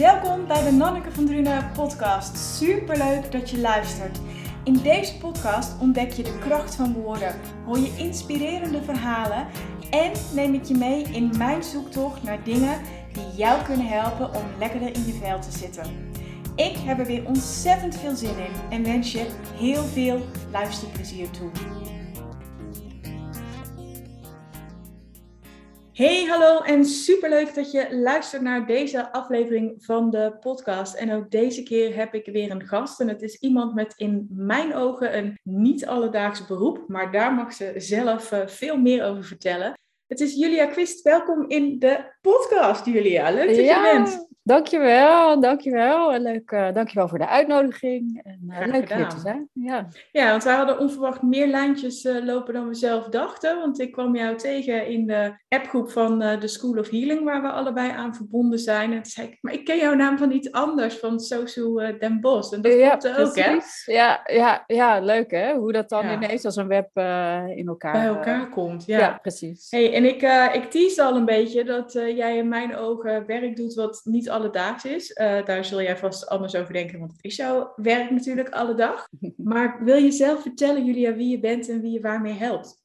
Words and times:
Welkom 0.00 0.46
bij 0.46 0.64
de 0.64 0.70
Nanneke 0.70 1.10
van 1.10 1.26
Drunen 1.26 1.70
podcast. 1.72 2.38
Superleuk 2.38 3.32
dat 3.32 3.50
je 3.50 3.58
luistert. 3.58 4.18
In 4.64 4.72
deze 4.82 5.18
podcast 5.18 5.80
ontdek 5.80 6.12
je 6.12 6.22
de 6.22 6.38
kracht 6.38 6.74
van 6.74 6.92
woorden, 6.92 7.34
hoor 7.64 7.78
je 7.78 7.96
inspirerende 7.96 8.82
verhalen 8.82 9.46
en 9.90 10.12
neem 10.34 10.54
ik 10.54 10.64
je 10.64 10.74
mee 10.74 11.02
in 11.02 11.32
mijn 11.36 11.62
zoektocht 11.62 12.22
naar 12.22 12.44
dingen 12.44 12.80
die 13.12 13.36
jou 13.36 13.62
kunnen 13.62 13.86
helpen 13.86 14.34
om 14.34 14.44
lekkerder 14.58 14.94
in 14.94 15.06
je 15.06 15.12
vel 15.12 15.40
te 15.40 15.50
zitten. 15.50 15.84
Ik 16.56 16.76
heb 16.76 16.98
er 16.98 17.06
weer 17.06 17.26
ontzettend 17.26 17.96
veel 17.96 18.16
zin 18.16 18.38
in 18.38 18.70
en 18.70 18.82
wens 18.82 19.12
je 19.12 19.26
heel 19.54 19.82
veel 19.82 20.20
luisterplezier 20.52 21.30
toe. 21.30 21.50
Hey, 26.00 26.24
hallo 26.24 26.60
en 26.60 26.84
superleuk 26.84 27.54
dat 27.54 27.70
je 27.70 27.96
luistert 27.96 28.42
naar 28.42 28.66
deze 28.66 29.12
aflevering 29.12 29.84
van 29.84 30.10
de 30.10 30.36
podcast. 30.40 30.94
En 30.94 31.12
ook 31.12 31.30
deze 31.30 31.62
keer 31.62 31.96
heb 31.96 32.14
ik 32.14 32.26
weer 32.26 32.50
een 32.50 32.66
gast. 32.66 33.00
En 33.00 33.08
het 33.08 33.22
is 33.22 33.36
iemand 33.36 33.74
met 33.74 33.94
in 33.96 34.28
mijn 34.30 34.74
ogen 34.74 35.16
een 35.16 35.38
niet 35.42 35.86
alledaags 35.86 36.46
beroep, 36.46 36.84
maar 36.86 37.12
daar 37.12 37.34
mag 37.34 37.52
ze 37.52 37.72
zelf 37.76 38.32
eh, 38.32 38.46
veel 38.46 38.76
meer 38.76 39.04
over 39.04 39.24
vertellen. 39.24 39.78
Het 40.06 40.20
is 40.20 40.34
Julia 40.34 40.66
Quist. 40.66 41.02
Welkom 41.02 41.48
in 41.48 41.78
de 41.78 42.14
podcast, 42.20 42.86
Julia. 42.86 43.30
Leuk 43.30 43.46
dat 43.46 43.56
je 43.56 43.90
bent. 43.92 44.28
Dankjewel, 44.42 45.40
dankjewel. 45.40 46.18
Leuk, 46.18 46.50
uh, 46.50 46.72
dankjewel 46.72 47.08
voor 47.08 47.18
de 47.18 47.26
uitnodiging. 47.26 48.20
En, 48.22 48.40
uh, 48.48 48.58
leuk 48.66 48.82
gedaan. 48.82 48.98
hier 48.98 49.08
te 49.08 49.20
zijn. 49.20 49.48
Ja. 49.52 49.88
ja, 50.12 50.30
want 50.30 50.44
wij 50.44 50.54
hadden 50.54 50.78
onverwacht 50.78 51.22
meer 51.22 51.46
lijntjes 51.46 52.04
uh, 52.04 52.24
lopen 52.24 52.54
dan 52.54 52.68
we 52.68 52.74
zelf 52.74 53.08
dachten. 53.08 53.58
Want 53.58 53.80
ik 53.80 53.92
kwam 53.92 54.16
jou 54.16 54.36
tegen 54.36 54.86
in 54.86 55.06
de 55.06 55.32
appgroep 55.48 55.90
van 55.90 56.18
de 56.18 56.48
School 56.48 56.78
of 56.78 56.90
Healing, 56.90 57.24
waar 57.24 57.42
we 57.42 57.50
allebei 57.50 57.90
aan 57.90 58.14
verbonden 58.14 58.58
zijn. 58.58 58.92
En 58.92 59.02
toen 59.02 59.12
zei 59.12 59.26
ik, 59.26 59.38
maar 59.40 59.52
ik 59.52 59.64
ken 59.64 59.78
jouw 59.78 59.94
naam 59.94 60.18
van 60.18 60.30
iets 60.30 60.52
anders, 60.52 60.98
van 60.98 61.20
Sosu 61.20 61.96
Den 61.98 62.20
Bos. 62.20 62.52
En 62.52 62.60
dat 62.60 62.72
ja, 62.72 62.96
klopt 62.96 63.18
ook, 63.18 63.36
hè? 63.36 63.58
Ja, 63.84 64.20
ja, 64.24 64.64
ja, 64.66 65.00
leuk 65.00 65.30
hè? 65.30 65.54
Hoe 65.54 65.72
dat 65.72 65.88
dan 65.88 66.04
ja. 66.04 66.12
ineens 66.12 66.44
als 66.44 66.56
een 66.56 66.68
web 66.68 66.88
in 67.56 67.66
elkaar... 67.66 67.92
Bij 67.92 68.06
elkaar 68.06 68.48
komt, 68.48 68.86
ja. 68.86 68.98
Ja, 68.98 69.18
precies. 69.22 69.70
Hey, 69.70 69.94
en 69.94 70.04
ik, 70.04 70.22
ik 70.52 70.70
tease 70.70 71.02
al 71.02 71.16
een 71.16 71.24
beetje 71.24 71.64
dat 71.64 71.92
jij 71.92 72.36
in 72.36 72.48
mijn 72.48 72.76
ogen 72.76 73.26
werk 73.26 73.56
doet 73.56 73.74
wat 73.74 74.00
niet 74.04 74.29
alledaags 74.30 74.84
is. 74.84 75.10
Uh, 75.10 75.44
daar 75.44 75.64
zul 75.64 75.82
jij 75.82 75.96
vast 75.96 76.28
anders 76.28 76.54
over 76.54 76.72
denken, 76.72 76.98
want 76.98 77.12
het 77.12 77.24
is 77.24 77.36
jouw 77.36 77.72
werk 77.76 78.10
natuurlijk 78.10 78.48
alle 78.48 78.74
dag. 78.74 79.08
Maar 79.36 79.84
wil 79.84 79.96
je 79.96 80.10
zelf 80.10 80.42
vertellen, 80.42 80.84
Julia, 80.84 81.14
wie 81.14 81.28
je 81.28 81.40
bent 81.40 81.68
en 81.68 81.80
wie 81.80 81.90
je 81.90 82.00
waarmee 82.00 82.32
helpt? 82.32 82.78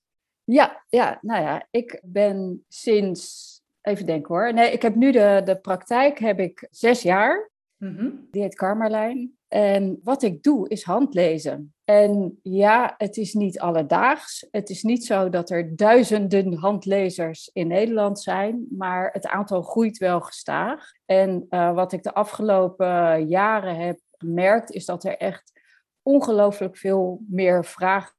Ja, 0.44 0.84
ja, 0.90 1.18
nou 1.22 1.42
ja, 1.44 1.68
ik 1.72 2.00
ben 2.04 2.66
sinds, 2.68 3.54
even 3.82 4.06
denken 4.06 4.36
hoor. 4.36 4.54
Nee, 4.54 4.72
ik 4.72 4.82
heb 4.82 4.96
nu 4.96 5.12
de, 5.12 5.42
de 5.46 5.60
praktijk, 5.60 6.20
heb 6.20 6.40
ik 6.40 6.68
zes 6.72 7.02
jaar. 7.02 7.52
-hmm. 7.78 8.28
Die 8.32 8.42
heet 8.42 8.56
Karmerlijn. 8.56 9.38
En 9.48 10.00
wat 10.04 10.24
ik 10.24 10.44
doe 10.44 10.70
is 10.70 10.84
handlezen. 10.84 11.74
En 11.84 12.40
ja, 12.44 12.94
het 12.98 13.18
is 13.18 13.34
niet 13.34 13.60
alledaags. 13.60 14.48
Het 14.52 14.70
is 14.70 14.84
niet 14.84 15.06
zo 15.06 15.30
dat 15.30 15.50
er 15.50 15.76
duizenden 15.76 16.54
handlezers 16.54 17.50
in 17.54 17.68
Nederland 17.68 18.20
zijn, 18.20 18.66
maar 18.70 19.10
het 19.12 19.28
aantal 19.28 19.62
groeit 19.62 19.98
wel 19.98 20.22
gestaag. 20.22 20.92
En 21.06 21.46
uh, 21.50 21.74
wat 21.74 21.92
ik 21.92 22.04
de 22.04 22.14
afgelopen 22.14 23.28
jaren 23.28 23.76
heb 23.76 24.00
gemerkt, 24.12 24.72
is 24.72 24.86
dat 24.86 25.04
er 25.04 25.18
echt 25.18 25.52
ongelooflijk 26.02 26.78
veel 26.78 27.22
meer 27.28 27.66
vraag 27.66 28.14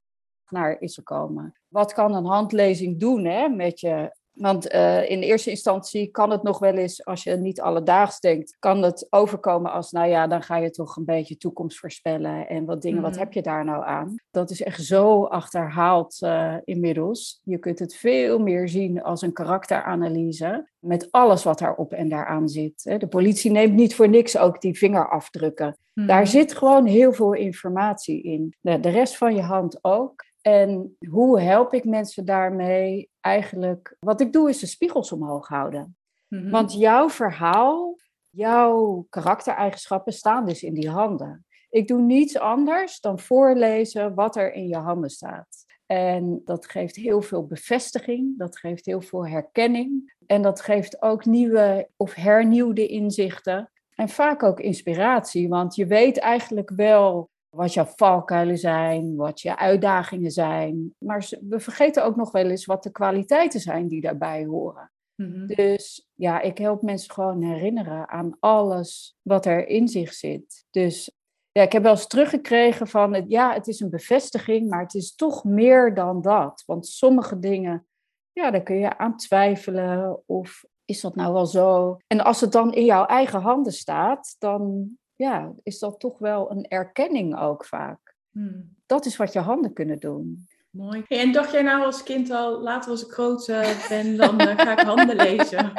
naar 0.48 0.80
is 0.80 0.94
gekomen. 0.94 1.60
Wat 1.68 1.92
kan 1.92 2.14
een 2.14 2.26
handlezing 2.26 3.00
doen 3.00 3.24
hè, 3.24 3.48
met 3.48 3.80
je 3.80 4.15
want 4.36 4.72
uh, 4.72 5.10
in 5.10 5.20
eerste 5.20 5.50
instantie 5.50 6.10
kan 6.10 6.30
het 6.30 6.42
nog 6.42 6.58
wel 6.58 6.74
eens, 6.74 7.04
als 7.04 7.22
je 7.22 7.36
niet 7.36 7.60
alledaags 7.60 8.20
denkt, 8.20 8.56
kan 8.58 8.82
het 8.82 9.06
overkomen 9.10 9.72
als, 9.72 9.90
nou 9.90 10.08
ja, 10.08 10.26
dan 10.26 10.42
ga 10.42 10.56
je 10.56 10.70
toch 10.70 10.96
een 10.96 11.04
beetje 11.04 11.36
toekomst 11.36 11.78
voorspellen 11.78 12.48
en 12.48 12.64
wat 12.64 12.82
dingen, 12.82 12.98
mm. 12.98 13.04
wat 13.04 13.18
heb 13.18 13.32
je 13.32 13.42
daar 13.42 13.64
nou 13.64 13.84
aan? 13.84 14.14
Dat 14.30 14.50
is 14.50 14.62
echt 14.62 14.84
zo 14.84 15.24
achterhaald 15.24 16.18
uh, 16.22 16.54
inmiddels. 16.64 17.40
Je 17.44 17.58
kunt 17.58 17.78
het 17.78 17.96
veel 17.96 18.38
meer 18.38 18.68
zien 18.68 19.02
als 19.02 19.22
een 19.22 19.32
karakteranalyse 19.32 20.68
met 20.78 21.08
alles 21.10 21.44
wat 21.44 21.58
daarop 21.58 21.92
en 21.92 22.08
daaraan 22.08 22.48
zit. 22.48 22.82
De 22.82 23.06
politie 23.08 23.50
neemt 23.50 23.74
niet 23.74 23.94
voor 23.94 24.08
niks 24.08 24.38
ook 24.38 24.60
die 24.60 24.78
vingerafdrukken. 24.78 25.76
Mm. 25.94 26.06
Daar 26.06 26.26
zit 26.26 26.54
gewoon 26.54 26.86
heel 26.86 27.12
veel 27.12 27.32
informatie 27.32 28.22
in. 28.22 28.54
De 28.60 28.88
rest 28.88 29.16
van 29.16 29.34
je 29.34 29.42
hand 29.42 29.78
ook. 29.84 30.24
En 30.46 30.96
hoe 31.08 31.40
help 31.40 31.74
ik 31.74 31.84
mensen 31.84 32.24
daarmee? 32.24 33.10
Eigenlijk, 33.20 33.96
wat 34.00 34.20
ik 34.20 34.32
doe 34.32 34.48
is 34.48 34.58
de 34.58 34.66
spiegels 34.66 35.12
omhoog 35.12 35.48
houden. 35.48 35.96
Mm-hmm. 36.28 36.50
Want 36.50 36.72
jouw 36.72 37.08
verhaal, 37.08 37.96
jouw 38.30 39.06
karaktereigenschappen 39.10 40.12
staan 40.12 40.46
dus 40.46 40.62
in 40.62 40.74
die 40.74 40.90
handen. 40.90 41.46
Ik 41.70 41.88
doe 41.88 42.00
niets 42.00 42.38
anders 42.38 43.00
dan 43.00 43.18
voorlezen 43.18 44.14
wat 44.14 44.36
er 44.36 44.52
in 44.52 44.68
je 44.68 44.76
handen 44.76 45.10
staat. 45.10 45.64
En 45.86 46.40
dat 46.44 46.66
geeft 46.66 46.96
heel 46.96 47.22
veel 47.22 47.46
bevestiging, 47.46 48.38
dat 48.38 48.58
geeft 48.58 48.86
heel 48.86 49.00
veel 49.00 49.26
herkenning. 49.26 50.14
En 50.26 50.42
dat 50.42 50.60
geeft 50.60 51.02
ook 51.02 51.24
nieuwe 51.24 51.88
of 51.96 52.14
hernieuwde 52.14 52.86
inzichten. 52.86 53.70
En 53.94 54.08
vaak 54.08 54.42
ook 54.42 54.60
inspiratie, 54.60 55.48
want 55.48 55.74
je 55.74 55.86
weet 55.86 56.18
eigenlijk 56.18 56.70
wel 56.70 57.30
wat 57.56 57.74
jouw 57.74 57.84
valkuilen 57.96 58.58
zijn, 58.58 59.16
wat 59.16 59.40
je 59.40 59.56
uitdagingen 59.56 60.30
zijn. 60.30 60.94
Maar 60.98 61.28
we 61.48 61.60
vergeten 61.60 62.04
ook 62.04 62.16
nog 62.16 62.30
wel 62.30 62.46
eens 62.46 62.64
wat 62.64 62.82
de 62.82 62.90
kwaliteiten 62.90 63.60
zijn 63.60 63.88
die 63.88 64.00
daarbij 64.00 64.44
horen. 64.44 64.90
Mm-hmm. 65.14 65.46
Dus 65.46 66.08
ja, 66.14 66.40
ik 66.40 66.58
help 66.58 66.82
mensen 66.82 67.12
gewoon 67.12 67.42
herinneren 67.42 68.08
aan 68.08 68.36
alles 68.40 69.16
wat 69.22 69.46
er 69.46 69.68
in 69.68 69.88
zich 69.88 70.12
zit. 70.12 70.64
Dus 70.70 71.10
ja, 71.52 71.62
ik 71.62 71.72
heb 71.72 71.82
wel 71.82 71.92
eens 71.92 72.06
teruggekregen 72.06 72.88
van, 72.88 73.14
het, 73.14 73.24
ja, 73.28 73.52
het 73.52 73.66
is 73.66 73.80
een 73.80 73.90
bevestiging, 73.90 74.68
maar 74.68 74.82
het 74.82 74.94
is 74.94 75.14
toch 75.14 75.44
meer 75.44 75.94
dan 75.94 76.22
dat. 76.22 76.62
Want 76.66 76.86
sommige 76.86 77.38
dingen, 77.38 77.86
ja, 78.32 78.50
daar 78.50 78.62
kun 78.62 78.78
je 78.78 78.98
aan 78.98 79.16
twijfelen 79.16 80.22
of 80.26 80.64
is 80.84 81.00
dat 81.00 81.14
nou 81.14 81.32
wel 81.32 81.46
zo? 81.46 81.96
En 82.06 82.20
als 82.20 82.40
het 82.40 82.52
dan 82.52 82.72
in 82.72 82.84
jouw 82.84 83.04
eigen 83.04 83.40
handen 83.40 83.72
staat, 83.72 84.36
dan 84.38 84.90
ja, 85.16 85.54
is 85.62 85.78
dat 85.78 86.00
toch 86.00 86.18
wel 86.18 86.50
een 86.50 86.64
erkenning 86.64 87.38
ook 87.38 87.64
vaak. 87.64 88.16
Hmm. 88.30 88.76
Dat 88.86 89.06
is 89.06 89.16
wat 89.16 89.32
je 89.32 89.38
handen 89.38 89.72
kunnen 89.72 89.98
doen. 89.98 90.46
Mooi. 90.76 91.04
en 91.08 91.32
dacht 91.32 91.52
jij 91.52 91.62
nou 91.62 91.84
als 91.84 92.02
kind 92.02 92.30
al, 92.30 92.60
later 92.60 92.90
als 92.90 93.04
ik 93.04 93.12
groot 93.12 93.48
uh, 93.48 93.88
ben, 93.88 94.16
dan 94.16 94.40
uh, 94.40 94.58
ga 94.58 94.72
ik 94.72 94.86
handen 94.86 95.16
lezen? 95.16 95.72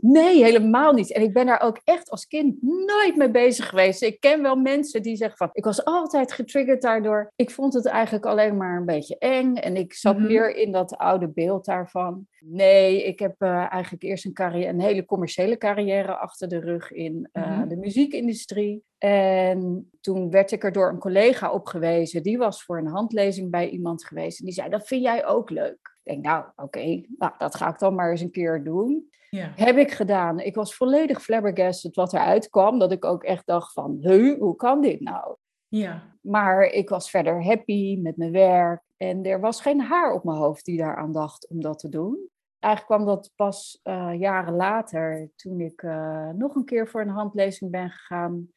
Nee, 0.00 0.44
helemaal 0.44 0.92
niet. 0.92 1.12
En 1.12 1.22
ik 1.22 1.32
ben 1.32 1.46
daar 1.46 1.60
ook 1.60 1.80
echt 1.84 2.10
als 2.10 2.26
kind 2.26 2.62
nooit 2.62 3.16
mee 3.16 3.30
bezig 3.30 3.68
geweest. 3.68 4.02
Ik 4.02 4.20
ken 4.20 4.42
wel 4.42 4.56
mensen 4.56 5.02
die 5.02 5.16
zeggen 5.16 5.36
van, 5.36 5.48
ik 5.52 5.64
was 5.64 5.84
altijd 5.84 6.32
getriggerd 6.32 6.82
daardoor. 6.82 7.32
Ik 7.36 7.50
vond 7.50 7.74
het 7.74 7.86
eigenlijk 7.86 8.26
alleen 8.26 8.56
maar 8.56 8.76
een 8.76 8.84
beetje 8.84 9.18
eng. 9.18 9.54
En 9.54 9.76
ik 9.76 9.92
zat 9.92 10.14
mm 10.14 10.20
-hmm. 10.20 10.32
meer 10.32 10.54
in 10.56 10.72
dat 10.72 10.96
oude 10.96 11.28
beeld 11.28 11.64
daarvan. 11.64 12.26
Nee, 12.40 13.04
ik 13.04 13.18
heb 13.18 13.34
uh, 13.38 13.72
eigenlijk 13.72 14.02
eerst 14.02 14.24
een, 14.24 14.32
carrière, 14.32 14.68
een 14.68 14.80
hele 14.80 15.04
commerciële 15.04 15.56
carrière 15.56 16.16
achter 16.16 16.48
de 16.48 16.58
rug 16.58 16.92
in 16.92 17.28
mm 17.32 17.42
-hmm. 17.42 17.68
de 17.68 17.76
muziekindustrie. 17.76 18.82
En 18.98 19.90
toen 20.00 20.30
werd 20.30 20.52
ik 20.52 20.64
er 20.64 20.72
door 20.72 20.88
een 20.88 20.98
collega 20.98 21.52
op 21.52 21.66
gewezen. 21.66 22.22
Die 22.22 22.38
was 22.38 22.62
voor 22.62 22.78
een 22.78 22.86
handlezing 22.86 23.50
bij 23.50 23.68
iemand 23.68 24.04
geweest. 24.04 24.39
En 24.40 24.44
die 24.44 24.54
zei, 24.54 24.68
dat 24.68 24.86
vind 24.86 25.02
jij 25.02 25.26
ook 25.26 25.50
leuk. 25.50 25.98
Ik 26.02 26.12
denk, 26.12 26.24
nou, 26.24 26.44
oké, 26.44 26.62
okay, 26.62 27.06
nou, 27.18 27.32
dat 27.38 27.54
ga 27.54 27.68
ik 27.68 27.78
dan 27.78 27.94
maar 27.94 28.10
eens 28.10 28.20
een 28.20 28.30
keer 28.30 28.64
doen. 28.64 29.08
Ja. 29.30 29.52
Heb 29.54 29.76
ik 29.76 29.90
gedaan. 29.90 30.40
Ik 30.40 30.54
was 30.54 30.74
volledig 30.74 31.22
flabbergasted 31.22 31.94
wat 31.94 32.12
eruit 32.12 32.48
kwam. 32.48 32.78
Dat 32.78 32.92
ik 32.92 33.04
ook 33.04 33.24
echt 33.24 33.46
dacht 33.46 33.72
van, 33.72 33.98
huh, 34.00 34.38
hoe 34.38 34.56
kan 34.56 34.80
dit 34.80 35.00
nou? 35.00 35.36
Ja. 35.68 36.02
Maar 36.20 36.64
ik 36.64 36.88
was 36.88 37.10
verder 37.10 37.44
happy 37.44 37.98
met 38.02 38.16
mijn 38.16 38.32
werk. 38.32 38.82
En 38.96 39.24
er 39.24 39.40
was 39.40 39.60
geen 39.60 39.80
haar 39.80 40.12
op 40.12 40.24
mijn 40.24 40.38
hoofd 40.38 40.64
die 40.64 40.78
daaraan 40.78 41.12
dacht 41.12 41.48
om 41.48 41.60
dat 41.60 41.78
te 41.78 41.88
doen. 41.88 42.28
Eigenlijk 42.58 42.94
kwam 42.94 43.14
dat 43.14 43.30
pas 43.36 43.80
uh, 43.84 44.12
jaren 44.18 44.54
later, 44.54 45.30
toen 45.36 45.60
ik 45.60 45.82
uh, 45.82 46.28
nog 46.28 46.54
een 46.54 46.64
keer 46.64 46.88
voor 46.88 47.00
een 47.00 47.08
handlezing 47.08 47.70
ben 47.70 47.90
gegaan. 47.90 48.48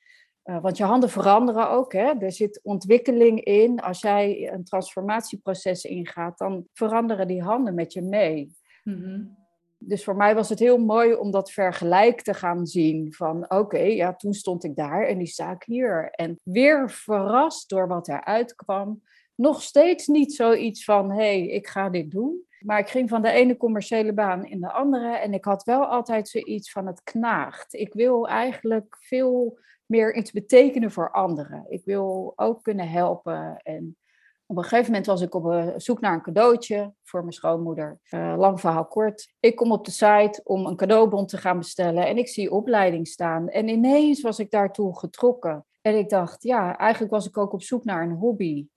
Uh, 0.45 0.62
want 0.62 0.78
je 0.78 0.84
handen 0.84 1.10
veranderen 1.10 1.69
ook. 1.69 1.94
Hè? 1.94 2.13
Er 2.19 2.31
zit 2.31 2.60
ontwikkeling 2.63 3.44
in. 3.44 3.80
Als 3.80 4.01
jij 4.01 4.51
een 4.54 4.63
transformatieproces 4.63 5.84
ingaat, 5.84 6.38
dan 6.38 6.68
veranderen 6.74 7.28
die 7.28 7.42
handen 7.42 7.74
met 7.74 7.94
je 7.94 8.01
mee. 8.01 8.56
Mm-hmm. 8.84 9.38
Dus 9.78 10.04
voor 10.04 10.16
mij 10.16 10.36
was 10.36 10.50
het 10.50 10.60
heel 10.60 10.78
mooi 10.78 11.13
om 11.13 11.31
dat 11.31 11.51
vergelijk 11.51 12.22
te 12.22 12.34
gaan 12.34 12.66
zien. 12.66 13.13
Van 13.13 13.44
oké, 13.44 13.56
okay, 13.56 13.95
ja, 13.95 14.16
toen 14.16 14.34
stond 14.34 14.63
ik 14.63 14.75
daar 14.75 15.04
en 15.04 15.18
nu 15.18 15.25
sta 15.25 15.51
ik 15.51 15.63
hier. 15.63 16.10
En 16.12 16.40
weer 16.44 16.89
verrast 16.89 17.69
door 17.69 17.88
wat 17.88 18.07
eruit 18.07 18.56
kwam. 18.56 19.01
Nog 19.36 19.62
steeds 19.62 20.07
niet 20.07 20.34
zoiets 20.34 20.84
van, 20.84 21.12
hé, 21.12 21.16
hey, 21.16 21.48
ik 21.48 21.68
ga 21.68 21.89
dit 21.89 22.12
doen. 22.12 22.46
Maar 22.60 22.80
ik 22.80 22.89
ging 22.89 23.10
van 23.10 23.22
de 23.22 23.31
ene 23.31 23.57
commerciële 23.57 24.13
baan 24.13 24.46
in 24.46 24.60
de 24.60 24.72
andere. 24.72 25.16
En 25.16 25.34
ik 25.34 25.46
had 25.46 25.63
wel 25.63 25.86
altijd 25.86 26.30
zoiets 26.30 26.72
van, 26.72 26.88
het 26.88 27.04
knaagt. 27.04 27.74
Ik 27.74 27.94
wil 27.94 28.28
eigenlijk 28.28 28.98
veel 29.00 29.57
meer 29.85 30.15
iets 30.15 30.31
betekenen 30.31 30.91
voor 30.91 31.12
anderen. 31.12 31.65
Ik 31.69 31.85
wil 31.85 32.33
ook 32.35 32.63
kunnen 32.63 32.89
helpen 32.89 33.57
en 33.57 33.97
op 34.45 34.57
een 34.57 34.63
gegeven 34.63 34.85
moment 34.85 35.06
was 35.06 35.21
ik 35.21 35.35
op 35.35 35.45
uh, 35.45 35.68
zoek 35.77 36.00
naar 36.00 36.13
een 36.13 36.21
cadeautje 36.21 36.94
voor 37.03 37.19
mijn 37.19 37.33
schoonmoeder. 37.33 38.00
Uh, 38.09 38.33
lang 38.38 38.59
verhaal 38.59 38.85
kort. 38.85 39.33
Ik 39.39 39.56
kom 39.56 39.71
op 39.71 39.85
de 39.85 39.91
site 39.91 40.41
om 40.44 40.65
een 40.65 40.75
cadeaubon 40.75 41.25
te 41.25 41.38
gaan 41.38 41.57
bestellen 41.57 42.07
en 42.07 42.18
ik 42.18 42.27
zie 42.27 42.51
opleiding 42.51 43.07
staan. 43.07 43.50
En 43.50 43.68
ineens 43.68 44.21
was 44.21 44.39
ik 44.39 44.51
daartoe 44.51 44.97
getrokken. 45.00 45.65
En 45.81 45.97
ik 45.97 46.09
dacht, 46.09 46.44
ja, 46.44 46.77
eigenlijk 46.77 47.12
was 47.13 47.27
ik 47.27 47.38
ook 47.38 47.53
op 47.53 47.63
zoek 47.63 47.83
naar 47.83 48.03
een 48.03 48.15
hobby. 48.15 48.68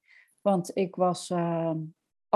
Want 0.41 0.71
ik 0.75 0.95
was 0.95 1.31
ehm, 1.31 1.79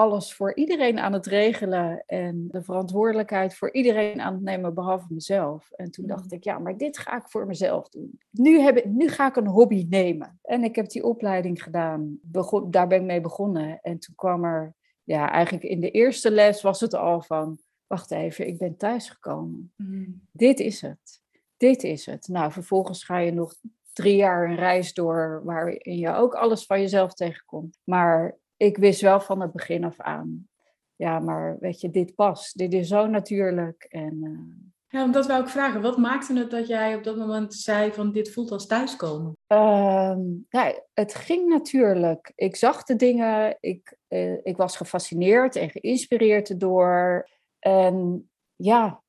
alles 0.01 0.35
voor 0.35 0.55
iedereen 0.55 0.99
aan 0.99 1.13
het 1.13 1.27
regelen 1.27 2.03
en 2.07 2.49
de 2.49 2.63
verantwoordelijkheid 2.63 3.55
voor 3.55 3.73
iedereen 3.73 4.21
aan 4.21 4.35
het 4.35 4.43
nemen, 4.43 4.75
behalve 4.75 5.07
mezelf. 5.09 5.71
En 5.71 5.91
toen 5.91 6.07
dacht 6.07 6.25
mm. 6.25 6.37
ik, 6.37 6.45
ja, 6.45 6.59
maar 6.59 6.77
dit 6.77 6.99
ga 6.99 7.17
ik 7.17 7.29
voor 7.29 7.47
mezelf 7.47 7.89
doen. 7.89 8.19
Nu, 8.31 8.61
heb 8.61 8.77
ik, 8.77 8.85
nu 8.85 9.09
ga 9.09 9.27
ik 9.27 9.37
een 9.37 9.47
hobby 9.47 9.87
nemen. 9.89 10.39
En 10.43 10.65
ik 10.65 10.77
heb 10.77 10.89
die 10.89 11.05
opleiding 11.05 11.63
gedaan. 11.63 12.19
Begon, 12.23 12.71
daar 12.71 12.87
ben 12.87 13.01
ik 13.01 13.07
mee 13.07 13.21
begonnen. 13.21 13.79
En 13.83 13.99
toen 13.99 14.15
kwam 14.15 14.45
er, 14.45 14.75
ja, 15.05 15.31
eigenlijk 15.31 15.65
in 15.65 15.81
de 15.81 15.91
eerste 15.91 16.31
les 16.31 16.63
was 16.63 16.81
het 16.81 16.95
al 16.95 17.23
van, 17.23 17.59
wacht 17.87 18.11
even, 18.11 18.47
ik 18.47 18.59
ben 18.59 18.77
thuisgekomen. 18.77 19.73
Mm. 19.77 20.21
Dit 20.33 20.61
is 20.61 20.81
het. 20.81 21.23
Dit 21.57 21.83
is 21.83 22.07
het. 22.07 22.29
Nou, 22.29 22.53
vervolgens 22.53 23.05
ga 23.05 23.19
je 23.19 23.33
nog 23.33 23.55
drie 23.93 24.17
jaar 24.17 24.49
een 24.49 24.57
reis 24.57 24.95
door 24.95 25.41
waarin 25.45 25.99
je 25.99 26.15
ook 26.15 26.35
alles 26.35 26.67
van 26.67 26.81
jezelf 26.81 27.15
tegenkomt. 27.15 27.79
Maar 27.85 28.39
ik 28.61 28.77
wist 28.77 29.01
wel 29.01 29.21
van 29.21 29.41
het 29.41 29.53
begin 29.53 29.85
af 29.85 30.01
aan, 30.01 30.49
ja, 30.97 31.19
maar 31.19 31.57
weet 31.61 31.81
je, 31.81 31.91
dit 31.91 32.15
past. 32.15 32.59
Dit 32.59 32.73
is 32.73 32.89
zo 32.89 33.07
natuurlijk. 33.07 33.87
En, 33.89 34.19
uh... 34.23 34.69
Ja, 34.89 35.05
omdat 35.05 35.27
wou 35.27 35.43
ik 35.43 35.49
vragen, 35.49 35.83
wat 35.83 35.97
maakte 35.97 36.39
het 36.39 36.51
dat 36.51 36.67
jij 36.67 36.95
op 36.95 37.05
dat 37.05 37.17
moment 37.17 37.55
zei 37.55 37.93
van 37.93 38.13
dit 38.13 38.33
voelt 38.33 38.51
als 38.51 38.67
thuiskomen? 38.67 39.37
Uh, 39.49 40.17
ja, 40.49 40.85
het 40.93 41.15
ging 41.15 41.49
natuurlijk. 41.49 42.33
Ik 42.35 42.57
zag 42.57 42.83
de 42.83 42.97
dingen, 42.97 43.57
ik, 43.61 43.97
uh, 44.09 44.39
ik 44.43 44.57
was 44.57 44.77
gefascineerd 44.77 45.57
en 45.57 45.71
geïnspireerd 45.71 46.61
door. 46.61 47.29
En 47.59 48.29
ja, 48.57 49.03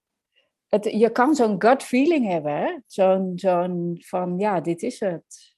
het, 0.69 0.83
je 0.83 1.09
kan 1.09 1.35
zo'n 1.35 1.61
gut 1.61 1.83
feeling 1.83 2.27
hebben, 2.27 2.83
zo'n 2.87 3.31
zo'n 3.35 3.97
van 3.99 4.39
ja, 4.39 4.61
dit 4.61 4.81
is 4.81 4.99
het 4.99 5.50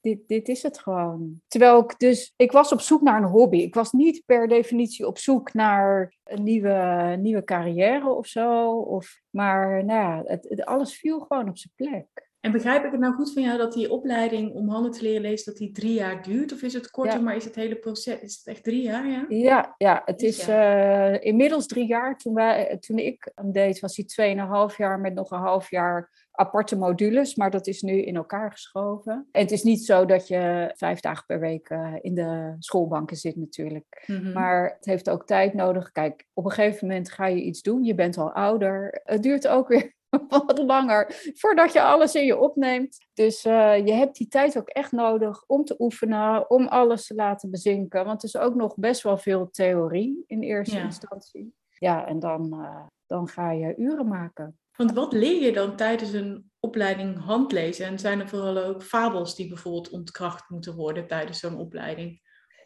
dit, 0.00 0.28
dit 0.28 0.48
is 0.48 0.62
het 0.62 0.78
gewoon. 0.78 1.40
Terwijl 1.48 1.78
ik 1.78 1.98
dus, 1.98 2.32
ik 2.36 2.52
was 2.52 2.72
op 2.72 2.80
zoek 2.80 3.02
naar 3.02 3.22
een 3.22 3.28
hobby. 3.28 3.58
Ik 3.58 3.74
was 3.74 3.92
niet 3.92 4.22
per 4.26 4.48
definitie 4.48 5.06
op 5.06 5.18
zoek 5.18 5.52
naar 5.52 6.14
een 6.24 6.42
nieuwe, 6.42 7.16
nieuwe 7.20 7.44
carrière 7.44 8.08
of 8.08 8.26
zo. 8.26 8.78
Of, 8.78 9.20
maar 9.30 9.84
nou 9.84 10.00
ja, 10.00 10.22
het, 10.24 10.64
alles 10.64 10.94
viel 10.94 11.20
gewoon 11.20 11.48
op 11.48 11.58
zijn 11.58 11.72
plek. 11.76 12.29
En 12.40 12.52
begrijp 12.52 12.84
ik 12.84 12.90
het 12.90 13.00
nou 13.00 13.14
goed 13.14 13.32
van 13.32 13.42
jou 13.42 13.58
dat 13.58 13.72
die 13.72 13.90
opleiding 13.90 14.54
om 14.54 14.68
handen 14.68 14.90
te 14.90 15.02
leren 15.02 15.20
lezen, 15.20 15.46
dat 15.46 15.56
die 15.56 15.72
drie 15.72 15.92
jaar 15.92 16.22
duurt? 16.22 16.52
Of 16.52 16.62
is 16.62 16.72
het 16.72 16.90
korter, 16.90 17.22
maar 17.22 17.36
is 17.36 17.44
het 17.44 17.54
hele 17.54 17.76
proces, 17.76 18.20
is 18.20 18.36
het 18.36 18.46
echt 18.46 18.64
drie 18.64 18.82
jaar? 18.82 19.08
Ja, 19.08 19.24
ja, 19.28 19.74
ja 19.78 20.02
het 20.04 20.22
is 20.22 20.48
uh, 20.48 21.24
inmiddels 21.24 21.66
drie 21.66 21.86
jaar. 21.86 22.18
Toen, 22.18 22.34
wij, 22.34 22.76
toen 22.80 22.98
ik 22.98 23.30
hem 23.34 23.52
deed, 23.52 23.80
was 23.80 23.96
hij 23.96 24.04
tweeënhalf 24.04 24.76
jaar 24.76 25.00
met 25.00 25.14
nog 25.14 25.30
een 25.30 25.38
half 25.38 25.70
jaar 25.70 26.28
aparte 26.30 26.76
modules, 26.76 27.34
maar 27.34 27.50
dat 27.50 27.66
is 27.66 27.82
nu 27.82 28.02
in 28.02 28.16
elkaar 28.16 28.50
geschoven. 28.52 29.28
En 29.32 29.40
het 29.42 29.50
is 29.50 29.62
niet 29.62 29.84
zo 29.84 30.04
dat 30.04 30.28
je 30.28 30.72
vijf 30.76 31.00
dagen 31.00 31.26
per 31.26 31.40
week 31.40 31.70
uh, 31.70 31.94
in 32.00 32.14
de 32.14 32.54
schoolbanken 32.58 33.16
zit 33.16 33.36
natuurlijk. 33.36 34.04
Mm-hmm. 34.06 34.32
Maar 34.32 34.74
het 34.76 34.84
heeft 34.84 35.10
ook 35.10 35.26
tijd 35.26 35.54
nodig. 35.54 35.92
Kijk, 35.92 36.26
op 36.32 36.44
een 36.44 36.50
gegeven 36.50 36.88
moment 36.88 37.10
ga 37.10 37.26
je 37.26 37.42
iets 37.42 37.62
doen, 37.62 37.84
je 37.84 37.94
bent 37.94 38.18
al 38.18 38.32
ouder. 38.32 39.00
Het 39.04 39.22
duurt 39.22 39.48
ook 39.48 39.68
weer 39.68 39.98
wat 40.46 40.58
langer 40.58 41.32
voordat 41.34 41.72
je 41.72 41.82
alles 41.82 42.14
in 42.14 42.24
je 42.24 42.38
opneemt. 42.38 43.06
Dus 43.14 43.44
uh, 43.44 43.86
je 43.86 43.92
hebt 43.92 44.16
die 44.16 44.28
tijd 44.28 44.58
ook 44.58 44.68
echt 44.68 44.92
nodig 44.92 45.44
om 45.46 45.64
te 45.64 45.74
oefenen, 45.78 46.50
om 46.50 46.66
alles 46.66 47.06
te 47.06 47.14
laten 47.14 47.50
bezinken. 47.50 48.04
Want 48.04 48.22
het 48.22 48.34
is 48.34 48.40
ook 48.40 48.54
nog 48.54 48.74
best 48.76 49.02
wel 49.02 49.18
veel 49.18 49.50
theorie 49.50 50.24
in 50.26 50.42
eerste 50.42 50.78
instantie. 50.78 51.54
Ja, 51.78 52.06
en 52.06 52.18
dan, 52.18 52.54
uh, 52.54 52.86
dan 53.06 53.28
ga 53.28 53.50
je 53.50 53.74
uren 53.76 54.08
maken. 54.08 54.58
Want 54.76 54.92
wat 54.92 55.12
leer 55.12 55.42
je 55.42 55.52
dan 55.52 55.76
tijdens 55.76 56.12
een 56.12 56.50
opleiding 56.60 57.18
handlezen? 57.18 57.86
En 57.86 57.98
zijn 57.98 58.20
er 58.20 58.28
vooral 58.28 58.58
ook 58.58 58.82
fabels 58.82 59.36
die 59.36 59.48
bijvoorbeeld 59.48 59.90
ontkracht 59.90 60.48
moeten 60.48 60.74
worden 60.74 61.06
tijdens 61.06 61.38
zo'n 61.38 61.58
opleiding? 61.58 62.20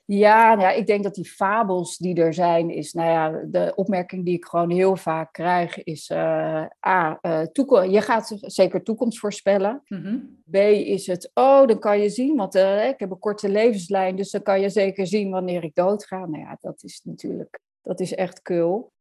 Ja, 0.06 0.49
nou 0.49 0.61
ja, 0.61 0.71
ik 0.71 0.87
denk 0.87 1.03
dat 1.03 1.15
die 1.15 1.25
fabels 1.25 1.97
die 1.97 2.15
er 2.15 2.35
zijn, 2.35 2.71
is, 2.71 2.93
nou 2.93 3.09
ja, 3.09 3.45
de 3.47 3.73
opmerking 3.75 4.25
die 4.25 4.35
ik 4.35 4.45
gewoon 4.45 4.71
heel 4.71 4.97
vaak 4.97 5.33
krijg, 5.33 5.83
is 5.83 6.11
uh, 6.11 6.65
A, 6.87 7.19
uh, 7.23 7.45
je 7.91 8.01
gaat 8.01 8.37
zeker 8.41 8.83
toekomst 8.83 9.19
voorspellen. 9.19 9.83
Mm 9.89 10.43
B, 10.51 10.55
is 10.56 11.06
het, 11.06 11.31
oh, 11.35 11.67
dan 11.67 11.79
kan 11.79 12.01
je 12.01 12.09
zien, 12.09 12.37
want 12.37 12.55
uh, 12.55 12.89
ik 12.89 12.99
heb 12.99 13.11
een 13.11 13.19
korte 13.19 13.49
levenslijn, 13.49 14.17
dus 14.17 14.31
dan 14.31 14.43
kan 14.43 14.61
je 14.61 14.69
zeker 14.69 15.06
zien 15.06 15.31
wanneer 15.31 15.65
ik 15.65 15.75
doodga. 15.75 16.27
Nou 16.27 16.39
ja, 16.39 16.57
dat 16.61 16.83
is 16.83 17.00
natuurlijk, 17.05 17.61
dat 17.83 18.00
is 18.00 18.15
echt 18.15 18.43
kul 18.43 18.93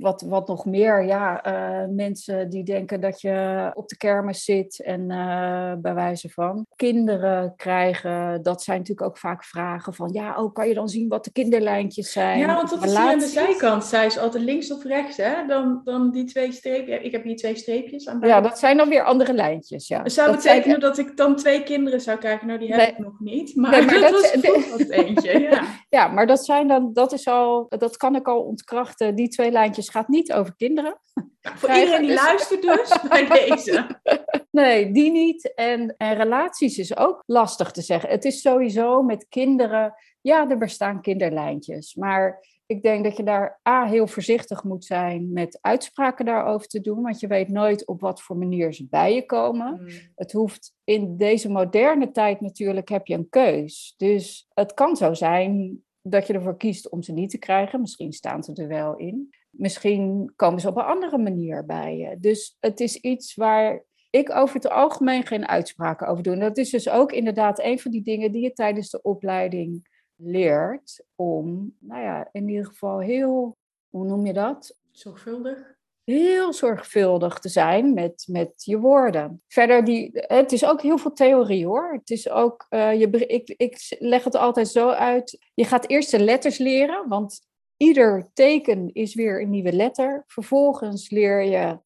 wat, 0.00 0.22
wat 0.22 0.48
nog 0.48 0.64
meer, 0.64 1.04
ja, 1.04 1.46
uh, 1.46 1.88
mensen 1.88 2.50
die 2.50 2.64
denken 2.64 3.00
dat 3.00 3.20
je 3.20 3.70
op 3.74 3.88
de 3.88 3.96
kermis 3.96 4.44
zit 4.44 4.82
en 4.82 5.00
uh, 5.00 5.72
bij 5.78 5.94
wijze 5.94 6.28
van 6.28 6.66
kinderen 6.76 7.54
krijgen, 7.56 8.42
dat 8.42 8.62
zijn 8.62 8.78
natuurlijk 8.78 9.06
ook 9.06 9.18
vaak 9.18 9.44
vragen 9.44 9.94
van, 9.94 10.10
ja, 10.12 10.42
oh, 10.42 10.52
kan 10.52 10.68
je 10.68 10.74
dan 10.74 10.88
zien 10.88 11.08
wat 11.08 11.24
de 11.24 11.32
kinderlijntjes 11.32 12.12
zijn? 12.12 12.38
Ja, 12.38 12.54
want 12.54 12.70
dat 12.70 12.84
is 12.84 12.90
hier 12.90 12.98
aan 12.98 13.18
de 13.18 13.26
zijkant, 13.26 13.84
zij 13.84 14.10
ze 14.10 14.20
altijd 14.20 14.44
links 14.44 14.72
of 14.72 14.84
rechts, 14.84 15.16
hè? 15.16 15.46
Dan, 15.46 15.80
dan 15.84 16.10
die 16.10 16.24
twee 16.24 16.52
streepjes, 16.52 17.00
ik 17.00 17.12
heb 17.12 17.24
hier 17.24 17.36
twee 17.36 17.56
streepjes 17.56 18.08
aan 18.08 18.20
Ja, 18.20 18.40
dat 18.40 18.58
zijn 18.58 18.76
dan 18.76 18.88
weer 18.88 19.04
andere 19.04 19.32
lijntjes, 19.32 19.88
ja. 19.88 20.02
Dat 20.02 20.12
zou 20.12 20.30
betekenen 20.30 20.80
dat 20.80 20.98
ik 20.98 21.16
dan 21.16 21.36
twee 21.36 21.62
kinderen 21.62 22.00
zou 22.00 22.18
krijgen, 22.18 22.46
nou 22.46 22.58
die 22.58 22.74
heb 22.74 22.90
ik 22.90 22.98
nog 22.98 23.20
niet, 23.20 23.56
maar, 23.56 23.70
nee, 23.70 23.84
maar 23.84 24.00
dat, 24.10 24.36
dat 24.42 24.70
was 24.70 24.88
eentje, 24.88 25.38
ja. 25.40 25.62
ja, 25.98 26.06
maar 26.08 26.26
dat 26.26 26.44
zijn 26.44 26.68
dan, 26.68 26.92
dat 26.92 27.12
is 27.12 27.26
al, 27.26 27.66
dat 27.68 27.96
kan 27.96 28.16
ik 28.16 28.28
al 28.28 28.40
ontkrachten, 28.40 29.14
die 29.14 29.28
twee 29.28 29.50
lijntjes 29.50 29.88
gaat 29.90 30.08
niet 30.08 30.32
over 30.32 30.56
kinderen. 30.56 30.98
Nou, 31.42 31.58
voor 31.58 31.70
iedereen 31.70 32.06
die 32.06 32.14
luistert 32.14 32.62
dus, 32.62 33.00
bij 33.08 33.26
deze. 33.26 33.86
Nee, 34.50 34.92
die 34.92 35.10
niet. 35.10 35.54
En, 35.54 35.94
en 35.96 36.14
relaties 36.16 36.78
is 36.78 36.96
ook 36.96 37.22
lastig 37.26 37.70
te 37.70 37.82
zeggen. 37.82 38.10
Het 38.10 38.24
is 38.24 38.40
sowieso 38.40 39.02
met 39.02 39.26
kinderen, 39.28 39.94
ja, 40.20 40.50
er 40.50 40.58
bestaan 40.58 41.00
kinderlijntjes. 41.00 41.94
Maar 41.94 42.44
ik 42.66 42.82
denk 42.82 43.04
dat 43.04 43.16
je 43.16 43.22
daar 43.22 43.60
A, 43.68 43.86
heel 43.86 44.06
voorzichtig 44.06 44.64
moet 44.64 44.84
zijn 44.84 45.32
met 45.32 45.58
uitspraken 45.60 46.24
daarover 46.24 46.66
te 46.66 46.80
doen. 46.80 47.02
Want 47.02 47.20
je 47.20 47.26
weet 47.26 47.48
nooit 47.48 47.86
op 47.86 48.00
wat 48.00 48.22
voor 48.22 48.36
manier 48.36 48.72
ze 48.72 48.86
bij 48.88 49.14
je 49.14 49.26
komen. 49.26 49.76
Hmm. 49.76 49.88
Het 50.14 50.32
hoeft 50.32 50.74
in 50.84 51.16
deze 51.16 51.50
moderne 51.50 52.10
tijd 52.10 52.40
natuurlijk, 52.40 52.88
heb 52.88 53.06
je 53.06 53.14
een 53.14 53.28
keus. 53.28 53.94
Dus 53.96 54.48
het 54.54 54.74
kan 54.74 54.96
zo 54.96 55.14
zijn 55.14 55.82
dat 56.02 56.26
je 56.26 56.32
ervoor 56.32 56.56
kiest 56.56 56.88
om 56.88 57.02
ze 57.02 57.12
niet 57.12 57.30
te 57.30 57.38
krijgen. 57.38 57.80
Misschien 57.80 58.12
staan 58.12 58.42
ze 58.42 58.54
er 58.54 58.68
wel 58.68 58.96
in. 58.96 59.28
Misschien 59.50 60.32
komen 60.36 60.60
ze 60.60 60.68
op 60.68 60.76
een 60.76 60.84
andere 60.84 61.18
manier 61.18 61.66
bij 61.66 61.96
je. 61.96 62.18
Dus 62.18 62.56
het 62.60 62.80
is 62.80 62.96
iets 62.96 63.34
waar 63.34 63.84
ik 64.10 64.30
over 64.30 64.54
het 64.54 64.68
algemeen 64.68 65.26
geen 65.26 65.48
uitspraken 65.48 66.06
over 66.06 66.22
doe. 66.22 66.36
dat 66.36 66.56
is 66.56 66.70
dus 66.70 66.88
ook 66.88 67.12
inderdaad 67.12 67.60
een 67.60 67.78
van 67.78 67.90
die 67.90 68.02
dingen 68.02 68.32
die 68.32 68.42
je 68.42 68.52
tijdens 68.52 68.90
de 68.90 69.02
opleiding 69.02 69.88
leert. 70.16 71.04
Om, 71.14 71.76
nou 71.78 72.02
ja, 72.02 72.28
in 72.32 72.48
ieder 72.48 72.66
geval 72.66 72.98
heel, 72.98 73.56
hoe 73.88 74.06
noem 74.06 74.26
je 74.26 74.32
dat? 74.32 74.78
Zorgvuldig 74.90 75.78
heel 76.10 76.52
zorgvuldig 76.52 77.38
te 77.38 77.48
zijn 77.48 77.94
met, 77.94 78.24
met 78.28 78.52
je 78.64 78.78
woorden. 78.78 79.42
Verder, 79.48 79.84
die, 79.84 80.10
het 80.12 80.52
is 80.52 80.64
ook 80.64 80.82
heel 80.82 80.98
veel 80.98 81.12
theorie 81.12 81.66
hoor. 81.66 81.92
Het 81.92 82.10
is 82.10 82.28
ook, 82.28 82.66
uh, 82.70 83.00
je, 83.00 83.26
ik, 83.26 83.54
ik 83.56 83.96
leg 83.98 84.24
het 84.24 84.34
altijd 84.34 84.68
zo 84.68 84.88
uit. 84.88 85.38
Je 85.54 85.64
gaat 85.64 85.88
eerst 85.88 86.10
de 86.10 86.18
letters 86.18 86.58
leren, 86.58 87.08
want 87.08 87.48
ieder 87.82 88.30
teken 88.32 88.92
is 88.92 89.14
weer 89.14 89.42
een 89.42 89.50
nieuwe 89.50 89.72
letter. 89.72 90.24
Vervolgens 90.26 91.10
leer 91.10 91.42
je 91.42 91.78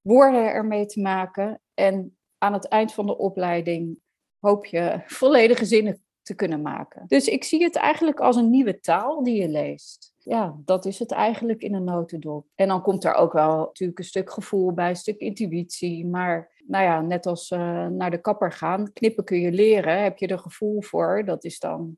woorden 0.00 0.52
ermee 0.52 0.86
te 0.86 1.00
maken. 1.00 1.60
En 1.74 2.18
aan 2.38 2.52
het 2.52 2.68
eind 2.68 2.92
van 2.92 3.06
de 3.06 3.18
opleiding 3.18 3.98
hoop 4.38 4.66
je 4.66 5.02
volledige 5.06 5.64
zinnen 5.64 6.02
te 6.22 6.34
kunnen 6.34 6.62
maken. 6.62 7.04
Dus 7.06 7.26
ik 7.28 7.44
zie 7.44 7.62
het 7.62 7.76
eigenlijk 7.76 8.20
als 8.20 8.36
een 8.36 8.50
nieuwe 8.50 8.80
taal 8.80 9.22
die 9.22 9.40
je 9.40 9.48
leest. 9.48 10.12
Ja, 10.16 10.56
dat 10.64 10.84
is 10.84 10.98
het 10.98 11.12
eigenlijk 11.12 11.62
in 11.62 11.74
een 11.74 11.84
notendop. 11.84 12.46
En 12.54 12.68
dan 12.68 12.82
komt 12.82 13.04
er 13.04 13.14
ook 13.14 13.32
wel 13.32 13.58
natuurlijk 13.58 13.98
een 13.98 14.04
stuk 14.04 14.30
gevoel 14.30 14.72
bij, 14.72 14.88
een 14.88 14.96
stuk 14.96 15.18
intuïtie. 15.18 16.06
Maar 16.06 16.62
nou 16.66 16.84
ja, 16.84 17.00
net 17.00 17.26
als 17.26 17.50
uh, 17.50 17.86
naar 17.86 18.10
de 18.10 18.20
kapper 18.20 18.52
gaan, 18.52 18.92
knippen 18.92 19.24
kun 19.24 19.40
je 19.40 19.52
leren. 19.52 20.02
Heb 20.02 20.18
je 20.18 20.26
er 20.26 20.38
gevoel 20.38 20.82
voor? 20.82 21.24
Dat 21.24 21.44
is 21.44 21.58
dan 21.58 21.96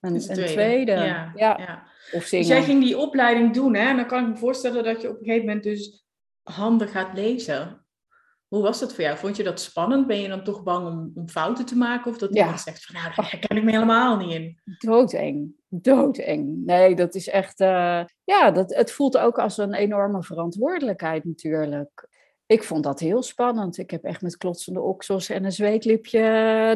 een, 0.00 0.14
een 0.14 0.46
tweede. 0.46 0.92
Ja, 0.92 1.32
ja. 1.34 1.86
Of 2.12 2.24
zingen. 2.24 2.46
Dus 2.46 2.56
jij 2.56 2.64
ging 2.64 2.82
die 2.82 2.98
opleiding 2.98 3.54
doen, 3.54 3.74
hè? 3.74 3.88
En 3.88 3.96
dan 3.96 4.06
kan 4.06 4.22
ik 4.22 4.28
me 4.28 4.36
voorstellen 4.36 4.84
dat 4.84 5.00
je 5.00 5.08
op 5.08 5.18
een 5.18 5.24
gegeven 5.24 5.46
moment 5.46 5.64
dus 5.64 6.06
handen 6.42 6.88
gaat 6.88 7.14
lezen. 7.14 7.86
Hoe 8.48 8.62
was 8.62 8.80
dat 8.80 8.94
voor 8.94 9.04
jou? 9.04 9.16
Vond 9.16 9.36
je 9.36 9.42
dat 9.42 9.60
spannend? 9.60 10.06
Ben 10.06 10.20
je 10.20 10.28
dan 10.28 10.44
toch 10.44 10.62
bang 10.62 10.86
om, 10.86 11.12
om 11.14 11.28
fouten 11.28 11.66
te 11.66 11.76
maken? 11.76 12.10
Of 12.10 12.18
dat 12.18 12.34
ja. 12.34 12.40
iemand 12.40 12.60
zegt 12.60 12.84
van, 12.84 12.94
nou, 12.94 13.12
daar 13.16 13.38
ken 13.38 13.56
ik 13.56 13.64
me 13.64 13.70
helemaal 13.70 14.16
niet 14.16 14.34
in. 14.34 14.60
Doodeng. 14.78 15.54
Doodeng. 15.68 16.64
Nee, 16.64 16.94
dat 16.94 17.14
is 17.14 17.28
echt... 17.28 17.60
Uh, 17.60 18.04
ja, 18.24 18.50
dat, 18.50 18.74
het 18.74 18.92
voelt 18.92 19.18
ook 19.18 19.38
als 19.38 19.58
een 19.58 19.74
enorme 19.74 20.22
verantwoordelijkheid 20.22 21.24
natuurlijk. 21.24 22.08
Ik 22.48 22.62
vond 22.62 22.84
dat 22.84 23.00
heel 23.00 23.22
spannend. 23.22 23.78
Ik 23.78 23.90
heb 23.90 24.04
echt 24.04 24.22
met 24.22 24.36
klotsende 24.36 24.80
oksels 24.80 25.28
en 25.28 25.44
een 25.44 25.52
zweetlipje 25.52 26.20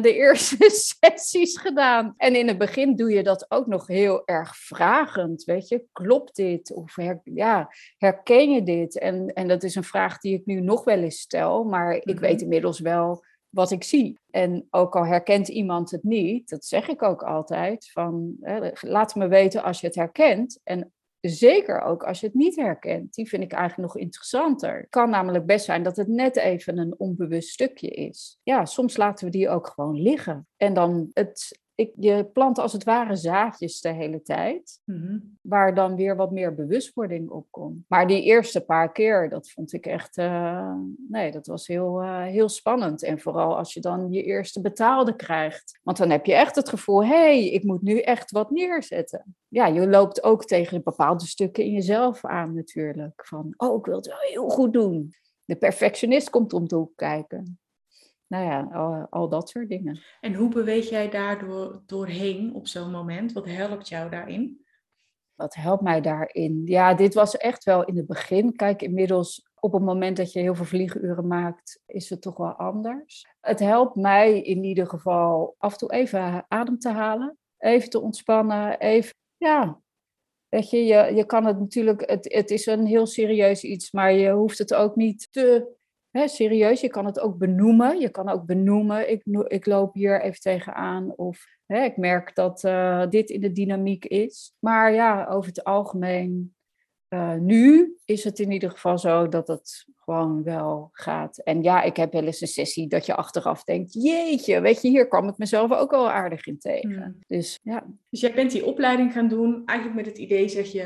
de 0.01 0.13
eerste 0.13 0.69
sessies 0.99 1.57
gedaan. 1.57 2.13
En 2.17 2.35
in 2.35 2.47
het 2.47 2.57
begin 2.57 2.95
doe 2.95 3.11
je 3.11 3.23
dat 3.23 3.45
ook 3.51 3.67
nog 3.67 3.87
heel 3.87 4.21
erg 4.25 4.57
vragend. 4.57 5.43
Weet 5.43 5.67
je, 5.67 5.85
klopt 5.91 6.35
dit? 6.35 6.73
Of 6.73 6.97
ja, 7.23 7.69
herken 7.97 8.51
je 8.51 8.63
dit? 8.63 8.99
En, 8.99 9.33
en 9.33 9.47
dat 9.47 9.63
is 9.63 9.75
een 9.75 9.83
vraag 9.83 10.19
die 10.19 10.33
ik 10.33 10.45
nu 10.45 10.61
nog 10.61 10.83
wel 10.83 10.99
eens 10.99 11.19
stel, 11.19 11.63
maar 11.63 11.93
ik 11.93 12.05
mhm. 12.05 12.19
weet 12.19 12.41
inmiddels 12.41 12.79
wel 12.79 13.23
wat 13.49 13.71
ik 13.71 13.83
zie. 13.83 14.19
En 14.29 14.67
ook 14.69 14.95
al 14.95 15.05
herkent 15.05 15.47
iemand 15.47 15.91
het 15.91 16.03
niet, 16.03 16.49
dat 16.49 16.65
zeg 16.65 16.87
ik 16.87 17.01
ook 17.01 17.23
altijd, 17.23 17.89
van 17.91 18.35
hè, 18.41 18.69
laat 18.81 19.15
me 19.15 19.27
weten 19.27 19.63
als 19.63 19.81
je 19.81 19.87
het 19.87 19.95
herkent. 19.95 20.59
En 20.63 20.91
zeker 21.29 21.81
ook 21.81 22.03
als 22.03 22.19
je 22.19 22.25
het 22.25 22.35
niet 22.35 22.55
herkent. 22.55 23.13
Die 23.13 23.29
vind 23.29 23.43
ik 23.43 23.51
eigenlijk 23.51 23.93
nog 23.93 24.03
interessanter. 24.03 24.77
Het 24.77 24.89
kan 24.89 25.09
namelijk 25.09 25.45
best 25.45 25.65
zijn 25.65 25.83
dat 25.83 25.97
het 25.97 26.07
net 26.07 26.35
even 26.35 26.77
een 26.77 26.95
onbewust 26.97 27.49
stukje 27.49 27.89
is. 27.89 28.39
Ja, 28.43 28.65
soms 28.65 28.97
laten 28.97 29.25
we 29.25 29.31
die 29.31 29.49
ook 29.49 29.67
gewoon 29.67 30.01
liggen. 30.01 30.47
En 30.57 30.73
dan 30.73 31.09
het 31.13 31.61
ik, 31.75 31.91
je 31.99 32.25
plant 32.33 32.59
als 32.59 32.73
het 32.73 32.83
ware 32.83 33.15
zaadjes 33.15 33.81
de 33.81 33.91
hele 33.91 34.21
tijd, 34.21 34.81
mhm. 34.85 35.19
waar 35.41 35.75
dan 35.75 35.95
weer 35.95 36.15
wat 36.15 36.31
meer 36.31 36.55
bewustwording 36.55 37.29
op 37.29 37.47
komt. 37.49 37.85
Maar 37.87 38.07
die 38.07 38.23
eerste 38.23 38.61
paar 38.61 38.91
keer, 38.91 39.29
dat 39.29 39.51
vond 39.51 39.73
ik 39.73 39.85
echt, 39.85 40.17
uh, 40.17 40.75
nee, 41.09 41.31
dat 41.31 41.47
was 41.47 41.67
heel, 41.67 42.03
uh, 42.03 42.23
heel 42.23 42.49
spannend. 42.49 43.03
En 43.03 43.19
vooral 43.19 43.57
als 43.57 43.73
je 43.73 43.79
dan 43.79 44.11
je 44.11 44.23
eerste 44.23 44.61
betaalde 44.61 45.15
krijgt. 45.15 45.79
Want 45.83 45.97
dan 45.97 46.09
heb 46.09 46.25
je 46.25 46.33
echt 46.33 46.55
het 46.55 46.69
gevoel, 46.69 47.05
hé, 47.05 47.07
hey, 47.07 47.49
ik 47.49 47.63
moet 47.63 47.81
nu 47.81 47.99
echt 47.99 48.31
wat 48.31 48.51
neerzetten. 48.51 49.35
Ja, 49.47 49.67
je 49.67 49.87
loopt 49.87 50.23
ook 50.23 50.45
tegen 50.45 50.83
bepaalde 50.83 51.25
stukken 51.25 51.63
in 51.63 51.71
jezelf 51.71 52.25
aan 52.25 52.53
natuurlijk. 52.53 53.25
Van, 53.25 53.53
oh, 53.57 53.77
ik 53.77 53.85
wil 53.85 53.95
het 53.95 54.07
wel 54.07 54.17
heel 54.19 54.49
goed 54.49 54.73
doen. 54.73 55.13
De 55.45 55.55
perfectionist 55.55 56.29
komt 56.29 56.53
om 56.53 56.67
de 56.67 56.75
hoek 56.75 56.95
kijken 56.95 57.57
nou 58.33 58.45
ja, 58.45 58.77
al, 58.77 59.07
al, 59.09 59.29
dat 59.29 59.49
soort 59.49 59.69
dingen. 59.69 60.01
En 60.19 60.33
hoe 60.33 60.49
beweeg 60.49 60.89
jij 60.89 61.09
daardoor 61.09 61.83
doorheen 61.85 62.53
op 62.53 62.67
zo'n 62.67 62.91
moment? 62.91 63.33
Wat 63.33 63.45
helpt 63.45 63.87
jou 63.87 64.09
daarin? 64.09 64.65
Wat 65.35 65.55
helpt 65.55 65.81
mij 65.81 66.01
daarin? 66.01 66.61
Ja, 66.65 66.93
dit 66.93 67.13
was 67.13 67.37
echt 67.37 67.63
wel 67.63 67.85
in 67.85 67.97
het 67.97 68.07
begin. 68.07 68.55
Kijk, 68.55 68.81
inmiddels 68.81 69.49
op 69.59 69.73
het 69.73 69.83
moment 69.83 70.17
dat 70.17 70.31
je 70.31 70.39
heel 70.39 70.55
veel 70.55 70.65
vlieguren 70.65 71.27
maakt, 71.27 71.81
is 71.85 72.09
het 72.09 72.21
toch 72.21 72.37
wel 72.37 72.53
anders. 72.53 73.25
Het 73.39 73.59
helpt 73.59 73.95
mij 73.95 74.41
in 74.41 74.63
ieder 74.63 74.87
geval 74.87 75.55
af 75.57 75.71
en 75.71 75.77
toe 75.77 75.91
even 75.91 76.45
adem 76.47 76.79
te 76.79 76.89
halen. 76.89 77.37
Even 77.57 77.89
te 77.89 78.01
ontspannen. 78.01 78.79
Even, 78.79 79.15
ja, 79.37 79.81
Weet 80.49 80.69
je, 80.69 80.85
je, 80.85 81.13
je 81.15 81.25
kan 81.25 81.45
het 81.45 81.59
natuurlijk, 81.59 82.09
het, 82.09 82.33
het 82.33 82.51
is 82.51 82.65
een 82.65 82.85
heel 82.85 83.05
serieus 83.05 83.63
iets, 83.63 83.91
maar 83.91 84.13
je 84.13 84.31
hoeft 84.31 84.57
het 84.57 84.73
ook 84.73 84.95
niet 84.95 85.27
te 85.31 85.75
Hè, 86.13 86.27
serieus, 86.27 86.81
je 86.81 86.87
kan 86.87 87.05
het 87.05 87.19
ook 87.19 87.37
benoemen. 87.37 87.99
Je 87.99 88.09
kan 88.09 88.29
ook 88.29 88.45
benoemen, 88.45 89.11
ik, 89.11 89.23
ik 89.47 89.65
loop 89.65 89.93
hier 89.93 90.21
even 90.21 90.39
tegenaan. 90.39 91.13
Of 91.15 91.45
hè, 91.65 91.83
ik 91.83 91.97
merk 91.97 92.35
dat 92.35 92.63
uh, 92.63 93.07
dit 93.09 93.29
in 93.29 93.41
de 93.41 93.51
dynamiek 93.51 94.05
is. 94.05 94.53
Maar 94.59 94.93
ja, 94.93 95.25
over 95.25 95.47
het 95.47 95.63
algemeen, 95.63 96.55
uh, 97.09 97.33
nu 97.33 97.95
is 98.05 98.23
het 98.23 98.39
in 98.39 98.51
ieder 98.51 98.69
geval 98.69 98.97
zo 98.97 99.27
dat 99.27 99.47
het 99.47 99.85
gewoon 99.95 100.43
wel 100.43 100.89
gaat. 100.91 101.37
En 101.37 101.63
ja, 101.63 101.81
ik 101.81 101.95
heb 101.95 102.13
wel 102.13 102.23
eens 102.23 102.41
een 102.41 102.47
sessie 102.47 102.87
dat 102.87 103.05
je 103.05 103.15
achteraf 103.15 103.63
denkt, 103.63 103.93
jeetje, 103.93 104.61
weet 104.61 104.81
je, 104.81 104.89
hier 104.89 105.07
kwam 105.07 105.27
ik 105.27 105.37
mezelf 105.37 105.71
ook 105.71 105.91
wel 105.91 106.11
aardig 106.11 106.45
in 106.45 106.59
tegen. 106.59 107.03
Hmm. 107.03 107.19
Dus 107.27 107.59
ja. 107.63 107.85
Dus 108.09 108.19
jij 108.19 108.33
bent 108.33 108.51
die 108.51 108.65
opleiding 108.65 109.13
gaan 109.13 109.27
doen, 109.27 109.61
eigenlijk 109.65 109.99
met 109.99 110.15
het 110.15 110.17
idee, 110.17 110.47
zeg 110.47 110.71
je, 110.71 110.85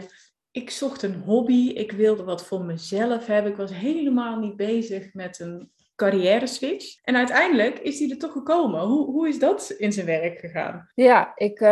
ik 0.52 0.70
zocht 0.70 1.04
een 1.04 1.22
hobby, 1.22 1.70
ik 1.70 1.92
wilde 1.92 2.24
wat 2.24 2.46
voor 2.46 2.64
mezelf 2.64 3.26
hebben. 3.26 3.52
Ik 3.52 3.58
was 3.58 3.74
helemaal 3.74 4.40
niet 4.40 4.56
bezig 4.56 5.14
met 5.14 5.40
een 5.40 5.72
carrière 5.98 6.48
switch. 6.48 7.00
En 7.04 7.16
uiteindelijk 7.16 7.80
is 7.80 7.98
die 7.98 8.12
er 8.12 8.18
toch 8.18 8.32
gekomen. 8.32 8.82
Hoe, 8.82 9.06
hoe 9.06 9.28
is 9.28 9.40
dat 9.40 9.70
in 9.78 9.92
zijn 9.92 10.06
werk 10.06 10.40
gegaan? 10.40 10.90
Ja, 10.94 11.32
ik, 11.36 11.60
uh, 11.60 11.68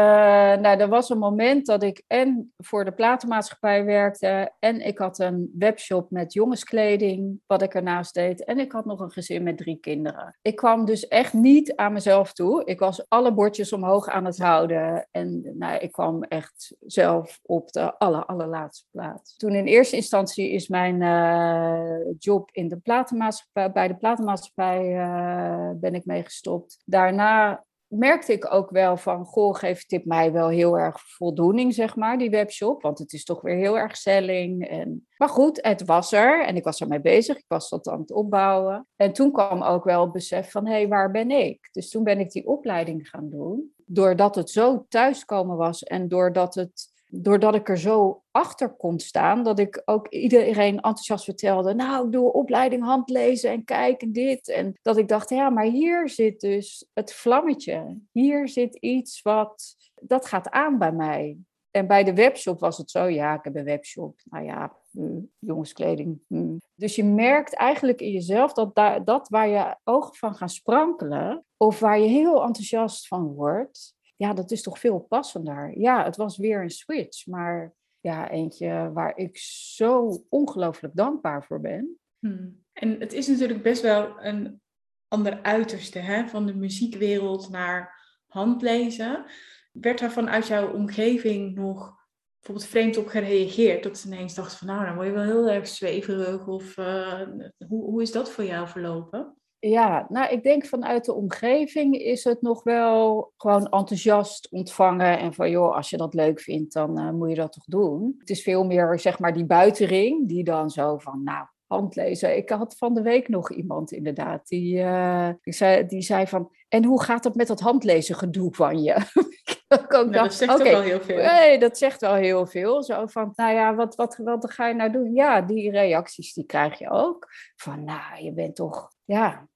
nou, 0.55 0.79
er 0.79 0.87
was 0.87 1.09
een 1.09 1.17
moment 1.17 1.65
dat 1.65 1.83
ik 1.83 2.03
en 2.07 2.53
voor 2.57 2.85
de 2.85 2.91
platenmaatschappij 2.91 3.85
werkte. 3.85 4.51
En 4.59 4.81
ik 4.81 4.97
had 4.97 5.19
een 5.19 5.51
webshop 5.57 6.11
met 6.11 6.33
jongenskleding, 6.33 7.39
wat 7.47 7.61
ik 7.61 7.73
ernaast 7.73 8.13
deed. 8.13 8.43
En 8.43 8.59
ik 8.59 8.71
had 8.71 8.85
nog 8.85 8.99
een 8.99 9.11
gezin 9.11 9.43
met 9.43 9.57
drie 9.57 9.77
kinderen. 9.79 10.37
Ik 10.41 10.55
kwam 10.55 10.85
dus 10.85 11.07
echt 11.07 11.33
niet 11.33 11.75
aan 11.75 11.93
mezelf 11.93 12.33
toe. 12.33 12.65
Ik 12.65 12.79
was 12.79 13.09
alle 13.09 13.33
bordjes 13.33 13.73
omhoog 13.73 14.07
aan 14.07 14.25
het 14.25 14.37
houden. 14.37 15.07
En 15.11 15.51
nou, 15.57 15.77
ik 15.77 15.91
kwam 15.91 16.23
echt 16.23 16.75
zelf 16.85 17.39
op 17.43 17.71
de 17.71 17.97
aller, 17.97 18.25
allerlaatste 18.25 18.85
plaats. 18.91 19.37
Toen 19.37 19.53
in 19.53 19.65
eerste 19.65 19.95
instantie 19.95 20.51
is 20.51 20.67
mijn 20.67 21.01
uh, 21.01 22.13
job 22.17 22.49
in 22.51 22.67
de 22.67 22.77
platenmaatschappij, 22.77 23.71
bij 23.71 23.87
de 23.87 23.93
platenmaatschappij 23.93 24.13
platenmaatschappij 24.15 24.95
uh, 24.95 25.69
ben 25.79 25.95
ik 25.95 26.05
mee 26.05 26.23
gestopt. 26.23 26.81
Daarna 26.85 27.65
merkte 27.87 28.33
ik 28.33 28.53
ook 28.53 28.69
wel 28.69 28.97
van, 28.97 29.25
goh, 29.25 29.55
geeft 29.55 29.89
dit 29.89 30.05
mij 30.05 30.31
wel 30.31 30.47
heel 30.47 30.77
erg 30.77 30.99
voldoening, 30.99 31.73
zeg 31.73 31.95
maar, 31.95 32.17
die 32.17 32.29
webshop. 32.29 32.81
Want 32.81 32.99
het 32.99 33.13
is 33.13 33.23
toch 33.23 33.41
weer 33.41 33.55
heel 33.55 33.77
erg 33.77 33.97
selling. 33.97 34.67
En... 34.67 35.07
Maar 35.17 35.29
goed, 35.29 35.59
het 35.61 35.85
was 35.85 36.11
er 36.11 36.45
en 36.45 36.55
ik 36.55 36.63
was 36.63 36.81
ermee 36.81 37.01
bezig. 37.01 37.37
Ik 37.37 37.45
was 37.47 37.69
dat 37.69 37.87
aan 37.87 37.99
het 37.99 38.11
opbouwen. 38.11 38.87
En 38.95 39.13
toen 39.13 39.31
kwam 39.31 39.61
ook 39.61 39.83
wel 39.83 40.01
het 40.01 40.11
besef 40.11 40.51
van, 40.51 40.65
hé, 40.65 40.73
hey, 40.73 40.87
waar 40.87 41.11
ben 41.11 41.31
ik? 41.31 41.69
Dus 41.71 41.89
toen 41.89 42.03
ben 42.03 42.19
ik 42.19 42.31
die 42.31 42.47
opleiding 42.47 43.09
gaan 43.09 43.29
doen. 43.29 43.73
Doordat 43.85 44.35
het 44.35 44.49
zo 44.49 44.85
thuiskomen 44.89 45.57
was 45.57 45.83
en 45.83 46.07
doordat 46.07 46.55
het 46.55 46.93
doordat 47.21 47.55
ik 47.55 47.69
er 47.69 47.77
zo 47.77 48.23
achter 48.31 48.69
kon 48.69 48.99
staan, 48.99 49.43
dat 49.43 49.59
ik 49.59 49.81
ook 49.85 50.07
iedereen 50.07 50.75
enthousiast 50.75 51.23
vertelde, 51.23 51.73
nou, 51.73 52.05
ik 52.05 52.11
doe 52.11 52.33
opleiding 52.33 52.83
handlezen 52.83 53.51
en 53.51 53.63
kijk 53.63 54.01
en 54.01 54.11
dit. 54.11 54.49
En 54.49 54.79
dat 54.81 54.97
ik 54.97 55.07
dacht, 55.07 55.29
ja, 55.29 55.49
maar 55.49 55.65
hier 55.65 56.09
zit 56.09 56.39
dus 56.39 56.89
het 56.93 57.13
vlammetje. 57.13 57.97
Hier 58.11 58.49
zit 58.49 58.75
iets 58.75 59.21
wat, 59.21 59.75
dat 60.01 60.25
gaat 60.25 60.49
aan 60.49 60.77
bij 60.77 60.91
mij. 60.91 61.37
En 61.71 61.87
bij 61.87 62.03
de 62.03 62.13
webshop 62.13 62.59
was 62.59 62.77
het 62.77 62.91
zo, 62.91 63.03
ja, 63.03 63.33
ik 63.33 63.43
heb 63.43 63.55
een 63.55 63.63
webshop. 63.63 64.19
Nou 64.23 64.45
ja, 64.45 64.75
mm, 64.91 65.31
jongenskleding. 65.39 66.19
Mm. 66.27 66.61
Dus 66.75 66.95
je 66.95 67.03
merkt 67.03 67.53
eigenlijk 67.53 68.01
in 68.01 68.11
jezelf 68.11 68.53
dat 68.53 68.75
dat 69.05 69.29
waar 69.29 69.47
je 69.47 69.75
ogen 69.83 70.15
van 70.15 70.35
gaan 70.35 70.49
sprankelen, 70.49 71.45
of 71.57 71.79
waar 71.79 71.99
je 71.99 72.07
heel 72.07 72.43
enthousiast 72.43 73.07
van 73.07 73.33
wordt, 73.33 73.94
ja, 74.15 74.33
dat 74.33 74.51
is 74.51 74.61
toch 74.61 74.79
veel 74.79 74.99
passender. 74.99 75.79
Ja, 75.79 76.03
het 76.03 76.15
was 76.15 76.37
weer 76.37 76.61
een 76.61 76.69
switch, 76.69 77.25
maar 77.27 77.73
ja, 77.99 78.29
eentje 78.29 78.91
waar 78.93 79.17
ik 79.17 79.37
zo 79.37 80.23
ongelooflijk 80.29 80.95
dankbaar 80.95 81.43
voor 81.43 81.61
ben. 81.61 81.99
Hmm. 82.19 82.63
En 82.73 82.99
het 82.99 83.13
is 83.13 83.27
natuurlijk 83.27 83.63
best 83.63 83.81
wel 83.81 84.23
een 84.23 84.61
ander 85.07 85.41
uiterste 85.41 85.99
hè? 85.99 86.27
van 86.27 86.45
de 86.45 86.55
muziekwereld 86.55 87.49
naar 87.49 88.03
handlezen. 88.27 89.25
Werd 89.71 90.01
er 90.01 90.11
vanuit 90.11 90.47
jouw 90.47 90.73
omgeving 90.73 91.55
nog 91.55 91.93
bijvoorbeeld 92.39 92.69
vreemd 92.69 92.97
op 92.97 93.07
gereageerd? 93.07 93.83
Dat 93.83 93.97
ze 93.97 94.07
ineens 94.07 94.35
dachten 94.35 94.57
van 94.57 94.67
nou, 94.67 94.85
dan 94.85 94.95
word 94.95 95.07
je 95.07 95.13
wel 95.13 95.23
heel 95.23 95.49
erg 95.49 95.67
zweverig. 95.67 96.47
Of 96.47 96.77
uh, 96.77 97.21
hoe, 97.67 97.83
hoe 97.83 98.01
is 98.01 98.11
dat 98.11 98.31
voor 98.31 98.43
jou 98.43 98.67
verlopen? 98.67 99.35
Ja, 99.69 100.05
nou, 100.09 100.31
ik 100.31 100.43
denk 100.43 100.65
vanuit 100.65 101.05
de 101.05 101.13
omgeving 101.13 101.97
is 101.97 102.23
het 102.23 102.41
nog 102.41 102.63
wel 102.63 103.31
gewoon 103.37 103.65
enthousiast 103.65 104.51
ontvangen. 104.51 105.19
En 105.19 105.33
van, 105.33 105.49
joh, 105.49 105.75
als 105.75 105.89
je 105.89 105.97
dat 105.97 106.13
leuk 106.13 106.39
vindt, 106.39 106.73
dan 106.73 106.99
uh, 106.99 107.11
moet 107.11 107.29
je 107.29 107.35
dat 107.35 107.51
toch 107.51 107.65
doen. 107.65 108.15
Het 108.19 108.29
is 108.29 108.43
veel 108.43 108.65
meer, 108.65 108.99
zeg 108.99 109.19
maar, 109.19 109.33
die 109.33 109.45
buitenring 109.45 110.27
die 110.27 110.43
dan 110.43 110.69
zo 110.69 110.97
van, 110.97 111.23
nou, 111.23 111.45
handlezen. 111.67 112.37
Ik 112.37 112.49
had 112.49 112.77
van 112.77 112.93
de 112.93 113.01
week 113.01 113.27
nog 113.27 113.51
iemand 113.51 113.91
inderdaad, 113.91 114.47
die, 114.47 114.77
uh, 114.77 115.29
die, 115.41 115.53
zei, 115.53 115.85
die 115.85 116.01
zei 116.01 116.27
van, 116.27 116.51
en 116.69 116.85
hoe 116.85 117.03
gaat 117.03 117.23
het 117.23 117.35
met 117.35 117.47
dat 117.47 117.59
handlezen 117.59 118.15
gedoe 118.15 118.55
van 118.55 118.83
je? 118.83 118.97
nou, 119.89 120.11
dat 120.11 120.33
zegt 120.33 120.59
okay, 120.59 120.71
wel 120.71 120.81
heel 120.81 121.01
veel. 121.01 121.23
Nee, 121.23 121.59
dat 121.59 121.77
zegt 121.77 122.01
wel 122.01 122.13
heel 122.13 122.45
veel. 122.45 122.83
Zo 122.83 123.05
van, 123.05 123.31
nou 123.35 123.53
ja, 123.53 123.75
wat, 123.75 123.95
wat, 123.95 124.17
wat 124.23 124.51
ga 124.51 124.67
je 124.67 124.73
nou 124.73 124.91
doen? 124.91 125.13
Ja, 125.13 125.41
die 125.41 125.71
reacties 125.71 126.33
die 126.33 126.45
krijg 126.45 126.79
je 126.79 126.89
ook. 126.89 127.27
Van, 127.55 127.83
nou, 127.83 128.23
je 128.23 128.33
bent 128.33 128.55
toch, 128.55 128.89
ja, 129.03 129.47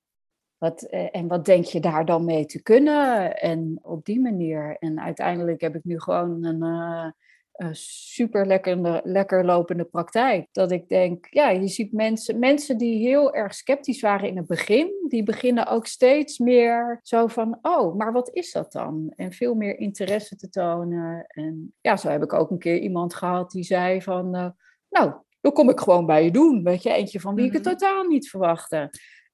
wat, 0.59 0.81
eh, 0.83 1.07
en 1.11 1.27
wat 1.27 1.45
denk 1.45 1.65
je 1.65 1.79
daar 1.79 2.05
dan 2.05 2.25
mee 2.25 2.45
te 2.45 2.61
kunnen? 2.61 3.37
En 3.37 3.79
op 3.81 4.05
die 4.05 4.21
manier. 4.21 4.77
En 4.79 5.01
uiteindelijk 5.01 5.61
heb 5.61 5.75
ik 5.75 5.83
nu 5.83 5.99
gewoon 5.99 6.43
een, 6.43 6.63
uh, 6.63 7.11
een 7.53 7.75
super 7.75 8.47
lekker, 8.47 9.01
lekker 9.03 9.45
lopende 9.45 9.83
praktijk. 9.83 10.47
Dat 10.51 10.71
ik 10.71 10.89
denk, 10.89 11.27
ja, 11.29 11.49
je 11.49 11.67
ziet 11.67 11.93
mensen, 11.93 12.39
mensen 12.39 12.77
die 12.77 13.07
heel 13.07 13.33
erg 13.33 13.53
sceptisch 13.53 14.01
waren 14.01 14.29
in 14.29 14.37
het 14.37 14.47
begin, 14.47 15.05
die 15.07 15.23
beginnen 15.23 15.67
ook 15.67 15.87
steeds 15.87 16.37
meer 16.37 16.99
zo 17.03 17.27
van, 17.27 17.59
oh, 17.61 17.95
maar 17.95 18.11
wat 18.11 18.29
is 18.33 18.51
dat 18.51 18.71
dan? 18.71 19.13
En 19.15 19.31
veel 19.31 19.55
meer 19.55 19.77
interesse 19.77 20.35
te 20.35 20.49
tonen. 20.49 21.25
En 21.27 21.73
ja, 21.81 21.97
zo 21.97 22.09
heb 22.09 22.23
ik 22.23 22.33
ook 22.33 22.49
een 22.49 22.59
keer 22.59 22.79
iemand 22.79 23.15
gehad 23.15 23.51
die 23.51 23.63
zei 23.63 24.01
van, 24.01 24.35
uh, 24.35 24.49
nou, 24.89 25.13
dan 25.41 25.51
kom 25.51 25.69
ik 25.69 25.79
gewoon 25.79 26.05
bij 26.05 26.23
je 26.23 26.31
doen. 26.31 26.63
Weet 26.63 26.83
je, 26.83 26.93
eentje 26.93 27.19
van 27.19 27.35
wie 27.35 27.45
ik 27.45 27.53
het 27.53 27.63
mhm. 27.63 27.71
totaal 27.71 28.03
niet 28.03 28.29
verwachtte. 28.29 28.89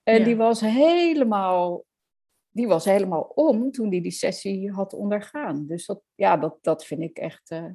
En 0.05 0.23
die, 0.23 0.35
was 0.35 0.61
helemaal, 0.61 1.85
die 2.49 2.67
was 2.67 2.85
helemaal 2.85 3.21
om 3.21 3.71
toen 3.71 3.89
hij 3.89 4.01
die 4.01 4.11
sessie 4.11 4.71
had 4.71 4.93
ondergaan. 4.93 5.65
Dus 5.67 5.85
dat, 5.85 6.01
ja, 6.15 6.37
dat, 6.37 6.57
dat 6.61 6.85
vind 6.85 7.01
ik 7.01 7.17
echt, 7.17 7.51
uh, 7.51 7.65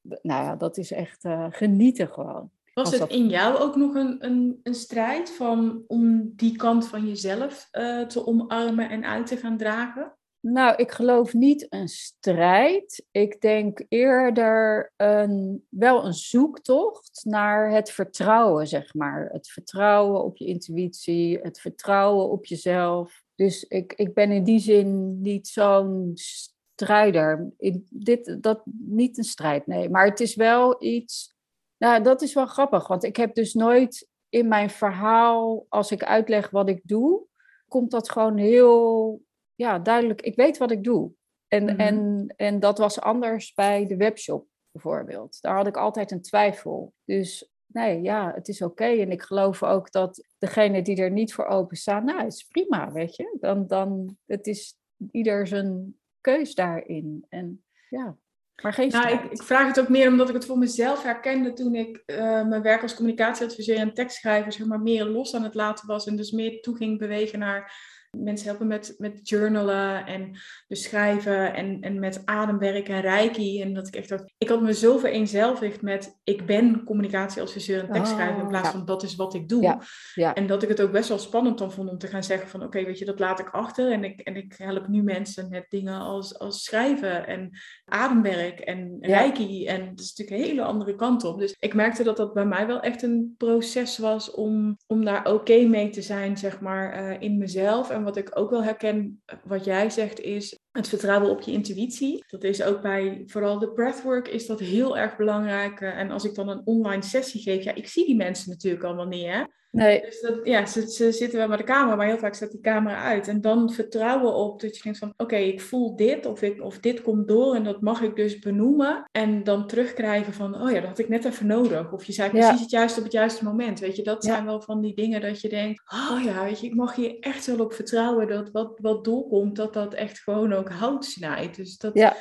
nou 0.00 0.44
ja, 0.44 0.56
dat 0.56 0.76
is 0.76 0.90
echt 0.90 1.24
uh, 1.24 1.46
genieten 1.50 2.08
gewoon. 2.08 2.50
Was 2.74 2.98
het 2.98 3.10
in 3.10 3.28
jou 3.28 3.58
ook 3.58 3.76
nog 3.76 3.94
een, 3.94 4.24
een, 4.24 4.60
een 4.62 4.74
strijd 4.74 5.30
van, 5.30 5.84
om 5.86 6.32
die 6.34 6.56
kant 6.56 6.86
van 6.88 7.06
jezelf 7.06 7.68
uh, 7.72 8.06
te 8.06 8.26
omarmen 8.26 8.90
en 8.90 9.04
uit 9.04 9.26
te 9.26 9.36
gaan 9.36 9.56
dragen? 9.56 10.16
Nou, 10.48 10.76
ik 10.76 10.90
geloof 10.90 11.34
niet 11.34 11.66
een 11.68 11.88
strijd. 11.88 13.04
Ik 13.10 13.40
denk 13.40 13.84
eerder 13.88 14.92
een, 14.96 15.66
wel 15.68 16.04
een 16.04 16.14
zoektocht 16.14 17.20
naar 17.24 17.70
het 17.70 17.90
vertrouwen, 17.90 18.66
zeg 18.66 18.94
maar. 18.94 19.28
Het 19.32 19.48
vertrouwen 19.48 20.24
op 20.24 20.36
je 20.36 20.44
intuïtie, 20.44 21.38
het 21.38 21.60
vertrouwen 21.60 22.30
op 22.30 22.46
jezelf. 22.46 23.22
Dus 23.34 23.64
ik, 23.64 23.92
ik 23.92 24.14
ben 24.14 24.30
in 24.30 24.44
die 24.44 24.58
zin 24.58 25.20
niet 25.20 25.48
zo'n 25.48 26.10
strijder. 26.14 27.52
In 27.56 27.86
dit, 27.90 28.42
dat, 28.42 28.62
niet 28.78 29.18
een 29.18 29.24
strijd, 29.24 29.66
nee. 29.66 29.88
Maar 29.88 30.04
het 30.04 30.20
is 30.20 30.34
wel 30.34 30.84
iets. 30.84 31.34
Nou, 31.76 32.02
dat 32.02 32.22
is 32.22 32.34
wel 32.34 32.46
grappig, 32.46 32.86
want 32.86 33.04
ik 33.04 33.16
heb 33.16 33.34
dus 33.34 33.54
nooit 33.54 34.08
in 34.28 34.48
mijn 34.48 34.70
verhaal, 34.70 35.66
als 35.68 35.90
ik 35.90 36.04
uitleg 36.04 36.50
wat 36.50 36.68
ik 36.68 36.80
doe, 36.82 37.26
komt 37.68 37.90
dat 37.90 38.10
gewoon 38.10 38.36
heel 38.36 39.24
ja, 39.56 39.78
duidelijk. 39.78 40.22
Ik 40.22 40.36
weet 40.36 40.58
wat 40.58 40.70
ik 40.70 40.84
doe. 40.84 41.12
En, 41.48 41.64
mhm. 41.64 41.80
en, 41.80 42.26
en 42.36 42.60
dat 42.60 42.78
was 42.78 43.00
anders 43.00 43.54
bij 43.54 43.86
de 43.86 43.96
webshop 43.96 44.46
bijvoorbeeld. 44.70 45.40
Daar 45.40 45.56
had 45.56 45.66
ik 45.66 45.76
altijd 45.76 46.10
een 46.10 46.22
twijfel. 46.22 46.94
Dus 47.04 47.50
nee, 47.66 48.02
ja, 48.02 48.32
het 48.34 48.48
is 48.48 48.62
oké. 48.62 48.84
En 48.84 49.10
ik 49.10 49.22
geloof 49.22 49.62
ook 49.62 49.92
dat 49.92 50.24
degene 50.38 50.82
die 50.82 50.96
er 50.96 51.10
niet 51.10 51.34
voor 51.34 51.46
openstaan, 51.46 52.04
nou, 52.04 52.22
het 52.22 52.32
is 52.32 52.44
prima, 52.44 52.92
weet 52.92 53.16
je. 53.16 53.36
Dan, 53.40 53.66
dan, 53.66 54.16
het 54.26 54.46
is 54.46 54.78
ieder 55.10 55.46
zijn 55.46 55.96
keus 56.20 56.54
daarin. 56.54 57.26
En 57.28 57.64
ja, 57.88 58.16
maar 58.62 58.72
geen 58.72 58.88
nou, 58.88 59.08
ik, 59.08 59.24
ik, 59.30 59.42
vraag 59.42 59.66
het 59.66 59.80
ook 59.80 59.88
meer 59.88 60.08
omdat 60.08 60.28
ik 60.28 60.34
het 60.34 60.46
voor 60.46 60.58
mezelf 60.58 61.02
herkende 61.02 61.52
toen 61.52 61.74
ik 61.74 62.02
uh, 62.06 62.16
mijn 62.48 62.62
werk 62.62 62.82
als 62.82 62.94
communicatieadviseur 62.94 63.76
en 63.76 63.94
tekstschrijver 63.94 64.52
zeg 64.52 64.66
maar, 64.66 64.80
meer 64.80 65.04
los 65.04 65.34
aan 65.34 65.42
het 65.42 65.54
laten 65.54 65.86
was. 65.86 66.06
En 66.06 66.16
dus 66.16 66.30
meer 66.30 66.60
toe 66.60 66.76
ging 66.76 66.98
bewegen 66.98 67.38
naar 67.38 67.94
mensen 68.10 68.48
helpen 68.48 68.66
met, 68.66 68.94
met 68.98 69.28
journalen 69.28 70.06
en 70.06 70.36
dus 70.68 70.82
schrijven 70.82 71.54
en, 71.54 71.80
en 71.80 71.98
met 71.98 72.22
ademwerk 72.24 72.88
en 72.88 73.00
reiki. 73.00 73.62
En 73.62 73.74
dat 73.74 73.86
ik 73.86 73.96
echt 73.96 74.08
dacht, 74.08 74.34
ik 74.38 74.48
had 74.48 74.62
me 74.62 74.74
zo 74.74 74.98
vereenzelvigd 74.98 75.82
met 75.82 76.18
ik 76.24 76.46
ben 76.46 76.84
communicatieadviseur 76.84 77.80
en 77.84 77.92
tekstschrijver 77.92 78.36
in 78.36 78.42
oh, 78.42 78.48
plaats 78.48 78.68
van 78.68 78.84
dat 78.84 79.02
is 79.02 79.16
wat 79.16 79.34
ik 79.34 79.48
doe. 79.48 79.62
Ja, 79.62 79.80
ja. 80.14 80.34
En 80.34 80.46
dat 80.46 80.62
ik 80.62 80.68
het 80.68 80.80
ook 80.80 80.92
best 80.92 81.08
wel 81.08 81.18
spannend 81.18 81.58
dan 81.58 81.72
vond 81.72 81.90
om 81.90 81.98
te 81.98 82.06
gaan 82.06 82.24
zeggen 82.24 82.48
van 82.48 82.62
oké, 82.62 82.84
weet 82.84 82.98
je, 82.98 83.04
dat 83.04 83.18
laat 83.18 83.40
ik 83.40 83.48
achter. 83.48 83.92
En 83.92 84.04
ik, 84.04 84.20
en 84.20 84.36
ik 84.36 84.54
help 84.56 84.88
nu 84.88 85.02
mensen 85.02 85.48
met 85.48 85.66
dingen 85.68 86.00
als, 86.00 86.38
als 86.38 86.64
schrijven 86.64 87.26
en 87.26 87.50
ademwerk 87.88 88.60
en 88.60 88.96
reiki. 89.00 89.66
En 89.66 89.88
dat 89.88 90.00
is 90.00 90.14
natuurlijk 90.14 90.42
een 90.42 90.50
hele 90.50 90.64
andere 90.64 90.94
kant 90.94 91.24
op. 91.24 91.38
Dus 91.38 91.56
ik 91.58 91.74
merkte 91.74 92.02
dat 92.02 92.16
dat 92.16 92.32
bij 92.32 92.46
mij 92.46 92.66
wel 92.66 92.80
echt 92.80 93.02
een 93.02 93.34
proces 93.38 93.98
was 93.98 94.30
om, 94.30 94.76
om 94.86 95.04
daar 95.04 95.32
oké 95.32 95.64
mee 95.66 95.90
te 95.90 96.02
zijn, 96.02 96.36
zeg 96.36 96.60
maar, 96.60 97.02
uh, 97.02 97.20
in 97.20 97.38
mezelf. 97.38 97.90
En 97.90 98.02
wat 98.02 98.16
ik 98.16 98.38
ook 98.38 98.50
wel 98.50 98.64
herken, 98.64 99.22
wat 99.44 99.64
jij 99.64 99.90
zegt, 99.90 100.20
is 100.20 100.58
het 100.76 100.88
vertrouwen 100.88 101.30
op 101.30 101.40
je 101.40 101.52
intuïtie. 101.52 102.24
Dat 102.26 102.44
is 102.44 102.62
ook 102.62 102.82
bij 102.82 103.22
vooral 103.26 103.58
de 103.58 103.72
breathwork 103.72 104.28
is 104.28 104.46
dat 104.46 104.60
heel 104.60 104.98
erg 104.98 105.16
belangrijk. 105.16 105.80
Eh, 105.80 105.98
en 105.98 106.10
als 106.10 106.24
ik 106.24 106.34
dan 106.34 106.48
een 106.48 106.62
online 106.64 107.02
sessie 107.02 107.40
geef, 107.40 107.64
ja, 107.64 107.74
ik 107.74 107.88
zie 107.88 108.06
die 108.06 108.16
mensen 108.16 108.50
natuurlijk 108.50 108.84
allemaal 108.84 109.06
niet, 109.06 109.26
hè. 109.26 109.42
Nee. 109.76 110.00
Dus 110.00 110.20
dat, 110.20 110.40
ja, 110.44 110.66
ze, 110.66 110.90
ze, 110.90 111.12
zitten 111.12 111.38
wel 111.38 111.48
met 111.48 111.58
de 111.58 111.64
camera, 111.64 111.96
maar 111.96 112.06
heel 112.06 112.18
vaak 112.18 112.34
staat 112.34 112.50
die 112.50 112.60
camera 112.60 113.02
uit. 113.02 113.28
En 113.28 113.40
dan 113.40 113.72
vertrouwen 113.72 114.34
op 114.34 114.60
dat 114.60 114.76
je 114.76 114.82
denkt 114.82 114.98
van, 114.98 115.12
oké, 115.16 115.36
ik 115.36 115.60
voel 115.60 115.96
dit 115.96 116.26
of, 116.26 116.42
ik, 116.42 116.62
of 116.62 116.78
dit 116.78 117.02
komt 117.02 117.28
door 117.28 117.54
en 117.54 117.64
dat 117.64 117.80
mag 117.80 118.02
ik 118.02 118.16
dus 118.16 118.38
benoemen. 118.38 119.08
En 119.12 119.44
dan 119.44 119.66
terugkrijgen 119.66 120.32
van, 120.32 120.62
oh 120.62 120.70
ja, 120.70 120.80
dat 120.80 120.88
had 120.88 120.98
ik 120.98 121.08
net 121.08 121.24
even 121.24 121.46
nodig. 121.46 121.92
Of 121.92 122.04
je 122.04 122.12
zei 122.12 122.30
precies 122.30 122.60
het 122.60 122.70
juiste 122.70 122.98
op 122.98 123.04
het 123.04 123.12
juiste 123.12 123.44
moment. 123.44 123.80
Weet 123.80 123.96
je, 123.96 124.02
dat 124.02 124.24
zijn 124.24 124.44
wel 124.44 124.60
van 124.60 124.80
die 124.80 124.94
dingen 124.94 125.20
dat 125.20 125.40
je 125.40 125.48
denkt, 125.48 125.82
oh 125.92 126.24
ja, 126.24 126.44
weet 126.44 126.60
je, 126.60 126.66
ik 126.66 126.74
mag 126.74 126.94
hier 126.94 127.16
echt 127.20 127.46
wel 127.46 127.60
op 127.60 127.72
vertrouwen 127.72 128.28
dat 128.28 128.50
wat, 128.50 128.78
wat 128.80 129.04
doorkomt, 129.04 129.56
dat 129.56 129.72
dat 129.72 129.94
echt 129.94 130.18
gewoon 130.18 130.52
ook 130.52 130.65
hout 130.70 131.04
snijdt. 131.04 131.56
Dus 131.56 131.78
dat, 131.78 131.94
ja 131.94 132.16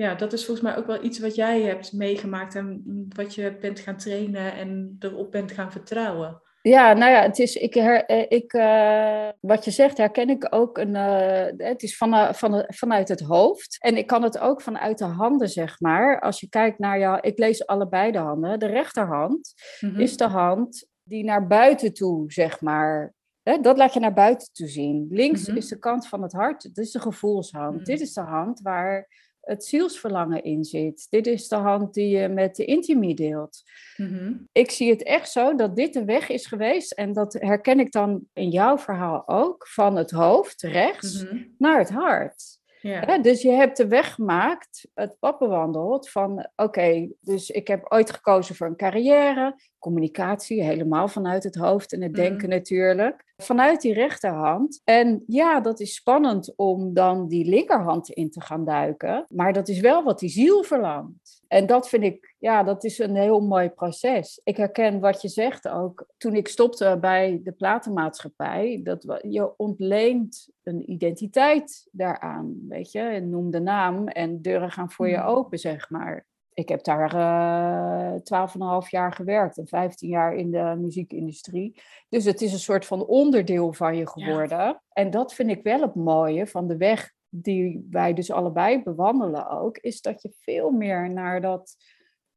ja, 0.00 0.14
dat 0.14 0.32
is 0.32 0.44
volgens 0.44 0.66
mij 0.66 0.76
ook 0.76 0.86
wel 0.86 1.04
iets 1.04 1.18
wat 1.18 1.34
jij 1.34 1.62
hebt 1.62 1.92
meegemaakt 1.92 2.54
en 2.54 2.82
wat 3.08 3.34
je 3.34 3.56
bent 3.60 3.80
gaan 3.80 3.96
trainen 3.96 4.54
en 4.54 4.96
erop 4.98 5.30
bent 5.30 5.52
gaan 5.52 5.72
vertrouwen. 5.72 6.42
Ja, 6.62 6.92
nou 6.92 7.12
ja, 7.12 7.22
het 7.22 7.38
is, 7.38 7.54
ik, 7.54 7.74
her, 7.74 8.04
eh, 8.04 8.24
ik, 8.28 8.52
uh, 8.52 9.28
wat 9.40 9.64
je 9.64 9.70
zegt 9.70 9.98
herken 9.98 10.28
ik 10.28 10.46
ook. 10.50 10.78
Een, 10.78 10.94
uh, 10.94 11.66
het 11.68 11.82
is 11.82 11.96
van, 11.96 12.34
van, 12.34 12.64
vanuit 12.66 13.08
het 13.08 13.20
hoofd. 13.20 13.76
En 13.80 13.96
ik 13.96 14.06
kan 14.06 14.22
het 14.22 14.38
ook 14.38 14.62
vanuit 14.62 14.98
de 14.98 15.04
handen, 15.04 15.48
zeg 15.48 15.80
maar. 15.80 16.20
Als 16.20 16.40
je 16.40 16.48
kijkt 16.48 16.78
naar 16.78 16.98
jou, 16.98 17.18
ik 17.20 17.38
lees 17.38 17.66
allebei 17.66 18.12
de 18.12 18.18
handen. 18.18 18.58
De 18.58 18.66
rechterhand 18.66 19.54
mm-hmm. 19.80 20.00
is 20.00 20.16
de 20.16 20.26
hand 20.26 20.86
die 21.02 21.24
naar 21.24 21.46
buiten 21.46 21.92
toe, 21.92 22.32
zeg 22.32 22.60
maar. 22.60 23.14
Hè, 23.42 23.60
dat 23.60 23.76
laat 23.76 23.94
je 23.94 24.00
naar 24.00 24.12
buiten 24.12 24.52
toe 24.52 24.68
zien. 24.68 25.06
Links 25.10 25.40
mm-hmm. 25.40 25.56
is 25.56 25.68
de 25.68 25.78
kant 25.78 26.08
van 26.08 26.22
het 26.22 26.32
hart, 26.32 26.62
dat 26.62 26.84
is 26.84 26.90
de 26.90 27.00
gevoelshand. 27.00 27.70
Mm-hmm. 27.70 27.84
Dit 27.84 28.00
is 28.00 28.12
de 28.12 28.20
hand 28.20 28.60
waar 28.60 29.08
het 29.40 29.64
zielsverlangen 29.64 30.42
in 30.42 30.64
zit. 30.64 31.06
Dit 31.10 31.26
is 31.26 31.48
de 31.48 31.56
hand 31.56 31.94
die 31.94 32.18
je 32.18 32.28
met 32.28 32.56
de 32.56 32.64
intimie 32.64 33.14
deelt. 33.14 33.62
Mhm. 33.96 34.34
Ik 34.52 34.70
zie 34.70 34.90
het 34.90 35.02
echt 35.02 35.30
zo 35.30 35.54
dat 35.54 35.76
dit 35.76 35.92
de 35.92 36.04
weg 36.04 36.28
is 36.28 36.46
geweest. 36.46 36.92
En 36.92 37.12
dat 37.12 37.32
herken 37.32 37.80
ik 37.80 37.92
dan 37.92 38.24
in 38.32 38.48
jouw 38.48 38.78
verhaal 38.78 39.28
ook. 39.28 39.68
Van 39.68 39.96
het 39.96 40.10
hoofd 40.10 40.62
rechts 40.62 41.24
mhm. 41.24 41.42
naar 41.58 41.78
het 41.78 41.90
hart. 41.90 42.58
Ja. 42.80 43.18
dus 43.18 43.42
je 43.42 43.50
hebt 43.50 43.76
de 43.76 43.86
weg 43.86 44.14
gemaakt, 44.14 44.88
het 44.94 45.16
pad 45.18 45.38
bewandeld 45.38 46.10
van 46.10 46.50
oké, 46.56 47.08
dus 47.20 47.50
ik 47.50 47.68
heb 47.68 47.86
ooit 47.88 48.10
gekozen 48.10 48.54
voor 48.54 48.66
een 48.66 48.76
carrière, 48.76 49.56
communicatie, 49.80 50.62
helemaal 50.62 51.08
vanuit 51.08 51.44
het 51.44 51.54
hoofd 51.54 51.92
en 51.92 52.02
het 52.02 52.12
mhm. 52.12 52.20
denken 52.20 52.48
natuurlijk 52.48 53.24
vanuit 53.36 53.80
die 53.80 53.94
rechterhand. 53.94 54.80
En 54.84 55.22
ja, 55.26 55.60
dat 55.60 55.80
is 55.80 55.94
spannend 55.94 56.52
om 56.56 56.94
dan 56.94 57.28
die 57.28 57.44
linkerhand 57.44 58.10
in 58.10 58.30
te 58.30 58.40
gaan 58.40 58.64
duiken. 58.64 59.26
Maar 59.28 59.52
dat 59.52 59.68
is 59.68 59.80
wel 59.80 60.02
wat 60.02 60.18
die 60.18 60.28
ziel 60.28 60.62
verlangt. 60.62 61.42
En 61.48 61.66
dat 61.66 61.88
vind 61.88 62.02
ik, 62.02 62.34
ja, 62.38 62.62
dat 62.62 62.84
is 62.84 62.98
een 62.98 63.16
heel 63.16 63.40
mooi 63.40 63.68
proces. 63.68 64.40
Ik 64.44 64.56
herken 64.56 65.00
wat 65.00 65.22
je 65.22 65.28
zegt 65.28 65.68
ook. 65.68 66.06
Toen 66.16 66.34
ik 66.34 66.48
stopte 66.48 66.98
bij 67.00 67.40
de 67.42 67.52
platenmaatschappij, 67.52 68.80
dat 68.82 69.18
je 69.28 69.56
ontleent 69.56 70.48
een 70.62 70.90
identiteit 70.90 71.88
daaraan, 71.92 72.56
weet 72.68 72.92
je. 72.92 73.00
En 73.00 73.30
noem 73.30 73.50
de 73.50 73.60
naam 73.60 74.08
en 74.08 74.42
deuren 74.42 74.70
gaan 74.70 74.90
voor 74.90 75.08
je 75.08 75.18
hmm. 75.18 75.28
open, 75.28 75.58
zeg 75.58 75.90
maar 75.90 76.26
ik 76.60 76.68
heb 76.68 76.84
daar 76.84 77.14
eh, 77.14 78.82
12,5 78.84 78.88
jaar 78.88 79.12
gewerkt 79.12 79.58
en 79.58 79.68
15 79.68 80.08
jaar 80.08 80.34
in 80.34 80.50
de 80.50 80.76
muziekindustrie. 80.78 81.80
Dus 82.08 82.24
het 82.24 82.40
is 82.40 82.52
een 82.52 82.58
soort 82.58 82.86
van 82.86 83.06
onderdeel 83.06 83.72
van 83.72 83.96
je 83.96 84.08
geworden. 84.08 84.82
En 84.92 85.10
dat 85.10 85.34
vind 85.34 85.50
ik 85.50 85.62
wel 85.62 85.80
het 85.80 85.94
mooie 85.94 86.46
van 86.46 86.68
de 86.68 86.76
weg 86.76 87.12
die 87.28 87.86
wij 87.90 88.14
dus 88.14 88.30
allebei 88.30 88.82
bewandelen 88.82 89.50
ook, 89.50 89.78
is 89.78 90.00
dat 90.00 90.22
je 90.22 90.32
veel 90.40 90.70
meer 90.70 91.12
naar 91.12 91.40
dat 91.40 91.76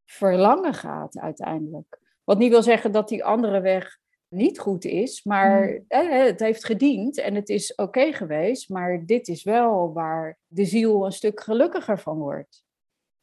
verlangen 0.06 0.74
gaat 0.74 1.20
uiteindelijk. 1.20 2.00
Wat 2.24 2.38
niet 2.38 2.52
wil 2.52 2.64
zeggen 2.64 2.92
dat 2.92 3.08
die 3.08 3.24
andere 3.24 3.62
weg 3.62 3.98
niet 4.28 4.60
goed 4.60 4.86
is, 4.86 5.24
maar 5.24 5.68
hmm. 5.88 6.10
het 6.10 6.40
heeft 6.40 6.66
gediend 6.66 7.18
en 7.18 7.36
het 7.36 7.50
is 7.50 7.76
oké 7.76 8.14
geweest, 8.14 8.70
maar 8.70 9.06
dit 9.06 9.28
is 9.28 9.44
wel 9.44 9.94
waar 9.94 10.38
de 10.48 10.66
ziel 10.66 11.06
een 11.06 11.12
stuk 11.12 11.40
gelukkiger 11.40 12.00
van 12.00 12.18
wordt. 12.18 12.63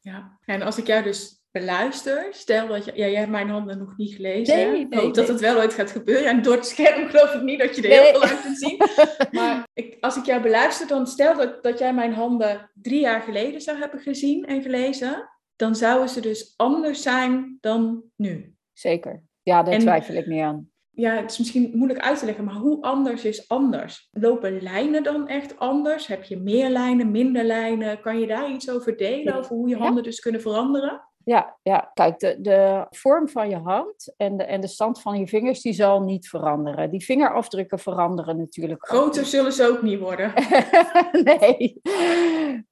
Ja, 0.03 0.37
en 0.45 0.61
als 0.61 0.77
ik 0.77 0.87
jou 0.87 1.03
dus 1.03 1.41
beluister, 1.51 2.27
stel 2.31 2.67
dat 2.67 2.85
je, 2.85 2.91
ja, 2.95 3.07
jij 3.07 3.19
hebt 3.19 3.31
mijn 3.31 3.49
handen 3.49 3.77
nog 3.77 3.97
niet 3.97 4.15
gelezen. 4.15 4.55
Nee, 4.55 4.87
nee, 4.87 4.99
hoop 4.99 5.13
dat 5.13 5.27
het 5.27 5.39
wel 5.39 5.57
ooit 5.57 5.73
gaat 5.73 5.91
gebeuren. 5.91 6.25
En 6.25 6.41
door 6.41 6.55
het 6.55 6.65
scherm 6.65 7.09
geloof 7.09 7.33
ik 7.33 7.41
niet 7.41 7.59
dat 7.59 7.75
je 7.75 7.81
er 7.81 8.03
heel 8.03 8.11
veel 8.11 8.29
uit 8.29 8.41
kunt 8.41 8.57
zien. 8.57 8.77
Maar 9.41 9.67
ik, 9.73 9.97
als 9.99 10.17
ik 10.17 10.25
jou 10.25 10.41
beluister, 10.41 10.87
dan 10.87 11.07
stel 11.07 11.35
dat, 11.35 11.63
dat 11.63 11.79
jij 11.79 11.93
mijn 11.93 12.13
handen 12.13 12.71
drie 12.73 12.99
jaar 12.99 13.21
geleden 13.21 13.61
zou 13.61 13.77
hebben 13.77 13.99
gezien 13.99 14.45
en 14.45 14.61
gelezen. 14.61 15.29
Dan 15.55 15.75
zouden 15.75 16.09
ze 16.09 16.21
dus 16.21 16.53
anders 16.55 17.01
zijn 17.01 17.57
dan 17.59 18.03
nu. 18.15 18.55
Zeker. 18.73 19.23
Ja, 19.41 19.63
daar 19.63 19.79
twijfel 19.79 20.15
ik 20.15 20.25
niet 20.25 20.41
aan 20.41 20.70
ja, 20.91 21.15
het 21.15 21.31
is 21.31 21.37
misschien 21.37 21.71
moeilijk 21.73 21.99
uit 21.99 22.19
te 22.19 22.25
leggen, 22.25 22.43
maar 22.43 22.53
hoe 22.53 22.81
anders 22.81 23.25
is 23.25 23.49
anders? 23.49 24.09
Lopen 24.11 24.61
lijnen 24.61 25.03
dan 25.03 25.27
echt 25.27 25.59
anders? 25.59 26.07
Heb 26.07 26.23
je 26.23 26.37
meer 26.37 26.69
lijnen, 26.69 27.11
minder 27.11 27.43
lijnen? 27.43 28.01
Kan 28.01 28.19
je 28.19 28.27
daar 28.27 28.51
iets 28.51 28.69
over 28.69 28.97
delen, 28.97 29.35
over 29.35 29.55
hoe 29.55 29.69
je 29.69 29.77
handen 29.77 30.03
dus 30.03 30.19
kunnen 30.19 30.41
veranderen? 30.41 31.10
Ja, 31.25 31.57
ja. 31.61 31.91
kijk, 31.93 32.19
de, 32.19 32.35
de 32.39 32.85
vorm 32.89 33.29
van 33.29 33.49
je 33.49 33.57
hand 33.57 34.13
en 34.17 34.37
de, 34.37 34.43
en 34.43 34.61
de 34.61 34.67
stand 34.67 35.01
van 35.01 35.19
je 35.19 35.27
vingers, 35.27 35.61
die 35.61 35.73
zal 35.73 36.01
niet 36.01 36.29
veranderen. 36.29 36.89
Die 36.89 37.03
vingerafdrukken 37.03 37.79
veranderen 37.79 38.37
natuurlijk. 38.37 38.87
Groter 38.87 39.25
zullen 39.25 39.53
ze 39.53 39.67
ook 39.67 39.81
niet 39.81 39.99
worden. 39.99 40.33
nee. 41.23 41.81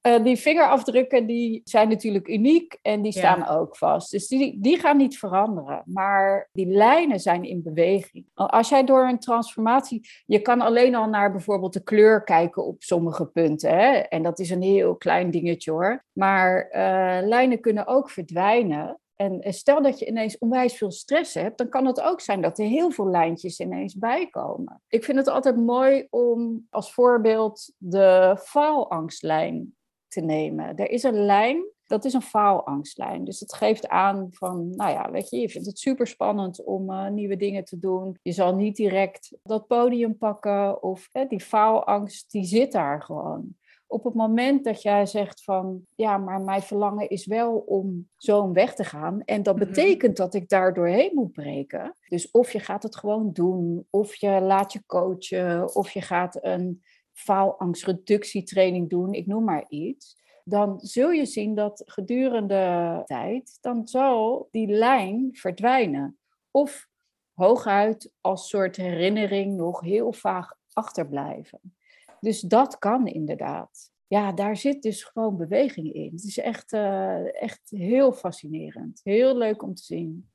Uh, 0.01 0.23
die 0.23 0.37
vingerafdrukken 0.37 1.25
die 1.25 1.61
zijn 1.63 1.89
natuurlijk 1.89 2.27
uniek 2.27 2.77
en 2.81 3.01
die 3.01 3.11
staan 3.11 3.47
ook 3.47 3.77
vast. 3.77 4.11
Dus 4.11 4.27
die, 4.27 4.57
die 4.59 4.79
gaan 4.79 4.97
niet 4.97 5.17
veranderen. 5.17 5.81
Maar 5.85 6.49
die 6.51 6.67
lijnen 6.67 7.19
zijn 7.19 7.43
in 7.43 7.63
beweging. 7.63 8.25
Als 8.33 8.69
jij 8.69 8.83
door 8.83 9.07
een 9.07 9.19
transformatie, 9.19 10.07
je 10.25 10.41
kan 10.41 10.61
alleen 10.61 10.95
al 10.95 11.09
naar 11.09 11.31
bijvoorbeeld 11.31 11.73
de 11.73 11.83
kleur 11.83 12.23
kijken 12.23 12.65
op 12.65 12.83
sommige 12.83 13.25
punten. 13.25 13.69
Hè? 13.69 13.91
En 13.97 14.23
dat 14.23 14.39
is 14.39 14.49
een 14.49 14.61
heel 14.61 14.95
klein 14.95 15.31
dingetje 15.31 15.71
hoor. 15.71 16.05
Maar 16.19 16.69
uh, 16.71 17.27
lijnen 17.27 17.59
kunnen 17.59 17.87
ook 17.87 18.09
verdwijnen 18.09 18.99
En 19.15 19.53
stel 19.53 19.81
dat 19.81 19.99
je 19.99 20.05
ineens 20.05 20.37
onwijs 20.37 20.77
veel 20.77 20.91
stress 20.91 21.33
hebt, 21.33 21.57
dan 21.57 21.69
kan 21.69 21.85
het 21.85 22.01
ook 22.01 22.21
zijn 22.21 22.41
dat 22.41 22.59
er 22.59 22.65
heel 22.65 22.91
veel 22.91 23.09
lijntjes 23.09 23.59
ineens 23.59 23.97
bijkomen. 23.97 24.81
Ik 24.87 25.03
vind 25.03 25.17
het 25.17 25.27
altijd 25.27 25.57
mooi 25.57 26.07
om 26.09 26.67
als 26.69 26.93
voorbeeld 26.93 27.73
de 27.77 28.37
faalangstlijn 28.43 29.75
te 30.07 30.21
nemen. 30.21 30.75
Er 30.75 30.89
is 30.89 31.03
een 31.03 31.25
lijn, 31.25 31.65
dat 31.83 32.05
is 32.05 32.13
een 32.13 32.21
faalangstlijn. 32.21 33.23
Dus 33.23 33.39
het 33.39 33.53
geeft 33.53 33.87
aan 33.87 34.27
van, 34.29 34.75
nou 34.75 34.91
ja, 34.91 35.11
weet 35.11 35.29
je, 35.29 35.39
je 35.39 35.49
vindt 35.49 35.67
het 35.67 35.79
super 35.79 36.07
spannend 36.07 36.63
om 36.63 36.91
uh, 36.91 37.07
nieuwe 37.07 37.35
dingen 37.35 37.63
te 37.63 37.79
doen. 37.79 38.17
Je 38.21 38.31
zal 38.31 38.55
niet 38.55 38.75
direct 38.75 39.37
dat 39.43 39.67
podium 39.67 40.17
pakken 40.17 40.83
of 40.83 41.09
die 41.27 41.41
faalangst, 41.41 42.31
die 42.31 42.43
zit 42.43 42.71
daar 42.71 43.01
gewoon 43.01 43.57
op 43.91 44.03
het 44.03 44.13
moment 44.13 44.63
dat 44.63 44.81
jij 44.81 45.05
zegt 45.05 45.43
van 45.43 45.85
ja, 45.95 46.17
maar 46.17 46.41
mijn 46.41 46.61
verlangen 46.61 47.09
is 47.09 47.25
wel 47.25 47.57
om 47.57 48.09
zo'n 48.17 48.53
weg 48.53 48.75
te 48.75 48.83
gaan. 48.83 49.21
En 49.25 49.43
dat 49.43 49.55
mhm. 49.55 49.65
betekent 49.65 50.17
dat 50.17 50.33
ik 50.33 50.49
daar 50.49 50.73
doorheen 50.73 51.11
moet 51.13 51.31
breken. 51.31 51.95
Dus 52.07 52.31
of 52.31 52.51
je 52.51 52.59
gaat 52.59 52.83
het 52.83 52.95
gewoon 52.95 53.31
doen, 53.33 53.87
of 53.89 54.15
je 54.15 54.41
laat 54.41 54.73
je 54.73 54.83
coachen, 54.85 55.75
of 55.75 55.91
je 55.91 56.01
gaat 56.01 56.43
een 56.43 56.83
faalangstreductietraining 57.13 58.89
doen, 58.89 59.13
ik 59.13 59.25
noem 59.25 59.43
maar 59.43 59.65
iets. 59.67 60.17
Dan 60.43 60.79
zul 60.79 61.09
je 61.09 61.25
zien 61.25 61.55
dat 61.55 61.83
gedurende 61.85 63.01
tijd, 63.05 63.57
dan 63.61 63.87
zal 63.87 64.47
die 64.51 64.67
lijn 64.67 65.29
verdwijnen. 65.31 66.17
Of 66.51 66.87
hooguit 67.33 68.13
als 68.21 68.49
soort 68.49 68.75
herinnering 68.75 69.55
nog 69.55 69.81
heel 69.81 70.13
vaag 70.13 70.53
achterblijven. 70.73 71.77
Dus 72.19 72.41
dat 72.41 72.77
kan 72.77 73.07
inderdaad. 73.07 73.91
Ja, 74.07 74.31
daar 74.31 74.57
zit 74.57 74.81
dus 74.81 75.03
gewoon 75.03 75.37
beweging 75.37 75.93
in. 75.93 76.11
Het 76.11 76.23
is 76.23 76.37
echt, 76.37 76.73
uh, 76.73 77.41
echt 77.41 77.61
heel 77.69 78.13
fascinerend. 78.13 79.01
Heel 79.03 79.37
leuk 79.37 79.63
om 79.63 79.73
te 79.73 79.83
zien. 79.83 80.29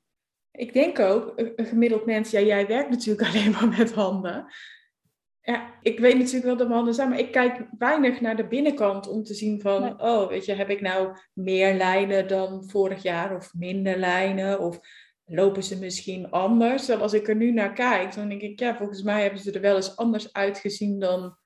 Ik 0.51 0.73
denk 0.73 0.99
ook, 0.99 1.33
een 1.35 1.65
gemiddeld 1.65 2.05
mens, 2.05 2.31
ja, 2.31 2.39
jij 2.39 2.67
werkt 2.67 2.89
natuurlijk 2.89 3.27
alleen 3.29 3.51
maar 3.51 3.67
met 3.67 3.93
handen. 3.93 4.45
Ja, 5.41 5.73
ik 5.81 5.99
weet 5.99 6.17
natuurlijk 6.17 6.45
wel 6.45 6.57
dat 6.57 6.65
mijn 6.65 6.77
handen 6.77 6.93
zijn, 6.93 7.09
maar 7.09 7.19
ik 7.19 7.31
kijk 7.31 7.67
weinig 7.77 8.21
naar 8.21 8.35
de 8.35 8.47
binnenkant 8.47 9.07
om 9.07 9.23
te 9.23 9.33
zien 9.33 9.61
van, 9.61 10.01
oh, 10.01 10.27
weet 10.27 10.45
je, 10.45 10.53
heb 10.53 10.69
ik 10.69 10.81
nou 10.81 11.17
meer 11.33 11.73
lijnen 11.73 12.27
dan 12.27 12.69
vorig 12.69 13.03
jaar 13.03 13.35
of 13.35 13.53
minder 13.53 13.97
lijnen? 13.97 14.59
Of 14.59 14.79
lopen 15.25 15.63
ze 15.63 15.79
misschien 15.79 16.29
anders? 16.29 16.79
Terwijl 16.79 17.01
als 17.03 17.13
ik 17.13 17.27
er 17.27 17.35
nu 17.35 17.51
naar 17.51 17.73
kijk, 17.73 18.15
dan 18.15 18.29
denk 18.29 18.41
ik, 18.41 18.59
ja, 18.59 18.75
volgens 18.75 19.01
mij 19.01 19.21
hebben 19.21 19.39
ze 19.39 19.51
er 19.51 19.61
wel 19.61 19.75
eens 19.75 19.95
anders 19.95 20.33
uitgezien 20.33 20.99
dan 20.99 21.37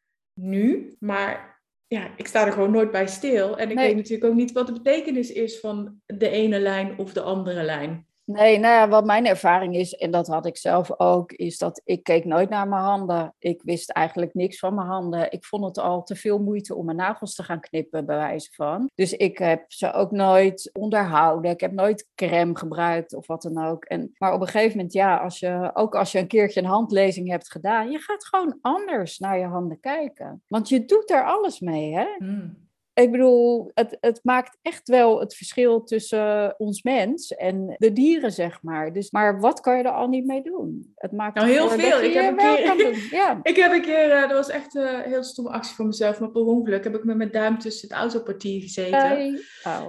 nu. 0.42 0.96
Maar 1.00 1.62
ja, 1.88 2.12
ik 2.18 2.28
sta 2.28 2.46
er 2.46 2.52
gewoon 2.52 2.72
nooit 2.72 2.92
bij 2.92 3.08
stil. 3.08 3.58
En 3.58 3.72
ik 3.72 3.78
weet 3.78 3.96
natuurlijk 3.96 4.32
ook 4.32 4.38
niet 4.38 4.52
wat 4.52 4.68
de 4.68 4.74
betekenis 4.74 5.32
is 5.32 5.60
van 5.60 6.02
de 6.06 6.30
ene 6.30 6.60
lijn 6.60 6.98
of 6.98 7.14
de 7.14 7.22
andere 7.22 7.64
lijn. 7.64 8.08
Nee, 8.32 8.60
nou 8.60 8.74
ja, 8.74 8.90
wat 8.90 9.06
mijn 9.06 9.26
ervaring 9.26 9.76
is, 9.76 9.96
en 9.96 10.12
dat 10.12 10.28
had 10.28 10.46
ik 10.46 10.58
zelf 10.58 11.00
ook, 11.00 11.32
is 11.32 11.58
dat 11.58 11.82
ik 11.84 12.04
keek 12.04 12.26
nooit 12.26 12.50
naar 12.50 12.68
mijn 12.68 12.82
handen. 12.82 13.36
Ik 13.40 13.62
wist 13.64 13.90
eigenlijk 13.90 14.34
niks 14.34 14.60
van 14.60 14.76
mijn 14.76 14.88
handen. 14.88 15.32
Ik 15.32 15.46
vond 15.46 15.66
het 15.66 15.78
al 15.78 16.04
te 16.04 16.16
veel 16.16 16.40
moeite 16.40 16.76
om 16.76 16.86
mijn 16.86 16.98
nagels 16.98 17.36
te 17.36 17.44
gaan 17.44 17.60
knippen, 17.60 18.06
bij 18.06 18.16
wijze 18.16 18.50
van. 18.52 18.90
Dus 18.96 19.14
ik 19.14 19.38
heb 19.38 19.64
ze 19.68 19.94
ook 19.94 20.12
nooit 20.12 20.70
onderhouden. 20.74 21.52
Ik 21.52 21.60
heb 21.60 21.72
nooit 21.72 22.08
crème 22.16 22.58
gebruikt 22.58 23.14
of 23.14 23.28
wat 23.28 23.42
dan 23.42 23.66
ook. 23.66 23.86
En, 23.86 24.12
maar 24.18 24.34
op 24.34 24.42
een 24.42 24.48
gegeven 24.48 24.78
moment, 24.78 24.94
ja, 24.94 25.18
als 25.18 25.40
je, 25.40 25.72
ook 25.74 25.96
als 25.96 26.12
je 26.12 26.20
een 26.20 26.28
keertje 26.28 26.60
een 26.60 26.66
handlezing 26.66 27.30
hebt 27.30 27.52
gedaan, 27.52 27.92
je 27.92 28.00
gaat 28.00 28.26
gewoon 28.26 28.58
anders 28.62 29.20
naar 29.20 29.40
je 29.40 29.46
handen 29.46 29.80
kijken. 29.80 30.44
Want 30.48 30.70
je 30.70 30.86
doet 30.86 31.10
er 31.10 31.26
alles 31.26 31.60
mee, 31.60 31.94
hè? 31.94 32.08
Hmm. 32.18 32.69
Ik 33.00 33.12
bedoel, 33.12 33.72
het, 33.74 33.98
het 34.02 34.20
maakt 34.24 34.58
echt 34.62 34.88
wel 34.88 35.20
het 35.20 35.36
verschil 35.36 35.84
tussen 35.84 36.56
ons 36.58 36.84
mens 36.84 37.36
en 37.36 37.76
de 37.78 37.94
dieren, 37.94 38.32
zeg 38.32 38.62
maar. 38.62 38.94
Dus, 38.94 39.12
maar 39.12 39.40
wat 39.40 39.60
kan 39.60 39.78
je 39.78 39.84
er 39.84 39.92
al 39.92 40.08
niet 40.08 40.26
mee 40.26 40.42
doen? 40.42 40.94
Het 40.96 41.12
maakt 41.12 41.36
nou, 41.36 41.50
heel 41.50 41.70
veel. 41.70 42.02
Ik 42.10 42.14
heb, 42.14 42.40
een 42.40 42.78
keer, 42.78 43.08
ja. 43.12 43.40
ik 43.44 43.56
heb 43.56 43.72
een 43.72 43.82
keer, 43.82 44.08
uh, 44.08 44.22
dat 44.22 44.32
was 44.32 44.50
echt 44.50 44.76
een 44.76 44.84
uh, 44.84 45.02
heel 45.02 45.24
stomme 45.24 45.52
actie 45.52 45.76
voor 45.76 45.86
mezelf, 45.86 46.20
maar 46.20 46.32
per 46.32 46.46
ongeluk 46.46 46.84
heb 46.84 46.96
ik 46.96 47.04
met 47.04 47.18
mijn 47.18 47.32
duim 47.32 47.60
tussen 47.60 47.88
het 47.88 47.98
autopartier 47.98 48.62
gezeten. 48.62 49.40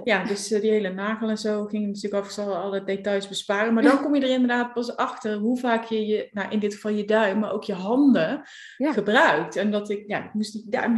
Ja, 0.03 0.23
dus 0.23 0.51
uh, 0.51 0.61
die 0.61 0.71
hele 0.71 0.93
nagel 0.93 1.29
en 1.29 1.37
zo 1.37 1.65
ging 1.65 1.85
natuurlijk 1.85 2.13
af, 2.13 2.25
ik 2.25 2.31
zal 2.31 2.55
alle 2.55 2.83
details 2.83 3.27
besparen. 3.27 3.73
Maar 3.73 3.83
dan 3.83 4.01
kom 4.03 4.15
je 4.15 4.21
er 4.21 4.29
inderdaad 4.29 4.73
pas 4.73 4.95
achter 4.95 5.37
hoe 5.37 5.59
vaak 5.59 5.83
je, 5.83 6.05
je 6.05 6.29
nou, 6.31 6.51
in 6.51 6.59
dit 6.59 6.73
geval 6.73 6.91
je 6.91 7.05
duim, 7.05 7.39
maar 7.39 7.53
ook 7.53 7.63
je 7.63 7.73
handen 7.73 8.41
gebruikt. 8.77 9.55
En 9.55 9.71
dat 9.71 9.89
ik, 9.89 10.03
ja, 10.07 10.25
ik 10.25 10.33
moest 10.33 10.53
die 10.53 10.69
duim, 10.69 10.93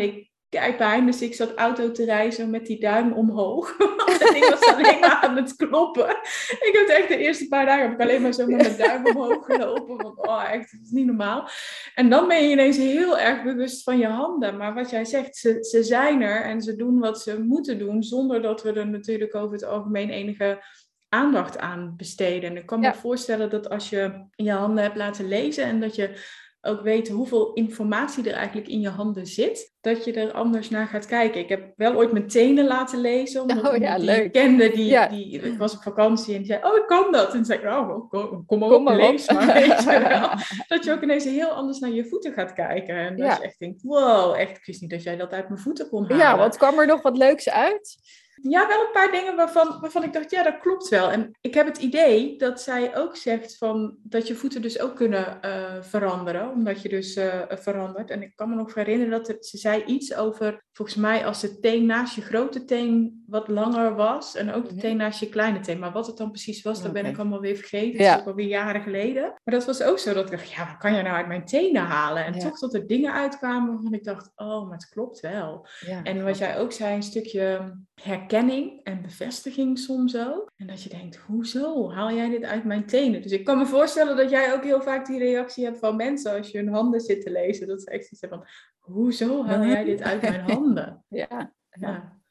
keipijn. 0.54 1.06
Dus 1.06 1.22
ik 1.22 1.36
zat 1.36 1.54
auto 1.56 1.92
te 1.92 2.06
rijden 2.06 2.50
met 2.50 2.66
die 2.66 2.80
duim 2.80 3.12
omhoog. 3.12 3.78
en 4.28 4.36
ik 4.36 4.48
was 4.50 4.76
alleen 4.76 5.00
maar 5.00 5.20
aan 5.22 5.36
het 5.36 5.56
kloppen. 5.56 6.10
Ik 6.60 6.70
heb 6.72 6.98
echt 6.98 7.08
de 7.08 7.18
eerste 7.18 7.48
paar 7.48 7.66
dagen 7.66 7.84
heb 7.84 7.94
ik 7.94 8.02
alleen 8.02 8.22
maar 8.22 8.34
zo 8.34 8.46
met 8.46 8.62
mijn 8.62 8.78
duim 8.78 9.06
omhoog 9.06 9.46
gelopen. 9.46 9.98
Want 9.98 10.28
oh, 10.28 10.52
echt, 10.52 10.72
het 10.72 10.82
is 10.84 10.92
niet 10.92 11.06
normaal. 11.06 11.50
En 11.96 12.10
dan 12.10 12.28
ben 12.28 12.44
je 12.44 12.50
ineens 12.50 12.78
heel 12.78 13.20
erg 13.20 13.44
bewust 13.44 13.84
van 13.84 13.98
je 13.98 14.08
handen. 14.08 14.58
Maar 14.58 14.74
wat 14.74 14.89
jij 14.89 15.06
zegt, 15.06 15.36
ze, 15.36 15.58
ze 15.62 15.84
zijn 15.84 16.22
er 16.22 16.42
en 16.42 16.62
ze 16.62 16.76
doen 16.76 17.00
wat 17.00 17.22
ze 17.22 17.44
moeten 17.44 17.80
doen. 17.80 18.04
Zonder 18.04 18.42
dat 18.42 18.63
we 18.63 18.72
er 18.72 18.88
natuurlijk 18.88 19.36
over 19.36 19.54
het 19.54 19.66
algemeen 19.66 20.10
enige 20.10 20.63
aandacht 21.10 21.58
aan 21.58 21.94
besteden. 21.98 22.50
En 22.50 22.58
ik 22.58 22.66
kan 22.66 22.80
me 22.80 22.94
voorstellen 22.94 23.50
dat 23.50 23.70
als 23.70 23.89
je 23.89 24.26
je 24.36 24.52
handen 24.52 24.84
hebt 24.84 24.98
laten 24.98 25.28
lezen 25.28 25.63
en 25.63 25.80
dat 25.80 25.96
je 25.96 26.10
ook 26.65 26.82
weet 26.82 27.10
hoeveel 27.10 27.54
informatie 27.54 28.30
er 28.30 28.36
eigenlijk 28.36 28.67
in 28.67 28.80
je 28.80 28.89
handen 28.89 29.28
zit, 29.28 29.73
dat 29.82 30.06
je 30.06 30.13
er 30.13 30.32
anders 30.32 30.69
naar 30.69 30.88
gaat 30.88 31.06
kijken. 31.06 31.41
Ik 31.41 31.49
heb 31.49 31.73
wel 31.76 31.93
ooit 31.93 32.12
mijn 32.12 32.28
tenen 32.28 32.65
laten 32.65 32.99
lezen, 32.99 33.41
omdat 33.41 33.67
oh, 33.67 33.78
ja, 33.78 33.95
die 33.95 34.06
leuk. 34.06 34.32
kende, 34.32 34.69
die, 34.69 34.86
ja. 34.86 35.08
die, 35.08 35.41
ik 35.41 35.58
was 35.58 35.76
op 35.76 35.82
vakantie 35.82 36.34
en 36.34 36.39
die 36.41 36.47
zei, 36.52 36.63
oh, 36.63 36.78
ik 36.78 36.88
kan 36.88 37.12
dat. 37.12 37.26
En 37.26 37.32
toen 37.32 37.45
zei 37.45 37.60
ik, 37.60 37.65
oh, 37.65 38.10
kom, 38.10 38.45
kom 38.45 38.60
maar 38.60 38.69
kom 38.69 38.88
op, 38.88 38.93
lees 38.93 39.32
maar. 39.32 39.54
Weet 39.54 39.84
je 39.84 39.99
wel. 40.10 40.30
Dat 40.67 40.84
je 40.84 40.91
ook 40.91 41.02
ineens 41.02 41.23
heel 41.23 41.49
anders 41.49 41.80
naar 41.80 41.91
je 41.91 42.06
voeten 42.06 42.34
gaat 42.34 42.54
kijken. 42.54 42.95
En 42.95 43.17
dat 43.17 43.38
je 43.38 43.43
echt 43.43 43.60
denkt, 43.60 43.82
wow, 43.82 44.36
echt, 44.36 44.58
ik 44.58 44.65
wist 44.65 44.82
niet 44.82 44.89
dat 44.89 45.04
jij 45.04 45.15
dat 45.15 45.32
uit 45.32 45.49
mijn 45.49 45.62
voeten 45.62 45.89
kon 45.89 46.02
halen. 46.02 46.17
Ja, 46.17 46.38
wat 46.38 46.58
kwam 46.58 46.80
er 46.80 46.88
nog 46.88 47.02
wat 47.02 47.17
leuks 47.17 47.49
uit? 47.49 47.97
Ja, 48.49 48.67
wel 48.67 48.79
een 48.79 48.91
paar 48.91 49.12
dingen 49.12 49.36
waarvan, 49.36 49.77
waarvan 49.82 50.03
ik 50.03 50.13
dacht, 50.13 50.32
ja, 50.32 50.43
dat 50.43 50.60
klopt 50.60 50.89
wel. 50.89 51.12
En 51.12 51.32
ik 51.41 51.53
heb 51.53 51.65
het 51.65 51.77
idee 51.77 52.38
dat 52.38 52.62
zij 52.62 52.97
ook 52.97 53.15
zegt 53.15 53.58
van, 53.58 53.97
dat 54.01 54.27
je 54.27 54.36
voeten 54.36 54.62
dus 54.62 54.79
ook 54.79 54.95
kunnen 54.95 55.39
uh, 55.45 55.82
veranderen, 55.82 56.51
omdat 56.51 56.82
je 56.82 56.89
dus 56.89 57.17
uh, 57.17 57.41
verandert. 57.49 58.10
En 58.10 58.21
ik 58.21 58.36
kan 58.36 58.49
me 58.49 58.56
nog 58.56 58.73
herinneren 58.73 59.23
dat 59.23 59.45
ze 59.45 59.58
zei 59.58 59.84
iets 59.84 60.15
over, 60.15 60.63
volgens 60.71 60.97
mij 60.97 61.25
als 61.25 61.41
de 61.41 61.60
teen 61.60 61.86
naast 61.86 62.15
je 62.15 62.21
grote 62.21 62.65
teen 62.65 63.23
wat 63.34 63.48
langer 63.48 63.96
was 63.96 64.36
en 64.36 64.54
ook 64.54 64.65
de 64.67 64.74
mhm. 64.74 64.82
teen 64.82 64.98
naast 64.98 65.19
je 65.19 65.30
kleine 65.30 65.60
teen. 65.60 65.80
Maar 65.80 65.91
wat 65.91 66.08
het 66.08 66.17
dan 66.17 66.32
precies 66.32 66.62
was, 66.62 66.82
dat 66.82 66.93
ben 66.93 67.06
ik 67.06 67.17
allemaal 67.17 67.39
weer 67.39 67.56
vergeten. 67.56 68.00
Dat 68.00 68.08
is 68.08 68.22
ook 68.22 68.28
alweer 68.28 68.48
jaren 68.48 68.82
geleden. 68.82 69.22
Maar 69.22 69.54
dat 69.56 69.65
was 69.65 69.82
ook 69.82 70.00
zo 70.00 70.13
dat 70.13 70.26
ik 70.26 70.32
dacht, 70.32 70.52
ja, 70.52 70.67
wat 70.67 70.78
kan 70.78 70.93
je 70.93 71.02
nou 71.02 71.15
uit 71.15 71.28
mijn 71.28 71.46
tenen 71.46 71.82
halen? 71.82 72.26
En 72.26 72.39
toch 72.39 72.60
dat 72.60 72.74
er 72.74 72.88
dingen 72.88 73.13
uitkwamen 73.13 73.74
waarvan 73.74 73.93
ik 73.93 74.04
dacht, 74.04 74.32
oh, 74.36 74.67
maar 74.67 74.78
het 74.78 74.89
klopt 74.89 75.19
wel. 75.19 75.67
en 76.04 76.24
wat 76.24 76.38
jij 76.38 76.60
ook 76.60 76.72
zei, 76.72 76.96
een 76.96 77.04
stukje 77.04 77.78
herkenning 78.02 78.84
en 78.84 79.02
bevestiging 79.02 79.80
soms 79.80 80.17
ook. 80.17 80.52
En 80.56 80.67
dat 80.67 80.84
je 80.84 80.89
denkt, 80.89 81.15
hoezo 81.15 81.91
haal 81.91 82.12
jij 82.12 82.30
dit 82.30 82.43
uit 82.43 82.63
mijn 82.63 82.86
tenen? 82.86 83.22
Dus 83.22 83.32
ik 83.32 83.46
kan 83.46 83.58
me 83.58 83.65
voorstellen 83.65 84.17
dat 84.17 84.30
jij 84.30 84.54
ook 84.54 84.63
heel 84.63 84.82
vaak 84.82 85.06
die 85.06 85.19
reactie 85.19 85.65
hebt 85.65 85.80
van 85.80 85.96
mensen 85.96 86.38
als 86.38 86.50
je 86.50 86.58
hun 86.58 86.74
handen 86.74 87.02
zit 87.02 87.22
te 87.22 87.32
lezen. 87.32 87.67
Dat 87.67 87.82
ze 87.82 87.89
echt 87.89 88.12
iets 88.12 88.26
van, 88.30 88.46
hoezo 88.80 89.46
haal 89.46 89.65
jij 89.65 89.84
dit 89.84 90.02
uit 90.02 90.22
mijn 90.22 90.50
handen? 90.52 91.06
ja. 91.08 91.54
ja. 91.69 92.22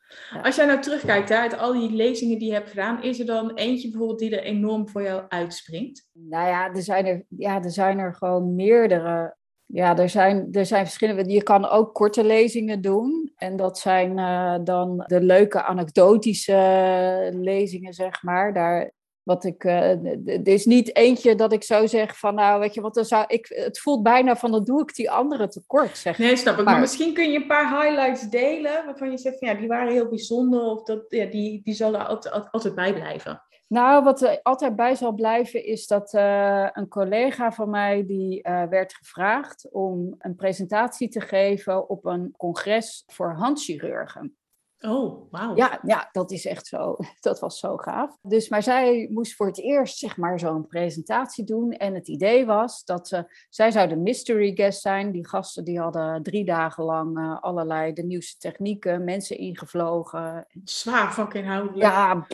Als 0.42 0.56
jij 0.56 0.66
nou 0.66 0.80
terugkijkt 0.80 1.28
hè, 1.28 1.36
uit 1.36 1.58
al 1.58 1.72
die 1.72 1.90
lezingen 1.90 2.38
die 2.38 2.48
je 2.48 2.54
hebt 2.54 2.70
gedaan, 2.70 3.02
is 3.02 3.20
er 3.20 3.26
dan 3.26 3.54
eentje 3.54 3.88
bijvoorbeeld 3.88 4.18
die 4.18 4.36
er 4.36 4.44
enorm 4.44 4.88
voor 4.88 5.02
jou 5.02 5.22
uitspringt? 5.28 6.08
Nou 6.12 6.48
ja, 6.48 6.74
er 6.74 6.82
zijn 6.82 7.06
er, 7.06 7.24
ja, 7.28 7.62
er, 7.62 7.70
zijn 7.70 7.98
er 7.98 8.14
gewoon 8.14 8.54
meerdere. 8.54 9.36
Ja, 9.66 9.98
er 9.98 10.08
zijn, 10.08 10.48
er 10.52 10.66
zijn 10.66 10.84
verschillende. 10.84 11.30
Je 11.30 11.42
kan 11.42 11.68
ook 11.68 11.94
korte 11.94 12.24
lezingen 12.24 12.80
doen. 12.80 13.32
En 13.36 13.56
dat 13.56 13.78
zijn 13.78 14.18
uh, 14.18 14.58
dan 14.64 15.04
de 15.06 15.20
leuke 15.20 15.62
anekdotische 15.62 17.30
lezingen, 17.32 17.92
zeg 17.92 18.22
maar. 18.22 18.52
Daar, 18.52 18.92
wat 19.22 19.44
ik, 19.44 19.64
uh, 19.64 19.90
er 20.24 20.48
is 20.48 20.64
niet 20.64 20.96
eentje 20.96 21.34
dat 21.34 21.52
ik 21.52 21.62
zo 21.62 21.86
zeg 21.86 22.18
van, 22.18 22.34
nou 22.34 22.60
weet 22.60 22.74
je 22.74 22.80
wat, 22.80 22.94
dan 22.94 23.04
zou 23.04 23.24
ik, 23.26 23.46
het 23.48 23.78
voelt 23.78 24.02
bijna 24.02 24.36
van, 24.36 24.50
dan 24.50 24.64
doe 24.64 24.82
ik 24.82 24.94
die 24.94 25.10
andere 25.10 25.48
tekort, 25.48 25.98
zeg 25.98 26.18
Nee, 26.18 26.36
snap 26.36 26.58
ik. 26.58 26.64
Maar, 26.64 26.80
misschien 26.80 27.14
kun 27.14 27.30
je 27.30 27.36
een 27.36 27.46
paar 27.46 27.82
highlights 27.82 28.28
delen, 28.28 28.84
waarvan 28.84 29.10
je 29.10 29.18
zegt 29.18 29.38
van, 29.38 29.48
ja, 29.48 29.54
die 29.54 29.68
waren 29.68 29.92
heel 29.92 30.08
bijzonder, 30.08 30.62
of 30.62 30.82
dat, 30.82 31.04
ja, 31.08 31.26
die, 31.26 31.60
die 31.62 31.74
zullen 31.74 32.06
altijd, 32.06 32.50
altijd 32.50 32.74
bijblijven. 32.74 33.42
Nou, 33.72 34.04
wat 34.04 34.22
er 34.22 34.40
altijd 34.42 34.76
bij 34.76 34.94
zal 34.94 35.12
blijven 35.12 35.64
is 35.64 35.86
dat 35.86 36.12
uh, 36.14 36.68
een 36.72 36.88
collega 36.88 37.52
van 37.52 37.70
mij 37.70 38.06
die 38.06 38.48
uh, 38.48 38.64
werd 38.64 38.94
gevraagd 38.94 39.68
om 39.70 40.14
een 40.18 40.34
presentatie 40.34 41.08
te 41.08 41.20
geven 41.20 41.88
op 41.88 42.04
een 42.04 42.34
congres 42.36 43.04
voor 43.06 43.32
handchirurgen. 43.32 44.36
Oh, 44.82 45.30
wauw. 45.30 45.56
Ja, 45.56 45.80
ja, 45.82 46.08
dat 46.12 46.30
is 46.30 46.46
echt 46.46 46.66
zo. 46.66 46.96
Dat 47.20 47.40
was 47.40 47.58
zo 47.58 47.76
gaaf. 47.76 48.18
Dus, 48.22 48.48
maar 48.48 48.62
zij 48.62 49.08
moest 49.10 49.34
voor 49.34 49.46
het 49.46 49.60
eerst 49.60 49.98
zeg 49.98 50.16
maar 50.16 50.38
zo'n 50.38 50.66
presentatie 50.66 51.44
doen. 51.44 51.72
En 51.72 51.94
het 51.94 52.08
idee 52.08 52.46
was 52.46 52.84
dat 52.84 53.08
ze, 53.08 53.46
zij 53.48 53.70
zou 53.70 53.88
de 53.88 53.96
mystery 53.96 54.52
guest 54.54 54.80
zijn. 54.80 55.12
Die 55.12 55.28
gasten 55.28 55.64
die 55.64 55.80
hadden 55.80 56.22
drie 56.22 56.44
dagen 56.44 56.84
lang 56.84 57.18
uh, 57.18 57.40
allerlei 57.40 57.92
de 57.92 58.02
nieuwste 58.02 58.38
technieken, 58.38 59.04
mensen 59.04 59.38
ingevlogen. 59.38 60.46
Zwaar 60.64 61.12
fucking 61.12 61.44
inhoudelijk. 61.44 61.82
Ja, 61.82 62.26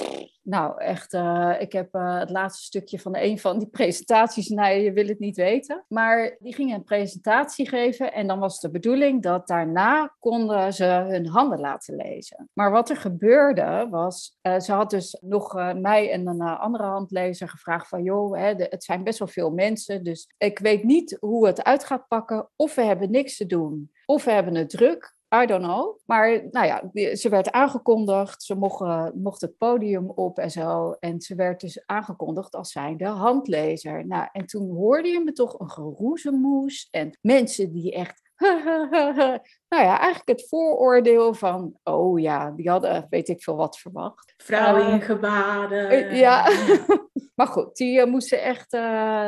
nou, 0.49 0.81
echt, 0.81 1.15
uh, 1.15 1.55
ik 1.59 1.73
heb 1.73 1.95
uh, 1.95 2.19
het 2.19 2.31
laatste 2.31 2.65
stukje 2.65 2.99
van 2.99 3.17
een 3.17 3.39
van 3.39 3.59
die 3.59 3.69
presentaties. 3.79 4.49
Nou, 4.49 4.75
je 4.75 4.93
wil 4.93 5.07
het 5.07 5.19
niet 5.19 5.37
weten. 5.37 5.85
Maar 5.89 6.37
die 6.39 6.55
gingen 6.55 6.75
een 6.75 6.85
presentatie 6.85 7.69
geven. 7.69 8.13
En 8.13 8.27
dan 8.27 8.39
was 8.39 8.61
de 8.61 8.71
bedoeling 8.71 9.23
dat 9.23 9.47
daarna 9.47 10.15
konden 10.19 10.73
ze 10.73 10.85
hun 10.85 11.27
handen 11.27 11.61
laten 11.61 11.97
lezen. 11.97 12.49
Maar 12.53 12.71
wat 12.71 12.91
er 12.91 12.97
gebeurde 12.97 13.87
was, 13.91 14.39
uh, 14.43 14.59
ze 14.59 14.73
had 14.73 14.91
dus 14.91 15.19
nog 15.21 15.55
mij 15.75 16.11
en 16.11 16.27
een 16.27 16.41
andere 16.41 16.85
handlezer 16.85 17.49
gevraagd 17.49 17.89
van... 17.89 18.03
joh, 18.03 18.37
hè, 18.37 18.55
het 18.55 18.85
zijn 18.85 19.05
best 19.05 19.19
wel 19.19 19.29
veel 19.29 19.51
mensen, 19.51 20.05
dus 20.05 20.33
ik 20.39 20.59
weet 20.59 20.85
niet 20.85 21.17
hoe 21.21 21.47
het 21.47 21.65
uit 21.65 21.85
gaat 21.85 22.09
pakken. 22.09 22.49
Of 22.57 22.75
we 22.75 22.83
hebben 22.83 23.11
niks 23.11 23.37
te 23.37 23.47
doen, 23.47 23.91
of 24.07 24.25
we 24.25 24.31
hebben 24.31 24.55
het 24.55 24.71
druk. 24.71 25.17
I 25.35 25.47
don't 25.47 25.65
know. 25.65 25.99
Maar 26.07 26.47
nou 26.51 26.67
ja, 26.67 26.91
ze 27.17 27.29
werd 27.29 27.51
aangekondigd. 27.51 28.43
Ze 28.43 28.55
mocht, 28.55 29.15
mocht 29.15 29.41
het 29.41 29.59
podium 29.59 30.11
op 30.11 30.39
en 30.39 30.51
zo. 30.51 30.93
En 30.93 31.21
ze 31.21 31.35
werd 31.35 31.61
dus 31.61 31.87
aangekondigd 31.87 32.55
als 32.55 32.73
zijnde 32.73 33.07
handlezer. 33.07 34.07
Nou, 34.07 34.29
en 34.33 34.47
toen 34.47 34.71
hoorde 34.71 35.09
je 35.09 35.21
me 35.25 35.33
toch 35.33 35.59
een 35.59 35.71
geroezemoes. 35.71 36.89
En 36.91 37.19
mensen 37.21 37.73
die 37.73 37.93
echt 37.93 38.28
nou 39.69 39.85
ja, 39.85 39.99
eigenlijk 39.99 40.29
het 40.29 40.49
vooroordeel 40.49 41.35
van, 41.35 41.79
oh 41.83 42.21
ja, 42.21 42.51
die 42.51 42.71
hadden 42.71 43.07
weet 43.11 43.29
ik 43.29 43.43
veel 43.43 43.57
wat 43.57 43.79
verwacht. 43.79 44.35
Vrouwen 44.37 44.89
in 44.89 45.01
gebaden. 45.01 45.93
Uh, 45.93 46.19
ja, 46.19 46.51
maar 47.37 47.47
goed, 47.47 47.77
die 47.77 47.99
uh, 47.99 48.07
moesten 48.07 48.43
echt, 48.43 48.75
uh, 48.75 48.81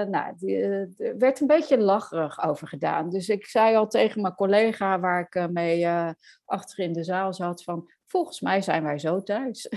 nou, 0.03 0.33
die, 0.37 0.63
er 0.63 1.19
werd 1.19 1.41
een 1.41 1.47
beetje 1.47 1.79
lacherig 1.79 2.45
over 2.45 2.69
gedaan. 2.69 3.11
Dus 3.11 3.29
ik 3.29 3.47
zei 3.47 3.77
al 3.77 3.87
tegen 3.87 4.23
mijn 4.23 4.35
collega 4.35 5.01
waar 5.01 5.29
ik 5.31 5.51
mee 5.51 5.89
achter 6.45 6.79
in 6.79 6.93
de 6.93 7.05
zaal 7.05 7.35
zat 7.35 7.63
van, 7.63 7.91
volgens 8.11 8.41
mij 8.41 8.63
zijn 8.63 8.83
wij 8.83 8.99
zo 8.99 9.23
thuis. 9.23 9.69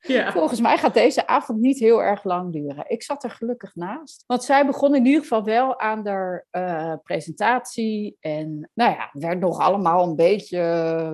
Ja. 0.00 0.32
Volgens 0.38 0.60
mij 0.60 0.78
gaat 0.78 0.94
deze 0.94 1.26
avond 1.26 1.60
niet 1.60 1.78
heel 1.78 2.02
erg 2.02 2.24
lang 2.24 2.52
duren. 2.52 2.90
Ik 2.90 3.02
zat 3.02 3.24
er 3.24 3.30
gelukkig 3.30 3.74
naast. 3.74 4.24
Want 4.26 4.44
zij 4.44 4.66
begon 4.66 4.94
in 4.94 5.06
ieder 5.06 5.20
geval 5.20 5.44
wel 5.44 5.80
aan 5.80 6.02
de 6.02 6.44
uh, 6.52 6.94
presentatie. 7.02 8.16
En 8.20 8.70
nou 8.74 8.90
ja, 8.90 9.08
het 9.12 9.22
werd 9.22 9.40
nog 9.40 9.58
allemaal 9.58 10.08
een 10.08 10.16
beetje, 10.16 10.58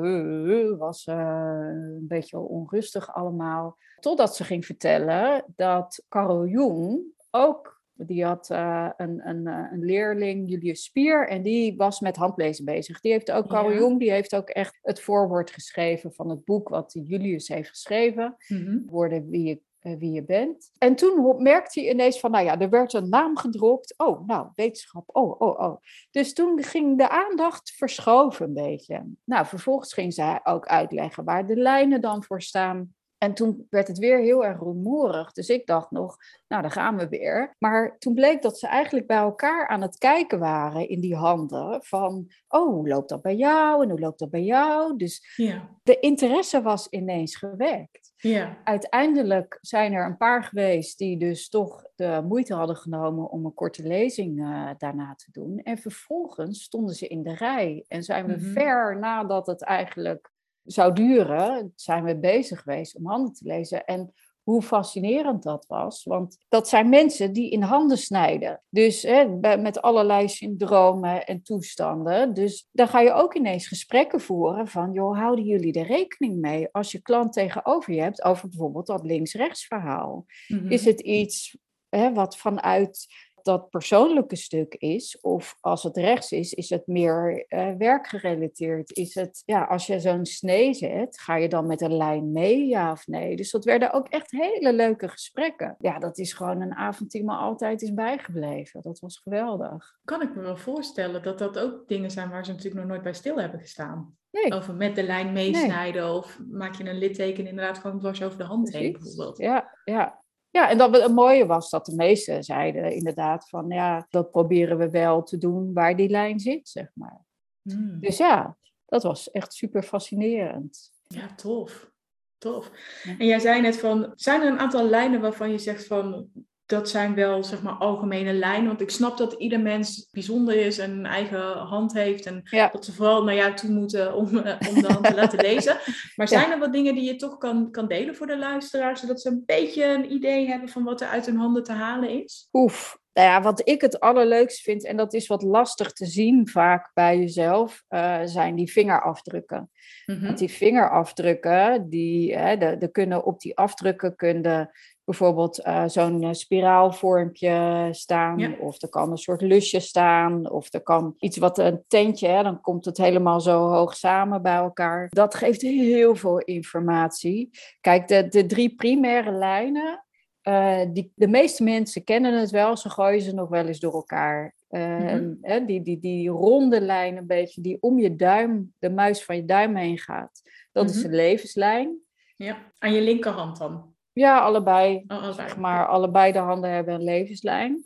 uh, 0.02 0.78
was 0.78 1.06
uh, 1.06 1.16
een 1.16 2.06
beetje 2.08 2.38
onrustig 2.38 3.14
allemaal. 3.14 3.76
Totdat 4.00 4.36
ze 4.36 4.44
ging 4.44 4.66
vertellen 4.66 5.44
dat 5.56 6.04
Carol 6.08 6.46
Jung 6.46 7.00
ook 7.30 7.77
die 8.06 8.24
had 8.24 8.50
uh, 8.52 8.88
een, 8.96 9.28
een, 9.28 9.46
eh, 9.46 9.72
een 9.72 9.84
leerling, 9.84 10.48
Julius 10.48 10.84
Spier, 10.84 11.28
en 11.28 11.42
die 11.42 11.76
was 11.76 12.00
met 12.00 12.16
handlezen 12.16 12.64
bezig. 12.64 13.00
Die 13.00 13.12
heeft 13.12 13.30
ook, 13.30 13.48
Carl 13.48 13.72
Jong, 13.72 13.98
die 13.98 14.10
heeft 14.10 14.34
ook 14.34 14.48
echt 14.48 14.78
het 14.82 15.00
voorwoord 15.00 15.50
geschreven 15.50 16.12
van 16.12 16.30
het 16.30 16.44
boek 16.44 16.68
wat 16.68 16.98
Julius 17.04 17.48
heeft 17.48 17.68
geschreven. 17.68 18.36
Mm 18.48 18.86
Woorden 18.86 19.30
wie 19.30 19.42
je, 19.42 19.60
uh, 19.82 19.98
wie 19.98 20.12
je 20.12 20.24
bent. 20.24 20.70
En 20.78 20.94
toen 20.94 21.42
merkte 21.42 21.80
hij 21.80 21.90
ineens 21.90 22.20
van, 22.20 22.30
nou 22.30 22.44
ja, 22.44 22.58
er 22.58 22.70
werd 22.70 22.92
een 22.92 23.08
naam 23.08 23.36
gedropt. 23.36 23.94
Oh, 23.96 24.26
nou, 24.26 24.48
wetenschap, 24.54 25.04
oh, 25.06 25.40
oh, 25.40 25.60
oh. 25.60 25.76
Dus 26.10 26.32
toen 26.32 26.62
ging 26.62 26.98
de 26.98 27.08
aandacht 27.08 27.70
verschoven 27.70 28.46
een 28.46 28.54
beetje. 28.54 29.04
Nou, 29.24 29.46
vervolgens 29.46 29.92
ging 29.92 30.14
zij 30.14 30.40
ook 30.44 30.66
uitleggen 30.66 31.24
waar 31.24 31.46
de 31.46 31.56
lijnen 31.56 32.00
dan 32.00 32.24
voor 32.24 32.42
staan. 32.42 32.96
En 33.18 33.34
toen 33.34 33.66
werd 33.70 33.88
het 33.88 33.98
weer 33.98 34.18
heel 34.18 34.44
erg 34.44 34.58
rumoerig. 34.58 35.32
Dus 35.32 35.48
ik 35.48 35.66
dacht 35.66 35.90
nog, 35.90 36.16
nou, 36.48 36.62
dan 36.62 36.70
gaan 36.70 36.96
we 36.96 37.08
weer. 37.08 37.54
Maar 37.58 37.98
toen 37.98 38.14
bleek 38.14 38.42
dat 38.42 38.58
ze 38.58 38.66
eigenlijk 38.66 39.06
bij 39.06 39.16
elkaar 39.16 39.68
aan 39.68 39.82
het 39.82 39.98
kijken 39.98 40.38
waren 40.38 40.88
in 40.88 41.00
die 41.00 41.16
handen. 41.16 41.82
Van, 41.82 42.30
oh, 42.48 42.74
hoe 42.74 42.88
loopt 42.88 43.08
dat 43.08 43.22
bij 43.22 43.36
jou? 43.36 43.82
En 43.82 43.90
hoe 43.90 44.00
loopt 44.00 44.18
dat 44.18 44.30
bij 44.30 44.44
jou? 44.44 44.96
Dus 44.96 45.32
ja. 45.36 45.68
de 45.82 46.00
interesse 46.00 46.62
was 46.62 46.88
ineens 46.88 47.36
gewekt. 47.36 48.12
Ja. 48.16 48.58
Uiteindelijk 48.64 49.58
zijn 49.60 49.92
er 49.92 50.06
een 50.06 50.16
paar 50.16 50.44
geweest 50.44 50.98
die 50.98 51.18
dus 51.18 51.48
toch 51.48 51.84
de 51.94 52.24
moeite 52.28 52.54
hadden 52.54 52.76
genomen 52.76 53.30
om 53.30 53.44
een 53.44 53.54
korte 53.54 53.82
lezing 53.82 54.38
uh, 54.38 54.70
daarna 54.78 55.14
te 55.14 55.30
doen. 55.30 55.58
En 55.58 55.78
vervolgens 55.78 56.62
stonden 56.62 56.94
ze 56.94 57.08
in 57.08 57.22
de 57.22 57.34
rij. 57.34 57.84
En 57.88 58.02
zijn 58.02 58.26
we 58.26 58.32
mm 58.32 58.46
ver 58.52 58.98
nadat 58.98 59.46
het 59.46 59.62
eigenlijk 59.62 60.30
zou 60.68 60.92
duren, 60.92 61.72
zijn 61.74 62.04
we 62.04 62.18
bezig 62.18 62.60
geweest 62.60 62.96
om 62.96 63.06
handen 63.06 63.32
te 63.32 63.46
lezen. 63.46 63.84
En 63.84 64.12
hoe 64.42 64.62
fascinerend 64.62 65.42
dat 65.42 65.66
was. 65.66 66.04
Want 66.04 66.38
dat 66.48 66.68
zijn 66.68 66.88
mensen 66.88 67.32
die 67.32 67.50
in 67.50 67.62
handen 67.62 67.98
snijden. 67.98 68.62
Dus 68.68 69.02
hè, 69.02 69.28
met 69.56 69.82
allerlei 69.82 70.28
syndromen 70.28 71.26
en 71.26 71.42
toestanden. 71.42 72.34
Dus 72.34 72.68
dan 72.72 72.88
ga 72.88 73.00
je 73.00 73.12
ook 73.12 73.34
ineens 73.34 73.68
gesprekken 73.68 74.20
voeren 74.20 74.68
van, 74.68 74.92
joh, 74.92 75.18
houden 75.18 75.44
jullie 75.44 75.72
er 75.72 75.86
rekening 75.86 76.36
mee 76.40 76.68
als 76.72 76.92
je 76.92 77.02
klant 77.02 77.32
tegenover 77.32 77.94
je 77.94 78.00
hebt 78.00 78.24
over 78.24 78.48
bijvoorbeeld 78.48 78.86
dat 78.86 79.04
links-rechts 79.04 79.66
verhaal? 79.66 80.24
Mhm. 80.48 80.70
Is 80.70 80.84
het 80.84 81.00
iets 81.00 81.56
hè, 81.88 82.12
wat 82.12 82.36
vanuit 82.36 83.06
dat 83.44 83.70
persoonlijke 83.70 84.36
stuk 84.36 84.74
is, 84.74 85.20
of 85.20 85.56
als 85.60 85.82
het 85.82 85.96
rechts 85.96 86.32
is, 86.32 86.52
is 86.52 86.70
het 86.70 86.86
meer 86.86 87.46
uh, 87.48 87.70
werkgerelateerd. 87.78 88.96
Is 88.96 89.14
het, 89.14 89.42
ja, 89.44 89.64
als 89.64 89.86
je 89.86 90.00
zo'n 90.00 90.26
snee 90.26 90.74
zet, 90.74 91.20
ga 91.20 91.36
je 91.36 91.48
dan 91.48 91.66
met 91.66 91.80
een 91.80 91.96
lijn 91.96 92.32
mee, 92.32 92.66
ja 92.66 92.92
of 92.92 93.06
nee? 93.06 93.36
Dus 93.36 93.50
dat 93.50 93.64
werden 93.64 93.92
ook 93.92 94.08
echt 94.08 94.30
hele 94.30 94.72
leuke 94.72 95.08
gesprekken. 95.08 95.76
Ja, 95.78 95.98
dat 95.98 96.18
is 96.18 96.32
gewoon 96.32 96.60
een 96.60 96.74
avond 96.74 97.10
die 97.10 97.24
me 97.24 97.32
altijd 97.32 97.82
is 97.82 97.94
bijgebleven. 97.94 98.82
Dat 98.82 98.98
was 98.98 99.18
geweldig. 99.18 99.98
Kan 100.04 100.22
ik 100.22 100.34
me 100.34 100.42
wel 100.42 100.56
voorstellen 100.56 101.22
dat 101.22 101.38
dat 101.38 101.58
ook 101.58 101.88
dingen 101.88 102.10
zijn 102.10 102.30
waar 102.30 102.44
ze 102.44 102.50
natuurlijk 102.50 102.80
nog 102.80 102.90
nooit 102.90 103.02
bij 103.02 103.14
stil 103.14 103.36
hebben 103.36 103.60
gestaan. 103.60 104.16
Nee. 104.30 104.52
Over 104.52 104.74
met 104.74 104.94
de 104.94 105.02
lijn 105.02 105.32
meesnijden 105.32 106.14
of 106.14 106.38
maak 106.50 106.74
je 106.74 106.88
een 106.88 106.98
litteken 106.98 107.46
inderdaad 107.46 107.78
gewoon 107.78 107.98
dwars 107.98 108.22
over 108.22 108.38
de 108.38 108.44
hand 108.44 108.72
heen 108.72 108.92
bijvoorbeeld. 108.92 109.38
Ja, 109.38 109.78
ja, 109.84 110.22
ja, 110.58 110.70
en 110.70 110.78
dat 110.78 111.00
het 111.02 111.12
mooie 111.12 111.46
was 111.46 111.70
dat 111.70 111.86
de 111.86 111.94
meesten 111.94 112.44
zeiden 112.44 112.92
inderdaad 112.92 113.48
van 113.48 113.68
ja, 113.68 114.06
dat 114.10 114.30
proberen 114.30 114.78
we 114.78 114.90
wel 114.90 115.22
te 115.22 115.38
doen 115.38 115.72
waar 115.72 115.96
die 115.96 116.08
lijn 116.08 116.40
zit, 116.40 116.68
zeg 116.68 116.90
maar. 116.94 117.24
Hmm. 117.62 118.00
Dus 118.00 118.16
ja, 118.16 118.56
dat 118.86 119.02
was 119.02 119.30
echt 119.30 119.54
super 119.54 119.82
fascinerend. 119.82 120.92
Ja, 121.06 121.34
tof. 121.34 121.90
Tof. 122.38 122.70
En 123.18 123.26
jij 123.26 123.38
zei 123.38 123.60
net 123.60 123.78
van, 123.78 124.12
zijn 124.14 124.40
er 124.40 124.46
een 124.46 124.58
aantal 124.58 124.84
lijnen 124.84 125.20
waarvan 125.20 125.50
je 125.50 125.58
zegt 125.58 125.86
van, 125.86 126.30
dat 126.68 126.88
zijn 126.88 127.14
wel 127.14 127.44
zeg 127.44 127.62
maar 127.62 127.72
algemene 127.72 128.32
lijnen. 128.32 128.66
Want 128.66 128.80
ik 128.80 128.90
snap 128.90 129.16
dat 129.16 129.32
ieder 129.32 129.60
mens 129.60 130.08
bijzonder 130.10 130.56
is 130.56 130.78
en 130.78 130.90
een 130.90 131.06
eigen 131.06 131.56
hand 131.56 131.92
heeft. 131.92 132.26
En 132.26 132.42
dat 132.72 132.84
ze 132.84 132.92
vooral 132.92 133.24
naar 133.24 133.34
jou 133.34 133.54
toe 133.54 133.70
moeten 133.70 134.14
om, 134.14 134.26
uh, 134.36 134.56
om 134.68 134.82
de 134.82 134.86
hand 134.86 135.04
te 135.04 135.14
laten 135.14 135.38
lezen. 135.50 135.76
Maar 136.16 136.28
zijn 136.28 136.50
er 136.50 136.58
wat 136.58 136.72
dingen 136.72 136.94
die 136.94 137.04
je 137.04 137.16
toch 137.16 137.38
kan, 137.38 137.70
kan 137.70 137.88
delen 137.88 138.16
voor 138.16 138.26
de 138.26 138.38
luisteraars, 138.38 139.00
zodat 139.00 139.20
ze 139.20 139.28
een 139.28 139.42
beetje 139.46 139.84
een 139.84 140.12
idee 140.12 140.46
hebben 140.46 140.68
van 140.68 140.84
wat 140.84 141.00
er 141.00 141.08
uit 141.08 141.26
hun 141.26 141.36
handen 141.36 141.64
te 141.64 141.72
halen 141.72 142.24
is? 142.24 142.48
Oef. 142.52 142.98
Nou 143.12 143.30
ja, 143.30 143.42
wat 143.42 143.68
ik 143.68 143.80
het 143.80 144.00
allerleukst 144.00 144.60
vind, 144.60 144.84
en 144.84 144.96
dat 144.96 145.14
is 145.14 145.26
wat 145.26 145.42
lastig 145.42 145.92
te 145.92 146.06
zien 146.06 146.48
vaak 146.48 146.90
bij 146.94 147.18
jezelf, 147.18 147.84
uh, 147.88 148.20
zijn 148.24 148.54
die 148.54 148.72
vingerafdrukken. 148.72 149.70
Mm 150.06 150.20
Want 150.22 150.38
die 150.38 150.50
vingerafdrukken, 150.50 151.88
die, 151.88 152.36
hè, 152.36 152.56
de, 152.56 152.76
de 152.78 152.90
kunnen 152.90 153.24
op 153.24 153.40
die 153.40 153.56
afdrukken 153.56 154.16
kunnen 154.16 154.70
bijvoorbeeld 155.08 155.66
uh, 155.66 155.84
zo'n 155.86 156.22
eh, 156.22 156.32
spiraalvormpje 156.32 157.88
staan, 157.90 158.58
of 158.58 158.82
er 158.82 158.88
kan 158.88 159.10
een 159.10 159.18
soort 159.18 159.40
lusje 159.40 159.80
staan, 159.80 160.50
of 160.50 160.72
er 160.72 160.82
kan 160.82 161.14
iets 161.18 161.36
wat 161.36 161.58
een 161.58 161.84
tentje, 161.86 162.28
hè, 162.28 162.42
dan 162.42 162.60
komt 162.60 162.84
het 162.84 162.96
helemaal 162.96 163.40
zo 163.40 163.68
hoog 163.68 163.96
samen 163.96 164.42
bij 164.42 164.56
elkaar. 164.56 165.06
Dat 165.10 165.34
geeft 165.34 165.60
heel 165.60 166.16
veel 166.16 166.38
informatie. 166.38 167.50
Kijk, 167.80 168.08
de, 168.08 168.28
de 168.28 168.46
drie 168.46 168.74
primaire 168.74 169.30
lijnen, 169.30 170.04
uh, 170.42 170.80
die, 170.92 171.12
de 171.14 171.28
meeste 171.28 171.62
mensen 171.62 172.04
kennen 172.04 172.40
het 172.40 172.50
wel, 172.50 172.76
ze 172.76 172.90
gooien 172.90 173.22
ze 173.22 173.34
nog 173.34 173.48
wel 173.48 173.66
eens 173.66 173.80
door 173.80 173.94
elkaar. 173.94 174.54
Uh, 174.70 175.66
die, 175.66 175.82
die, 175.82 175.98
die 175.98 176.28
ronde 176.28 176.80
lijn 176.80 177.16
een 177.16 177.26
beetje, 177.26 177.60
die 177.60 177.76
om 177.80 177.98
je 177.98 178.16
duim, 178.16 178.72
de 178.78 178.90
muis 178.90 179.24
van 179.24 179.36
je 179.36 179.44
duim 179.44 179.76
heen 179.76 179.98
gaat. 179.98 180.42
Dat 180.72 180.90
is 180.90 180.96
mhm. 180.96 181.10
de 181.10 181.16
levenslijn. 181.16 181.98
Ja, 182.36 182.72
aan 182.78 182.92
je 182.92 183.00
linkerhand 183.00 183.58
dan? 183.58 183.96
Ja, 184.18 184.38
allebei. 184.40 185.04
Oh, 185.08 185.30
zeg 185.30 185.56
maar, 185.56 185.86
allebei 185.86 186.32
de 186.32 186.38
handen 186.38 186.70
hebben 186.70 186.94
een 186.94 187.04
levenslijn. 187.04 187.82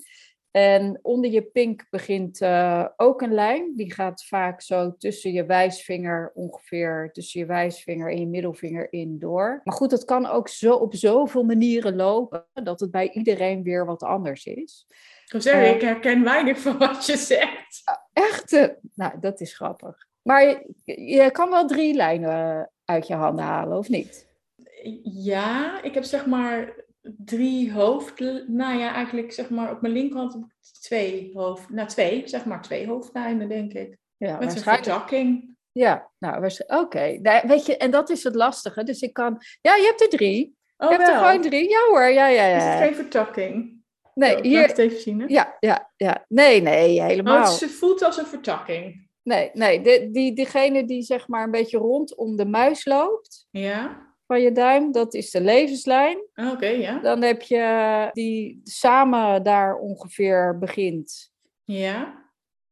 En 0.51 0.99
onder 1.03 1.31
je 1.31 1.43
pink 1.43 1.87
begint 1.91 2.41
uh, 2.41 2.87
ook 2.97 3.23
een 3.23 3.35
lijn. 3.35 3.73
Die 3.77 3.93
gaat 3.93 4.25
vaak 4.25 4.61
zo 4.61 4.97
tussen 4.97 5.33
je 5.33 5.45
wijsvinger 5.45 6.31
ongeveer, 6.35 7.11
tussen 7.13 7.41
je 7.41 7.47
wijsvinger 7.47 8.11
en 8.11 8.21
je 8.21 8.27
middelvinger 8.27 8.93
in 8.93 9.19
door. 9.19 9.61
Maar 9.65 9.75
goed, 9.75 9.91
het 9.91 10.05
kan 10.05 10.27
ook 10.27 10.49
zo 10.49 10.75
op 10.75 10.95
zoveel 10.95 11.43
manieren 11.43 11.97
lopen 11.97 12.47
dat 12.53 12.81
het 12.81 12.91
bij 12.91 13.11
iedereen 13.11 13.63
weer 13.63 13.87
wat 13.87 14.03
anders 14.03 14.45
is. 14.47 14.87
Ik 15.33 15.43
zeg, 15.43 15.55
uh, 15.55 15.71
ik 15.71 15.81
herken 15.81 16.25
weinig 16.25 16.59
van 16.59 16.79
wat 16.79 17.07
je 17.07 17.17
zegt. 17.17 17.83
Echt? 18.13 18.53
Uh, 18.53 18.69
nou, 18.95 19.13
dat 19.21 19.41
is 19.41 19.55
grappig. 19.55 20.07
Maar 20.23 20.43
je, 20.43 21.03
je 21.05 21.31
kan 21.31 21.51
wel 21.51 21.67
drie 21.67 21.95
lijnen 21.95 22.71
uit 22.85 23.07
je 23.07 23.15
handen 23.15 23.45
halen, 23.45 23.79
of 23.79 23.89
niet? 23.89 24.31
Ja, 25.03 25.83
ik 25.83 25.95
heb 25.95 26.05
zeg 26.05 26.27
maar 26.27 26.85
drie 27.03 27.73
hoofd... 27.73 28.21
Nou 28.47 28.79
ja, 28.79 28.95
eigenlijk 28.95 29.33
zeg 29.33 29.51
maar 29.51 29.71
op 29.71 29.81
mijn 29.81 29.93
linkerhand 29.93 30.33
heb 30.33 30.43
ik 30.43 30.81
twee 30.81 31.31
hoofd... 31.35 31.71
Nou, 31.71 31.89
twee, 31.89 32.23
zeg 32.29 32.45
maar 32.45 32.63
twee 32.63 32.87
hoofdlijnen, 32.87 33.49
denk 33.49 33.73
ik. 33.73 33.97
Ja, 34.17 34.39
Met 34.39 34.55
een 34.55 34.63
vertakking. 34.63 35.57
Ja, 35.73 36.11
nou, 36.19 36.45
oké. 36.45 36.77
Okay. 36.77 37.17
Nou, 37.17 37.49
weet 37.49 37.67
je, 37.67 37.77
en 37.77 37.91
dat 37.91 38.11
is 38.11 38.25
het 38.25 38.35
lastige. 38.35 38.85
Dus 38.85 39.01
ik 39.01 39.13
kan... 39.13 39.41
Ja, 39.61 39.75
je 39.75 39.85
hebt 39.85 40.03
er 40.03 40.09
drie. 40.09 40.57
Oh, 40.77 40.91
je 40.91 40.97
hebt 40.97 41.09
er 41.09 41.17
gewoon 41.17 41.41
drie. 41.41 41.69
Ja 41.69 41.87
hoor, 41.89 42.09
ja, 42.09 42.27
ja, 42.27 42.47
ja. 42.47 42.57
Is 42.57 42.65
het 42.65 42.79
geen 42.79 42.95
vertakking? 42.95 43.81
Nee, 44.15 44.37
oh, 44.37 44.43
hier... 44.43 44.67
het 44.67 44.79
even 44.79 45.01
zien, 45.01 45.21
hè? 45.21 45.27
Ja, 45.29 45.57
ja, 45.61 45.93
ja. 45.97 46.25
Nee, 46.29 46.63
nee, 46.63 47.03
helemaal. 47.03 47.53
Oh, 47.53 47.61
het 47.61 47.71
voelt 47.71 48.03
als 48.03 48.19
een 48.19 48.27
vertakking. 48.27 49.09
Nee, 49.23 49.51
nee. 49.53 49.81
De, 49.81 50.09
die, 50.13 50.35
diegene 50.35 50.85
die 50.85 51.03
zeg 51.03 51.29
maar 51.29 51.45
een 51.45 51.51
beetje 51.51 51.79
rondom 51.79 52.37
de 52.37 52.47
muis 52.47 52.85
loopt. 52.85 53.47
Ja. 53.51 54.11
Van 54.33 54.41
je 54.43 54.53
duim, 54.53 54.93
dat 54.93 55.15
is 55.15 55.31
de 55.31 55.41
levenslijn. 55.41 56.19
Oké, 56.53 56.67
ja. 56.67 56.99
Dan 56.99 57.23
heb 57.23 57.43
je 57.43 58.09
die 58.13 58.61
samen 58.65 59.43
daar 59.43 59.77
ongeveer 59.77 60.59
begint. 60.59 61.33
Ja. 61.65 62.25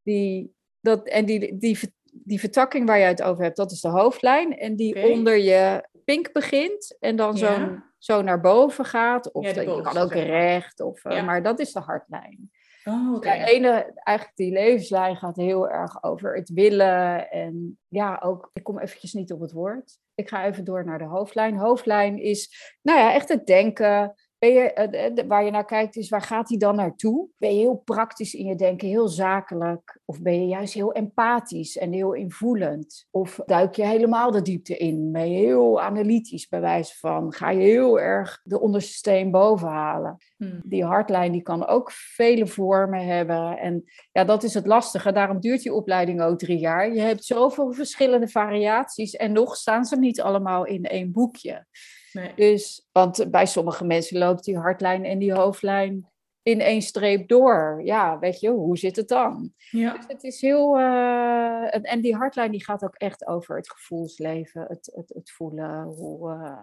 Die, 0.02 0.54
dat, 0.80 1.06
en 1.08 1.24
die, 1.24 1.56
die, 1.58 1.78
die 2.12 2.40
vertakking 2.40 2.86
waar 2.86 2.98
je 2.98 3.04
het 3.04 3.22
over 3.22 3.44
hebt, 3.44 3.56
dat 3.56 3.70
is 3.72 3.80
de 3.80 3.88
hoofdlijn. 3.88 4.58
En 4.58 4.76
die 4.76 5.10
onder 5.10 5.36
je 5.36 5.88
pink 6.04 6.32
begint 6.32 6.96
en 7.00 7.16
dan 7.16 7.36
zo, 7.38 7.46
Ja. 7.46 7.84
zo 7.98 8.22
naar 8.22 8.40
boven 8.40 8.84
gaat. 8.84 9.32
Of 9.32 9.44
Ja, 9.44 9.52
de 9.52 9.64
dat- 9.64 9.76
je 9.76 9.82
kan 9.82 9.96
ook 9.96 10.12
recht, 10.12 10.80
of, 10.80 11.04
eh, 11.04 11.16
Ja. 11.16 11.22
maar 11.22 11.42
dat 11.42 11.58
is 11.60 11.72
de 11.72 11.80
hartlijn. 11.80 12.50
Oh. 12.84 13.20
De 13.20 13.30
ene, 13.30 13.92
eigenlijk 13.94 14.36
die 14.36 14.52
levenslijn 14.52 15.16
gaat 15.16 15.36
heel 15.36 15.68
erg 15.68 16.02
over 16.02 16.36
het 16.36 16.50
willen. 16.50 17.30
En 17.30 17.78
ja, 17.88 18.20
ook, 18.22 18.50
ik 18.52 18.62
kom 18.62 18.78
eventjes 18.78 19.12
niet 19.12 19.32
op 19.32 19.40
het 19.40 19.52
woord. 19.52 19.98
Ik 20.14 20.28
ga 20.28 20.44
even 20.44 20.64
door 20.64 20.84
naar 20.84 20.98
de 20.98 21.04
hoofdlijn. 21.04 21.56
Hoofdlijn 21.56 22.18
is, 22.18 22.74
nou 22.82 22.98
ja, 22.98 23.12
echt 23.12 23.28
het 23.28 23.46
denken. 23.46 24.14
Ben 24.40 24.52
je, 24.52 24.72
eh, 24.72 25.26
waar 25.26 25.44
je 25.44 25.50
naar 25.50 25.64
kijkt 25.64 25.96
is, 25.96 26.08
waar 26.08 26.22
gaat 26.22 26.48
hij 26.48 26.58
dan 26.58 26.76
naartoe? 26.76 27.28
Ben 27.38 27.54
je 27.54 27.60
heel 27.60 27.82
praktisch 27.84 28.34
in 28.34 28.46
je 28.46 28.54
denken, 28.54 28.88
heel 28.88 29.08
zakelijk? 29.08 30.00
Of 30.04 30.22
ben 30.22 30.40
je 30.40 30.46
juist 30.46 30.74
heel 30.74 30.92
empathisch 30.92 31.78
en 31.78 31.92
heel 31.92 32.12
invoelend? 32.12 33.06
Of 33.10 33.40
duik 33.46 33.74
je 33.74 33.86
helemaal 33.86 34.30
de 34.30 34.42
diepte 34.42 34.76
in? 34.76 35.12
Ben 35.12 35.30
je 35.30 35.38
heel 35.38 35.80
analytisch 35.80 36.48
bij 36.48 36.60
wijze 36.60 36.98
van? 36.98 37.32
Ga 37.32 37.50
je 37.50 37.60
heel 37.60 38.00
erg 38.00 38.40
de 38.42 38.60
onderste 38.60 38.92
steen 38.92 39.30
boven 39.30 39.68
halen? 39.68 40.16
Hm. 40.36 40.60
die 40.64 40.84
hartlijn 40.84 41.32
die 41.32 41.42
kan 41.42 41.66
ook 41.66 41.90
vele 41.92 42.46
vormen 42.46 43.06
hebben. 43.06 43.58
En 43.58 43.84
ja, 44.12 44.24
dat 44.24 44.42
is 44.42 44.54
het 44.54 44.66
lastige. 44.66 45.12
Daarom 45.12 45.40
duurt 45.40 45.62
die 45.62 45.74
opleiding 45.74 46.22
ook 46.22 46.38
drie 46.38 46.58
jaar. 46.58 46.94
Je 46.94 47.00
hebt 47.00 47.24
zoveel 47.24 47.72
verschillende 47.72 48.28
variaties 48.28 49.16
en 49.16 49.32
nog 49.32 49.56
staan 49.56 49.84
ze 49.84 49.96
niet 49.98 50.20
allemaal 50.20 50.66
in 50.66 50.84
één 50.84 51.12
boekje. 51.12 51.66
Nee. 52.12 52.32
Dus, 52.34 52.88
want 52.92 53.30
bij 53.30 53.46
sommige 53.46 53.84
mensen 53.84 54.18
loopt 54.18 54.44
die 54.44 54.58
hartlijn 54.58 55.04
en 55.04 55.18
die 55.18 55.32
hoofdlijn 55.32 56.08
in 56.42 56.60
één 56.60 56.82
streep 56.82 57.28
door. 57.28 57.80
Ja, 57.84 58.18
weet 58.18 58.40
je, 58.40 58.50
hoe 58.50 58.78
zit 58.78 58.96
het 58.96 59.08
dan? 59.08 59.52
Ja. 59.70 59.92
Dus 59.96 60.04
het 60.06 60.22
is 60.24 60.40
heel. 60.40 60.78
eh, 60.78 61.74
en- 61.74 61.82
en 61.82 62.00
die 62.00 62.14
hartlijn 62.16 62.50
die 62.50 62.64
gaat 62.64 62.84
ook 62.84 62.94
echt 62.94 63.26
over 63.26 63.56
het 63.56 63.70
gevoelsleven, 63.70 64.62
het, 64.68 64.90
het, 64.94 65.08
het 65.14 65.30
voelen, 65.30 65.82
hoe, 65.82 66.30
eh, 66.32 66.58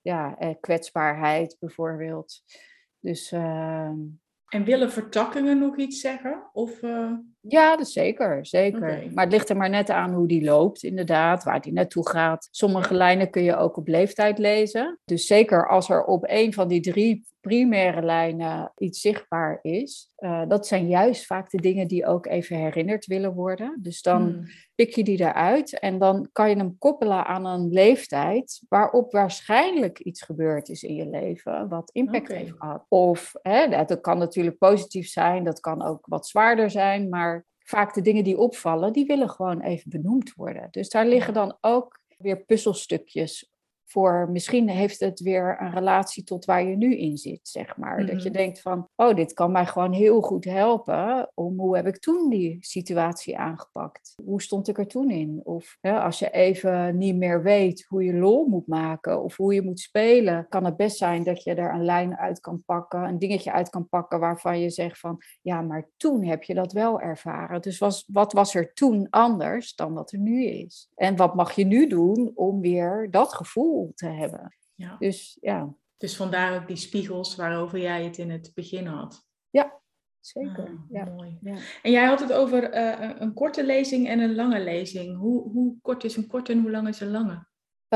ja, 0.00 0.38
eh, 0.38 0.54
kwetsbaarheid 0.60 1.56
bijvoorbeeld. 1.60 2.42
Dus 3.00 3.32
eh, 3.32 3.90
En 4.48 4.64
willen 4.64 4.92
vertakkingen 4.92 5.58
nog 5.58 5.76
iets 5.76 6.00
zeggen? 6.00 6.50
Of, 6.52 6.82
eh, 6.82 7.12
ja, 7.48 7.76
dat 7.76 7.88
zeker, 7.88 8.46
zeker. 8.46 9.02
Maar 9.14 9.24
het 9.24 9.32
ligt 9.32 9.48
er 9.48 9.56
maar 9.56 9.70
net 9.70 9.90
aan 9.90 10.14
hoe 10.14 10.28
die 10.28 10.44
loopt, 10.44 10.82
inderdaad, 10.82 11.44
waar 11.44 11.60
die 11.60 11.72
naartoe 11.72 12.08
gaat. 12.08 12.48
Sommige 12.50 12.94
lijnen 12.94 13.30
kun 13.30 13.42
je 13.42 13.56
ook 13.56 13.76
op 13.76 13.88
leeftijd 13.88 14.38
lezen. 14.38 14.98
Dus 15.04 15.26
zeker 15.26 15.68
als 15.68 15.88
er 15.88 16.04
op 16.04 16.24
een 16.26 16.52
van 16.52 16.68
die 16.68 16.80
drie 16.80 17.24
primaire 17.46 18.02
lijnen 18.02 18.72
iets 18.76 19.00
zichtbaar 19.00 19.58
is, 19.62 20.12
eh, 20.16 20.42
dat 20.48 20.66
zijn 20.66 20.88
juist 20.88 21.26
vaak 21.26 21.50
de 21.50 21.60
dingen 21.60 21.88
die 21.88 22.06
ook 22.06 22.26
even 22.26 22.56
herinnerd 22.56 23.06
willen 23.06 23.34
worden. 23.34 23.78
Dus 23.82 24.02
dan 24.02 24.22
hm. 24.22 24.44
pik 24.74 24.94
je 24.94 25.04
die 25.04 25.20
eruit 25.20 25.78
en 25.78 25.98
dan 25.98 26.28
kan 26.32 26.50
je 26.50 26.56
hem 26.56 26.78
koppelen 26.78 27.26
aan 27.26 27.46
een 27.46 27.68
leeftijd 27.68 28.62
waarop 28.68 29.12
waarschijnlijk 29.12 29.98
iets 29.98 30.22
gebeurd 30.22 30.68
is 30.68 30.82
in 30.82 30.94
je 30.94 31.08
leven 31.08 31.68
wat 31.68 31.90
impact 31.92 32.28
heeft 32.28 32.52
gehad. 32.58 32.84
Of 32.88 33.32
hè, 33.42 33.68
dat 33.68 34.00
kan 34.00 34.18
natuurlijk 34.18 34.58
positief 34.58 35.08
zijn, 35.08 35.44
dat 35.44 35.60
kan 35.60 35.82
ook 35.82 36.06
wat 36.06 36.26
zwaarder 36.26 36.70
zijn, 36.70 37.08
maar 37.08 37.35
vaak 37.68 37.94
de 37.94 38.00
dingen 38.02 38.24
die 38.24 38.38
opvallen, 38.38 38.92
die 38.92 39.06
willen 39.06 39.30
gewoon 39.30 39.60
even 39.60 39.90
benoemd 39.90 40.34
worden. 40.34 40.68
Dus 40.70 40.88
daar 40.88 41.06
liggen 41.06 41.34
dan 41.34 41.58
ook 41.60 42.00
weer 42.18 42.44
puzzelstukjes 42.44 43.55
voor. 43.86 44.28
Misschien 44.32 44.68
heeft 44.68 45.00
het 45.00 45.20
weer 45.20 45.56
een 45.60 45.70
relatie 45.70 46.24
tot 46.24 46.44
waar 46.44 46.64
je 46.64 46.76
nu 46.76 46.96
in 46.96 47.16
zit, 47.16 47.48
zeg 47.48 47.76
maar. 47.76 48.06
Dat 48.06 48.22
je 48.22 48.28
Mhm. 48.28 48.38
denkt 48.38 48.60
van, 48.60 48.88
oh, 48.96 49.14
dit 49.14 49.32
kan 49.32 49.52
mij 49.52 49.66
gewoon 49.66 49.92
heel 49.92 50.20
goed 50.20 50.44
helpen. 50.44 51.30
Om 51.34 51.58
hoe 51.60 51.76
heb 51.76 51.86
ik 51.86 51.98
toen 51.98 52.30
die 52.30 52.56
situatie 52.60 53.38
aangepakt? 53.38 54.14
Hoe 54.24 54.42
stond 54.42 54.68
ik 54.68 54.78
er 54.78 54.86
toen 54.86 55.10
in? 55.10 55.40
Of 55.44 55.76
hè, 55.80 56.00
als 56.00 56.18
je 56.18 56.30
even 56.30 56.98
niet 56.98 57.16
meer 57.16 57.42
weet 57.42 57.84
hoe 57.88 58.04
je 58.04 58.12
lol 58.14 58.46
moet 58.46 58.66
maken 58.66 59.22
of 59.22 59.36
hoe 59.36 59.54
je 59.54 59.62
moet 59.62 59.80
spelen, 59.80 60.46
kan 60.48 60.64
het 60.64 60.76
best 60.76 60.96
zijn 60.96 61.24
dat 61.24 61.42
je 61.42 61.54
er 61.54 61.74
een 61.74 61.84
lijn 61.84 62.16
uit 62.16 62.40
kan 62.40 62.62
pakken, 62.66 63.02
een 63.02 63.18
dingetje 63.18 63.52
uit 63.52 63.68
kan 63.68 63.88
pakken 63.88 64.20
waarvan 64.20 64.60
je 64.60 64.70
zegt 64.70 64.98
van, 64.98 65.18
ja, 65.42 65.60
maar 65.62 65.88
toen 65.96 66.24
heb 66.24 66.42
je 66.42 66.54
dat 66.54 66.72
wel 66.72 67.00
ervaren. 67.00 67.60
Dus 67.62 67.78
was, 67.78 68.04
wat 68.12 68.32
was 68.32 68.54
er 68.54 68.72
toen 68.72 69.06
anders 69.10 69.74
dan 69.74 69.94
wat 69.94 70.12
er 70.12 70.18
nu 70.18 70.44
is? 70.44 70.90
En 70.94 71.16
wat 71.16 71.34
mag 71.34 71.52
je 71.52 71.64
nu 71.64 71.86
doen 71.86 72.32
om 72.34 72.60
weer 72.60 73.08
dat 73.10 73.32
gevoel 73.32 73.75
te 73.94 74.06
hebben? 74.06 74.56
Ja. 74.74 74.96
Dus 74.98 75.38
ja, 75.40 75.74
Dus 75.96 76.16
vandaar 76.16 76.60
ook 76.60 76.66
die 76.66 76.76
spiegels 76.76 77.36
waarover 77.36 77.78
jij 77.78 78.04
het 78.04 78.18
in 78.18 78.30
het 78.30 78.50
begin 78.54 78.86
had. 78.86 79.24
zeker. 80.20 80.64
Ah, 80.68 80.80
ja. 80.90 81.04
Mooi. 81.04 81.38
Ja. 81.40 81.56
En 81.82 81.90
jij 81.90 82.04
had 82.06 82.20
het 82.20 82.32
over 82.32 82.70
eh, 82.70 83.00
een- 83.08 83.22
een 83.22 83.32
korte 83.34 83.64
lezing 83.64 84.08
en 84.08 84.18
een 84.18 84.34
lange 84.34 84.60
lezing. 84.64 85.16
Hoe, 85.18 85.50
hoe 85.50 85.76
kort 85.82 86.04
is 86.04 86.16
een 86.16 86.26
korte 86.26 86.52
en 86.52 86.60
hoe 86.60 86.70
lang 86.70 86.88
is 86.88 87.00
een 87.00 87.10
lange? 87.10 87.46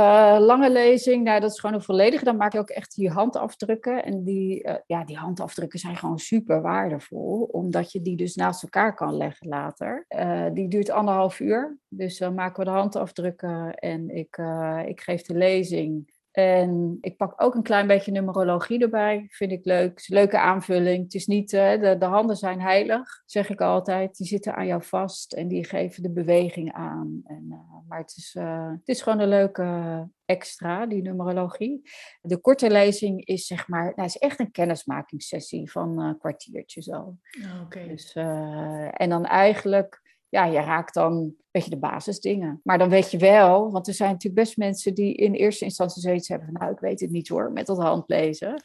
Eh, 0.00 0.36
lange 0.38 0.70
lezing, 0.70 1.24
nou, 1.24 1.40
dat 1.40 1.50
is 1.50 1.60
gewoon 1.60 1.74
een 1.74 1.82
volledige. 1.82 2.24
Dan 2.24 2.36
maak 2.36 2.52
je 2.52 2.58
ook 2.58 2.70
echt 2.70 2.94
die 2.94 3.10
handafdrukken. 3.10 4.04
En 4.04 4.24
die, 4.24 4.62
eh, 4.62 4.74
ja, 4.86 5.04
die 5.04 5.16
handafdrukken 5.16 5.78
zijn 5.78 5.96
gewoon 5.96 6.18
super 6.18 6.60
waardevol, 6.62 7.42
omdat 7.42 7.92
je 7.92 8.02
die 8.02 8.16
dus 8.16 8.34
naast 8.34 8.62
elkaar 8.62 8.94
kan 8.94 9.16
leggen 9.16 9.48
later. 9.48 10.04
Eh, 10.08 10.46
die 10.52 10.68
duurt 10.68 10.90
anderhalf 10.90 11.40
uur. 11.40 11.78
Dus 11.88 12.18
dan 12.18 12.34
maken 12.34 12.58
we 12.58 12.70
de 12.70 12.76
handafdrukken 12.76 13.74
en 13.74 14.10
ik, 14.16 14.38
ik 14.86 15.00
geef 15.00 15.22
de 15.22 15.34
lezing. 15.34 16.18
En 16.30 16.98
ik 17.00 17.16
pak 17.16 17.42
ook 17.42 17.54
een 17.54 17.62
klein 17.62 17.86
beetje 17.86 18.12
numerologie 18.12 18.80
erbij. 18.80 19.26
Vind 19.28 19.52
ik 19.52 19.64
leuk. 19.64 19.98
Is 19.98 20.08
een 20.08 20.16
leuke 20.16 20.38
aanvulling. 20.38 21.02
Het 21.02 21.14
is 21.14 21.26
niet, 21.26 21.52
eh, 21.52 21.80
de, 21.80 21.96
de 21.98 22.04
handen 22.04 22.36
zijn 22.36 22.60
heilig, 22.60 23.22
zeg 23.26 23.48
ik 23.48 23.60
altijd. 23.60 24.16
Die 24.16 24.26
zitten 24.26 24.54
aan 24.54 24.66
jou 24.66 24.82
vast 24.82 25.32
en 25.32 25.48
die 25.48 25.64
geven 25.64 26.02
de 26.02 26.10
beweging 26.10 26.72
aan. 26.72 27.20
En, 27.24 27.46
eh, 27.50 27.88
maar 27.88 27.98
het 27.98 28.16
is, 28.16 28.34
eh, 28.38 28.70
het 28.70 28.88
is 28.88 29.02
gewoon 29.02 29.18
een 29.18 29.28
leuke 29.28 30.08
extra, 30.24 30.86
die 30.86 31.02
numerologie. 31.02 31.90
De 32.20 32.38
korte 32.38 32.70
lezing 32.70 33.24
is 33.24 33.46
zeg 33.46 33.68
maar, 33.68 33.92
nou, 33.96 34.08
is 34.08 34.18
echt 34.18 34.40
een 34.40 34.50
kennismakingssessie 34.50 35.70
van 35.70 35.98
een 35.98 36.18
kwartiertje 36.18 36.82
zo. 36.82 37.16
Ah, 37.44 37.62
Oké. 37.64 37.86
Dus, 37.86 38.12
en 38.12 39.08
dan 39.08 39.24
eigenlijk, 39.24 39.99
ja, 40.30 40.44
je 40.44 40.60
raakt 40.60 40.94
dan 40.94 41.12
een 41.12 41.36
beetje 41.50 41.70
de 41.70 41.78
basisdingen. 41.78 42.60
Maar 42.64 42.78
dan 42.78 42.88
weet 42.88 43.10
je 43.10 43.18
wel, 43.18 43.70
want 43.70 43.88
er 43.88 43.94
zijn 43.94 44.10
natuurlijk 44.10 44.42
best 44.42 44.56
mensen 44.56 44.94
die 44.94 45.14
in 45.14 45.32
eerste 45.32 45.64
instantie 45.64 46.02
zoiets 46.02 46.28
hebben 46.28 46.48
van, 46.52 46.60
nou, 46.60 46.72
ik 46.72 46.80
weet 46.80 47.00
het 47.00 47.10
niet 47.10 47.28
hoor, 47.28 47.52
met 47.52 47.66
dat 47.66 47.78
handlezen. 47.78 48.62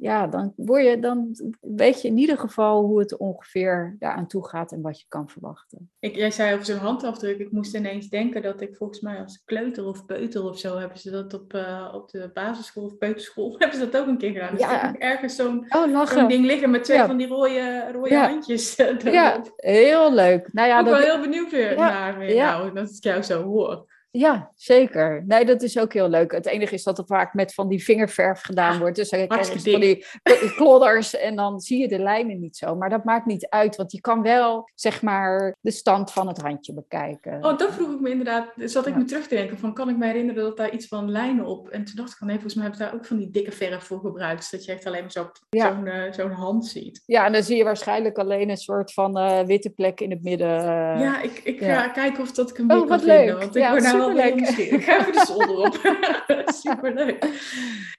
Ja, 0.00 0.26
dan, 0.26 0.52
word 0.56 0.84
je, 0.84 0.98
dan 0.98 1.36
weet 1.60 2.02
je 2.02 2.08
in 2.08 2.18
ieder 2.18 2.38
geval 2.38 2.82
hoe 2.84 2.98
het 2.98 3.16
ongeveer 3.16 3.96
daaraan 3.98 4.26
toe 4.26 4.48
gaat 4.48 4.72
en 4.72 4.80
wat 4.80 5.00
je 5.00 5.04
kan 5.08 5.28
verwachten. 5.28 5.90
Ik, 5.98 6.14
jij 6.16 6.30
zei 6.30 6.52
over 6.54 6.64
zo'n 6.66 6.76
handafdruk. 6.76 7.38
Ik 7.38 7.50
moest 7.52 7.74
ineens 7.74 8.08
denken 8.08 8.42
dat 8.42 8.60
ik 8.60 8.76
volgens 8.76 9.00
mij 9.00 9.20
als 9.20 9.42
kleuter 9.44 9.86
of 9.86 10.06
peuter 10.06 10.44
of 10.44 10.58
zo 10.58 10.78
hebben 10.78 10.98
ze 10.98 11.10
dat 11.10 11.34
op, 11.34 11.54
eh, 11.54 11.92
op 11.94 12.10
de 12.10 12.30
basisschool 12.34 12.84
of 12.84 12.98
peuterschool 12.98 13.54
hebben 13.58 13.78
ze 13.78 13.88
dat 13.88 14.00
ook 14.00 14.06
een 14.08 14.18
keer 14.18 14.32
gedaan. 14.32 14.50
Dus 14.50 14.60
Ja. 14.60 14.94
ergens 14.98 15.36
zo'n 15.36 15.66
Oh, 15.68 16.28
ding 16.28 16.44
liggen 16.46 16.70
met 16.70 16.84
twee 16.84 16.96
Ja. 16.98 17.06
van 17.06 17.16
die 17.16 17.26
rode, 17.26 17.90
rode 17.92 18.10
Ja. 18.10 18.28
handjes. 18.28 18.76
eh. 18.76 19.12
Ja, 19.12 19.42
heel 19.56 20.14
leuk. 20.14 20.52
Nou 20.52 20.68
ja, 20.68 20.78
ik 20.78 20.84
ben 20.84 20.92
dat, 20.94 21.02
wel 21.04 21.12
heel 21.14 21.22
benieuwd 21.22 21.50
weer 21.50 21.76
naar 21.76 22.18
nou, 22.34 22.72
dat 22.74 22.90
ik 22.90 23.02
jou 23.04 23.22
zo 23.22 23.42
hoor. 23.42 23.96
Ja, 24.10 24.50
zeker. 24.54 25.24
Nee, 25.26 25.44
dat 25.44 25.62
is 25.62 25.78
ook 25.78 25.92
heel 25.92 26.08
leuk. 26.08 26.32
Het 26.32 26.46
enige 26.46 26.74
is 26.74 26.82
dat 26.82 26.96
het 26.96 27.06
vaak 27.06 27.34
met 27.34 27.54
van 27.54 27.68
die 27.68 27.84
vingerverf 27.84 28.40
gedaan 28.40 28.72
Ah, 28.72 28.78
wordt. 28.78 28.96
Dus 28.96 29.08
dan 29.10 29.26
krijg 29.26 29.30
je 29.30 29.46
hartstikke 29.46 29.70
van 29.70 29.80
die 29.80 30.06
kl- 30.22 30.54
klodders 30.56 31.16
en 31.16 31.36
dan 31.36 31.60
zie 31.60 31.80
je 31.80 31.88
de 31.88 31.98
lijnen 31.98 32.40
niet 32.40 32.56
zo. 32.56 32.74
Maar 32.76 32.90
dat 32.90 33.04
maakt 33.04 33.26
niet 33.26 33.46
uit, 33.48 33.76
want 33.76 33.92
je 33.92 34.00
kan 34.00 34.22
wel, 34.22 34.70
zeg 34.74 35.02
maar, 35.02 35.56
de 35.60 35.70
stand 35.70 36.12
van 36.12 36.28
het 36.28 36.38
handje 36.40 36.74
bekijken. 36.74 37.44
Oh, 37.44 37.58
dat 37.58 37.72
vroeg 37.74 37.92
ik 37.94 38.00
me 38.00 38.10
inderdaad. 38.10 38.52
Zat 38.56 38.86
ik 38.86 38.92
Ja. 38.92 38.98
me 38.98 39.04
terug 39.04 39.26
te 39.26 39.34
denken 39.34 39.58
van, 39.58 39.74
kan 39.74 39.88
ik 39.88 39.96
me 39.96 40.06
herinneren 40.06 40.42
dat 40.42 40.56
daar 40.56 40.70
iets 40.72 40.86
van 40.86 41.10
lijnen 41.10 41.44
op? 41.44 41.68
En 41.68 41.84
toen 41.84 41.96
dacht 41.96 42.10
ik 42.10 42.16
van, 42.16 42.26
nee, 42.26 42.36
volgens 42.36 42.54
mij 42.54 42.64
hebben 42.64 42.82
ze 42.82 42.90
daar 42.90 42.98
ook 43.00 43.06
van 43.06 43.16
die 43.16 43.30
dikke 43.30 43.52
verf 43.52 43.82
voor 43.84 44.00
gebruikt. 44.00 44.40
Dus 44.40 44.50
dat 44.50 44.64
je 44.64 44.72
echt 44.72 44.86
alleen 44.86 45.00
maar 45.00 45.10
zo, 45.12 45.30
Ja. 45.48 45.74
zo'n 45.74 45.86
eh, 45.86 46.12
zo'n 46.12 46.30
hand 46.30 46.66
ziet. 46.66 47.02
Ja, 47.06 47.26
en 47.26 47.32
dan 47.32 47.42
zie 47.42 47.56
je 47.56 47.64
waarschijnlijk 47.64 48.18
alleen 48.18 48.48
een 48.50 48.56
soort 48.56 48.92
van 48.92 49.18
eh, 49.18 49.40
witte 49.44 49.70
plek 49.70 50.00
in 50.00 50.10
het 50.10 50.22
midden. 50.22 50.58
eh. 50.58 51.00
ja, 51.00 51.22
ik, 51.22 51.40
ik 51.44 51.60
ja. 51.60 51.80
ga 51.82 51.88
kijken 51.88 52.22
of 52.22 52.32
dat 52.32 52.50
ik 52.50 52.56
hem 52.56 52.70
Oh, 52.70 52.76
weer 52.76 52.86
kan 52.86 52.96
wat 52.96 53.06
leuk. 53.06 53.16
vinden. 53.18 53.38
Want 53.38 53.56
ik 53.56 53.62
Ja, 53.62 53.70
word 53.70 53.82
nou 53.82 53.97
wel 53.98 54.34
nieuwsgierig. 54.34 54.72
Ik 54.72 54.82
ga 54.82 55.00
even 55.00 55.12
de 55.12 55.24
zolder 55.26 55.56
op. 55.56 55.74
Superleuk. 56.64 57.26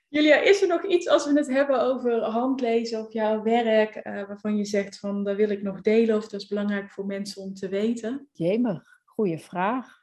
Julia, 0.08 0.36
is 0.36 0.62
er 0.62 0.68
nog 0.68 0.86
iets 0.86 1.08
als 1.08 1.26
we 1.26 1.38
het 1.38 1.48
hebben 1.48 1.82
over 1.82 2.22
handlezen 2.22 3.00
of 3.06 3.14
jouw 3.14 3.44
werk, 3.44 3.96
eh, 3.96 4.28
waarvan 4.28 4.58
je 4.58 4.66
zegt 4.66 5.00
van, 5.00 5.24
dat 5.24 5.36
wil 5.36 5.50
ik 5.50 5.62
nog 5.62 5.82
delen 5.82 6.16
of 6.16 6.28
dat 6.28 6.42
is 6.42 6.48
belangrijk 6.48 6.92
voor 6.92 7.06
mensen 7.06 7.42
om 7.42 7.54
te 7.54 7.70
weten? 7.70 8.28
Jemig, 8.34 8.84
goede 9.06 9.38
vraag. 9.38 9.98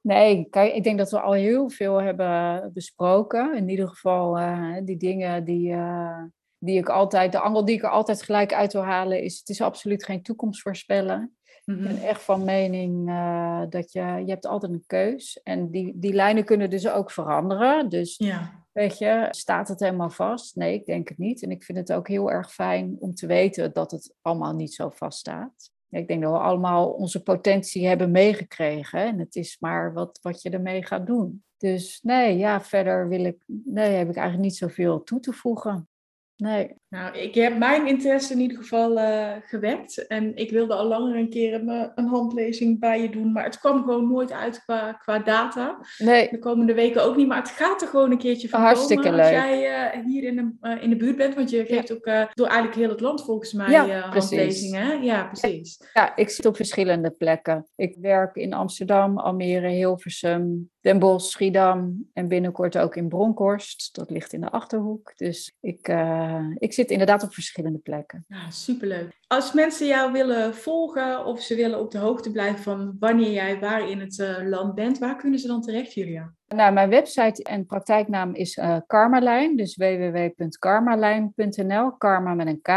Nee, 0.00 0.46
kijk, 0.50 0.74
ik 0.74 0.84
denk 0.84 0.98
dat 0.98 1.10
we 1.10 1.20
al 1.20 1.32
heel 1.32 1.70
veel 1.70 2.00
hebben 2.02 2.70
besproken. 2.72 3.56
In 3.56 3.68
ieder 3.68 3.88
geval 3.88 4.38
uh, 4.38 4.76
die 4.84 4.96
dingen 4.96 5.44
die, 5.44 5.72
uh, 5.72 6.22
die 6.58 6.78
ik 6.78 6.88
altijd, 6.88 7.32
de 7.32 7.40
angel 7.40 7.64
die 7.64 7.76
ik 7.76 7.82
er 7.82 7.90
altijd 7.90 8.22
gelijk 8.22 8.52
uit 8.52 8.72
wil 8.72 8.84
halen, 8.84 9.22
is: 9.22 9.38
het 9.38 9.48
is 9.48 9.60
absoluut 9.60 10.04
geen 10.04 10.22
toekomst 10.22 10.62
voorspellen. 10.62 11.36
Ik 11.70 11.82
ben 11.82 11.94
mhm. 11.94 12.04
echt 12.04 12.22
van 12.22 12.44
mening 12.44 13.08
uh, 13.08 13.62
dat 13.68 13.92
je, 13.92 14.00
je 14.00 14.30
hebt 14.30 14.46
altijd 14.46 14.72
een 14.72 14.84
keus. 14.86 15.40
En 15.42 15.70
die, 15.70 15.92
die 15.98 16.12
lijnen 16.12 16.44
kunnen 16.44 16.70
dus 16.70 16.88
ook 16.88 17.10
veranderen. 17.10 17.88
Dus 17.88 18.16
ja. 18.16 18.64
weet 18.72 18.98
je, 18.98 19.28
staat 19.30 19.68
het 19.68 19.80
helemaal 19.80 20.10
vast? 20.10 20.56
Nee, 20.56 20.74
ik 20.74 20.86
denk 20.86 21.08
het 21.08 21.18
niet. 21.18 21.42
En 21.42 21.50
ik 21.50 21.62
vind 21.62 21.78
het 21.78 21.92
ook 21.92 22.08
heel 22.08 22.30
erg 22.30 22.52
fijn 22.52 22.96
om 22.98 23.14
te 23.14 23.26
weten 23.26 23.72
dat 23.72 23.90
het 23.90 24.14
allemaal 24.20 24.54
niet 24.54 24.74
zo 24.74 24.90
vast 24.90 25.18
staat. 25.18 25.70
Ik 25.90 26.08
denk 26.08 26.22
dat 26.22 26.32
we 26.32 26.38
allemaal 26.38 26.90
onze 26.90 27.22
potentie 27.22 27.86
hebben 27.86 28.10
meegekregen. 28.10 29.00
En 29.00 29.18
het 29.18 29.36
is 29.36 29.56
maar 29.60 29.92
wat, 29.92 30.18
wat 30.22 30.42
je 30.42 30.50
ermee 30.50 30.86
gaat 30.86 31.06
doen. 31.06 31.44
Dus 31.56 32.00
nee, 32.02 32.36
ja, 32.36 32.60
verder 32.60 33.08
wil 33.08 33.24
ik, 33.24 33.42
nee, 33.46 33.92
heb 33.92 34.08
ik 34.08 34.16
eigenlijk 34.16 34.48
niet 34.48 34.56
zoveel 34.56 35.02
toe 35.02 35.20
te 35.20 35.32
voegen. 35.32 35.88
Nee. 36.40 36.74
Nou, 36.88 37.18
ik 37.18 37.34
heb 37.34 37.58
mijn 37.58 37.86
interesse 37.86 38.32
in 38.32 38.40
ieder 38.40 38.56
geval 38.56 38.98
uh, 38.98 39.32
gewekt. 39.44 40.06
En 40.06 40.36
ik 40.36 40.50
wilde 40.50 40.74
al 40.74 40.86
langer 40.86 41.16
een 41.16 41.30
keer 41.30 41.54
een, 41.54 41.92
een, 41.94 42.06
handlezing 42.06 42.78
bij 42.78 43.02
je 43.02 43.10
doen. 43.10 43.32
Maar 43.32 43.44
het 43.44 43.58
kwam 43.58 43.82
gewoon 43.82 44.08
nooit 44.08 44.32
uit 44.32 44.64
qua, 44.64 44.92
qua 44.92 45.18
data. 45.18 45.78
Nee. 45.98 46.28
De 46.30 46.38
komende 46.38 46.74
weken 46.74 47.04
ook 47.04 47.16
niet. 47.16 47.26
Maar 47.26 47.38
het 47.38 47.48
gaat 47.48 47.82
er 47.82 47.88
gewoon 47.88 48.10
een 48.10 48.18
keertje 48.18 48.48
van 48.48 48.60
Hartstikke 48.60 49.02
komen. 49.02 49.18
Leuk. 49.18 49.34
Als 49.34 49.34
jij 49.34 49.94
uh, 49.96 50.04
hier 50.06 50.22
in 50.22 50.36
de, 50.36 50.68
uh, 50.68 50.82
in 50.82 50.90
de 50.90 50.96
buurt 50.96 51.16
bent. 51.16 51.34
Want 51.34 51.50
je 51.50 51.64
geeft 51.64 51.92
ook 51.92 52.04
door 52.34 52.46
eigenlijk 52.46 52.76
heel 52.76 52.88
het 52.88 53.00
land 53.00 53.24
volgens 53.24 53.52
mij 53.52 53.70
ja, 53.70 54.00
handlezingen. 54.00 55.02
Ja, 55.02 55.24
precies. 55.24 55.90
Ja, 55.94 56.16
ik 56.16 56.30
zit 56.30 56.46
op 56.46 56.56
verschillende 56.56 57.10
plekken. 57.10 57.66
Ik 57.76 57.96
werk 58.00 58.36
in 58.36 58.52
Amsterdam, 58.52 59.18
Almere, 59.18 59.68
Hilversum, 59.68 60.70
Den 60.80 60.98
Bosch, 60.98 61.30
Schiedam 61.30 62.08
en 62.12 62.28
binnenkort 62.28 62.78
ook 62.78 62.96
in 62.96 63.08
Bronkhorst. 63.08 63.94
Dat 63.94 64.10
ligt 64.10 64.32
in 64.32 64.40
de 64.40 64.50
Achterhoek. 64.50 65.12
Dus 65.16 65.56
ik, 65.60 65.88
uh, 65.88 66.46
ik 66.58 66.72
zit 66.72 66.90
inderdaad 66.90 67.22
op 67.22 67.34
verschillende 67.34 67.78
plekken. 67.78 68.24
Ja, 68.28 68.50
superleuk. 68.50 69.18
Als 69.26 69.52
mensen 69.52 69.86
jou 69.86 70.12
willen 70.12 70.54
volgen 70.54 71.24
of 71.24 71.40
ze 71.40 71.54
willen 71.54 71.80
op 71.80 71.90
de 71.90 71.98
hoogte 71.98 72.30
blijven 72.30 72.62
van 72.62 72.96
wanneer 72.98 73.32
jij 73.32 73.58
waar 73.58 73.88
in 73.88 74.00
het 74.00 74.18
uh, 74.18 74.48
land 74.48 74.74
bent, 74.74 74.98
waar 74.98 75.16
kunnen 75.16 75.38
ze 75.38 75.46
dan 75.46 75.62
terecht, 75.62 75.92
Julia? 75.92 76.34
Nou, 76.48 76.72
mijn 76.72 76.90
website 76.90 77.42
en 77.42 77.66
praktijknaam 77.66 78.34
is 78.34 78.56
uh, 78.56 78.76
Karmalijn, 78.86 79.56
dus 79.56 79.76
www.karmalijn.nl. 79.76 81.90
Karma 81.90 82.34
met 82.34 82.46
een 82.46 82.62
K. 82.62 82.68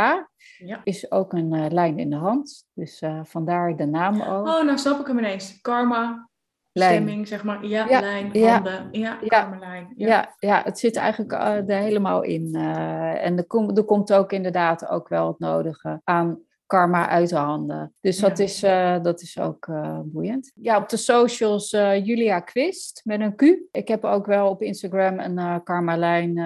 Ja. 0.58 0.82
Is 0.84 1.12
ook 1.12 1.34
een 1.34 1.74
lijn 1.74 2.00
in 2.00 2.10
de 2.10 2.16
hand, 2.16 2.66
dus 2.74 3.02
vandaar 3.24 3.76
de 3.76 3.86
naam 3.86 4.22
ook. 4.22 4.48
Oh, 4.48 4.64
nou 4.64 4.78
snap 4.78 5.00
ik 5.00 5.08
hem 5.08 5.18
ineens. 5.18 5.62
Karma 5.62 6.30
stemming, 6.74 7.28
zeg 7.28 7.44
maar. 7.44 7.66
Ja, 7.66 7.86
ja 7.90 8.00
lijn, 8.00 8.24
handen. 8.24 8.88
Ja, 8.92 9.18
ja, 9.22 9.58
lijn. 9.60 9.94
Ja. 9.96 10.08
ja, 10.08 10.36
ja, 10.40 10.62
het 10.64 10.80
zit 10.80 10.96
eigenlijk 10.96 11.32
uh, 11.32 11.70
er 11.70 11.82
helemaal 11.82 12.24
in. 12.24 12.50
Uh, 12.56 13.26
en 13.26 13.38
er, 13.38 13.46
kom, 13.46 13.78
er 13.78 13.84
komt 13.84 14.14
ook 14.14 14.32
inderdaad 14.32 14.88
ook 14.88 15.08
wel 15.08 15.28
het 15.28 15.40
nodige 15.40 16.02
aan 16.04 16.40
karma 16.74 17.10
uit 17.10 17.30
de 17.30 17.36
handen. 17.36 17.94
Dus 18.02 18.20
dat, 18.20 18.40
is, 18.40 18.64
uh, 18.64 19.02
dat 19.02 19.22
is 19.22 19.40
ook 19.40 19.68
boeiend. 20.04 20.52
Ja, 20.56 20.78
op 20.78 20.90
de 20.90 20.98
socials 20.98 21.70
Julia 21.70 22.40
Quist 22.40 23.02
met 23.04 23.20
een 23.20 23.36
Q. 23.36 23.42
Ik 23.72 23.88
heb 23.88 24.04
ook 24.04 24.26
wel 24.26 24.50
op 24.50 24.62
Instagram 24.62 25.20
een 25.20 25.64
Karmalijn 25.64 26.40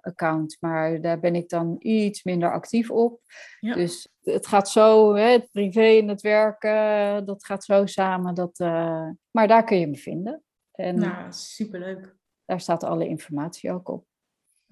account, 0.00 0.56
maar 0.60 1.00
daar 1.00 1.20
ben 1.20 1.34
ik 1.34 1.48
dan 1.48 1.76
iets 1.78 2.22
minder 2.22 2.52
actief 2.52 2.90
op. 2.90 3.20
Ja. 3.60 3.74
Dus 3.74 4.08
het 4.22 4.46
gaat 4.46 4.70
zo, 4.70 5.14
hè, 5.14 5.30
het 5.30 5.48
privé 5.52 5.98
en 5.98 6.08
het 6.08 6.20
werken, 6.20 7.26
dat 7.26 7.44
gaat 7.44 7.64
zo 7.64 7.86
samen. 7.86 8.34
Dat, 8.34 8.58
maar 9.30 9.48
daar 9.48 9.64
kun 9.64 9.78
je 9.78 9.86
me 9.86 9.96
vinden. 9.96 10.42
En 10.72 10.98
nou, 10.98 11.26
superleuk. 11.28 12.14
Daar 12.44 12.60
staat 12.60 12.82
alle 12.84 13.08
informatie 13.08 13.72
ook 13.72 13.88
op. 13.88 14.04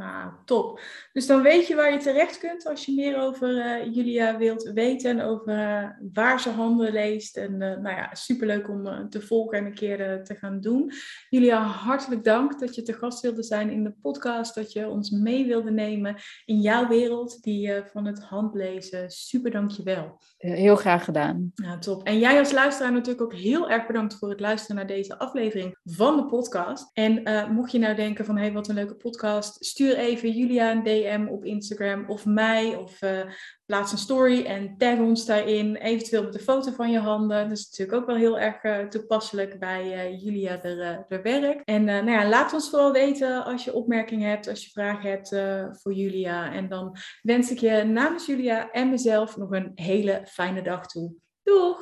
Nou, 0.03 0.33
top. 0.45 0.81
Dus 1.13 1.27
dan 1.27 1.43
weet 1.43 1.67
je 1.67 1.75
waar 1.75 1.93
je 1.93 1.99
terecht 1.99 2.39
kunt 2.39 2.67
als 2.67 2.85
je 2.85 2.95
meer 2.95 3.19
over 3.19 3.49
uh, 3.49 3.95
Julia 3.95 4.39
wilt 4.39 4.71
weten 4.75 5.11
en 5.11 5.23
over 5.23 5.59
uh, 5.59 5.89
waar 6.13 6.41
ze 6.41 6.51
handen 6.51 6.93
leest. 6.93 7.37
En 7.37 7.53
uh, 7.53 7.59
nou 7.59 7.97
ja, 7.97 8.15
superleuk 8.15 8.69
om 8.69 9.09
te 9.09 9.21
volgen 9.21 9.59
en 9.59 9.65
een 9.65 9.75
keer 9.75 10.25
te 10.25 10.35
gaan 10.35 10.61
doen. 10.61 10.93
Julia, 11.29 11.63
hartelijk 11.63 12.25
dank 12.25 12.61
dat 12.61 12.75
je 12.75 12.83
te 12.83 12.93
gast 12.93 13.21
wilde 13.21 13.43
zijn 13.43 13.71
in 13.71 13.85
de 13.85 13.95
podcast. 14.01 14.55
Dat 14.55 14.73
je 14.73 14.89
ons 14.89 15.11
mee 15.11 15.47
wilde 15.47 15.71
nemen 15.71 16.17
in 16.45 16.61
jouw 16.61 16.89
wereld 16.89 17.43
die 17.43 17.73
van 17.93 18.07
het 18.07 18.23
handlezen. 18.23 19.11
Super 19.11 19.51
dank 19.51 19.71
je 19.71 19.83
wel. 19.83 20.21
Heel 20.39 20.77
graag 20.77 21.05
gedaan. 21.05 21.53
Ja, 21.55 21.79
top. 21.79 22.03
En 22.07 22.19
jij 22.19 22.39
als 22.39 22.53
luisteraar 22.53 22.93
natuurlijk 22.93 23.23
ook 23.23 23.35
heel 23.35 23.71
erg 23.71 23.87
bedankt 23.87 24.19
voor 24.19 24.31
het 24.31 24.41
luisteren 24.41 24.77
naar 24.77 24.87
deze 24.87 25.19
aflevering 25.19 25.79
van 25.85 26.17
de 26.17 26.27
podcast. 26.27 26.91
En 26.93 27.23
mocht 27.53 27.73
je 27.73 27.79
nou 27.79 27.95
denken 27.95 28.25
van, 28.25 28.37
hé, 28.37 28.43
hey, 28.43 28.53
wat 28.53 28.69
een 28.69 28.75
leuke 28.75 28.95
podcast, 28.95 29.65
stuur 29.65 29.92
even 29.97 30.31
Julia 30.31 30.71
een 30.71 30.83
DM 30.83 31.27
op 31.31 31.45
Instagram 31.45 32.05
of 32.09 32.27
mij. 32.27 32.77
Of 32.77 33.03
uh, 33.03 33.21
plaats 33.67 33.93
een 33.93 33.99
story 33.99 34.45
en 34.45 34.75
tag 34.77 34.99
ons 34.99 35.27
daarin. 35.27 35.77
Eventueel 35.77 36.23
met 36.23 36.35
een 36.35 36.41
foto 36.41 36.73
van 36.73 36.91
je 36.91 36.99
handen. 36.99 37.49
Dat 37.49 37.59
is 37.59 37.69
natuurlijk 37.71 37.99
ook 37.99 38.07
wel 38.07 38.17
heel 38.17 38.39
erg 38.39 38.65
uh, 38.65 38.79
toepasselijk 38.79 39.59
bij 39.59 39.85
uh, 39.85 40.23
Julia 40.23 40.57
de 41.09 41.21
werk. 41.23 41.61
En 41.65 41.85
nou 41.85 42.11
ja, 42.11 42.29
laat 42.29 42.53
ons 42.53 42.71
vooral 42.71 42.93
weten 42.93 43.45
als 43.45 43.65
je 43.65 43.75
opmerkingen 43.75 44.29
hebt, 44.29 44.49
als 44.49 44.65
je 44.65 44.71
vragen 44.71 45.11
hebt 45.11 45.29
voor 45.81 45.93
Julia. 45.93 46.53
En 46.53 46.69
dan 46.69 46.97
wens 47.23 47.51
ik 47.51 47.59
je 47.59 47.85
namens 47.85 48.27
Julia 48.27 48.71
en 48.71 48.91
mezelf 48.91 49.37
nog 49.37 49.51
een 49.51 49.71
hele 49.75 50.21
fijne 50.27 50.63
dag 50.63 50.87
toe. 50.87 51.13
Doeg! 51.43 51.81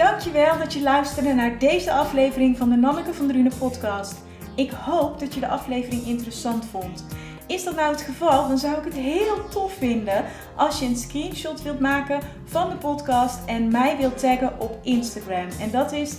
Dankjewel 0.00 0.58
dat 0.58 0.72
je 0.72 0.82
luisterde 0.82 1.34
naar 1.34 1.58
deze 1.58 1.92
aflevering 1.92 2.56
van 2.56 2.70
de 2.70 2.76
Nanneke 2.76 3.14
van 3.14 3.28
Drunen 3.28 3.52
podcast. 3.58 4.20
Ik 4.56 4.70
hoop 4.70 5.18
dat 5.18 5.34
je 5.34 5.40
de 5.40 5.48
aflevering 5.48 6.04
interessant 6.04 6.64
vond. 6.64 7.06
Is 7.46 7.64
dat 7.64 7.76
nou 7.76 7.92
het 7.92 8.00
geval, 8.00 8.48
dan 8.48 8.58
zou 8.58 8.78
ik 8.78 8.84
het 8.84 8.94
heel 8.94 9.48
tof 9.48 9.72
vinden 9.72 10.24
als 10.56 10.78
je 10.78 10.86
een 10.86 10.96
screenshot 10.96 11.62
wilt 11.62 11.80
maken 11.80 12.20
van 12.44 12.68
de 12.68 12.76
podcast 12.76 13.44
en 13.46 13.70
mij 13.70 13.96
wilt 13.96 14.18
taggen 14.18 14.60
op 14.60 14.78
Instagram. 14.82 15.48
En 15.60 15.70
dat 15.70 15.92
is 15.92 16.16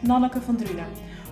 Nanneke 0.00 0.40
van 0.40 0.56
Drunen. 0.56 0.86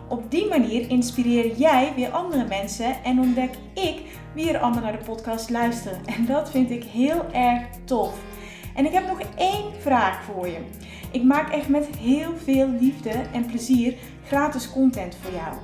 Op 0.08 0.30
die 0.30 0.48
manier 0.48 0.90
inspireer 0.90 1.56
jij 1.56 1.92
weer 1.96 2.10
andere 2.10 2.44
mensen 2.44 3.04
en 3.04 3.20
ontdek 3.20 3.54
ik 3.74 4.02
wie 4.34 4.52
er 4.52 4.60
allemaal 4.60 4.82
naar 4.82 4.98
de 4.98 5.04
podcast 5.04 5.50
luisteren. 5.50 6.06
En 6.06 6.26
dat 6.26 6.50
vind 6.50 6.70
ik 6.70 6.84
heel 6.84 7.24
erg 7.32 7.62
tof. 7.84 8.31
En 8.74 8.86
ik 8.86 8.92
heb 8.92 9.06
nog 9.06 9.20
één 9.36 9.72
vraag 9.80 10.22
voor 10.22 10.46
je. 10.46 10.58
Ik 11.10 11.22
maak 11.22 11.52
echt 11.52 11.68
met 11.68 11.86
heel 11.96 12.32
veel 12.44 12.68
liefde 12.80 13.10
en 13.32 13.46
plezier 13.46 13.94
gratis 14.26 14.72
content 14.72 15.16
voor 15.22 15.32
jou. 15.32 15.56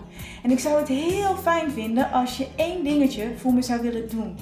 En 0.42 0.50
ik 0.50 0.58
zou 0.58 0.78
het 0.78 0.88
heel 0.88 1.36
fijn 1.36 1.70
vinden 1.70 2.10
als 2.12 2.36
je 2.36 2.48
één 2.56 2.84
dingetje 2.84 3.32
voor 3.36 3.52
me 3.52 3.62
zou 3.62 3.80
willen 3.80 4.10
doen. 4.10 4.36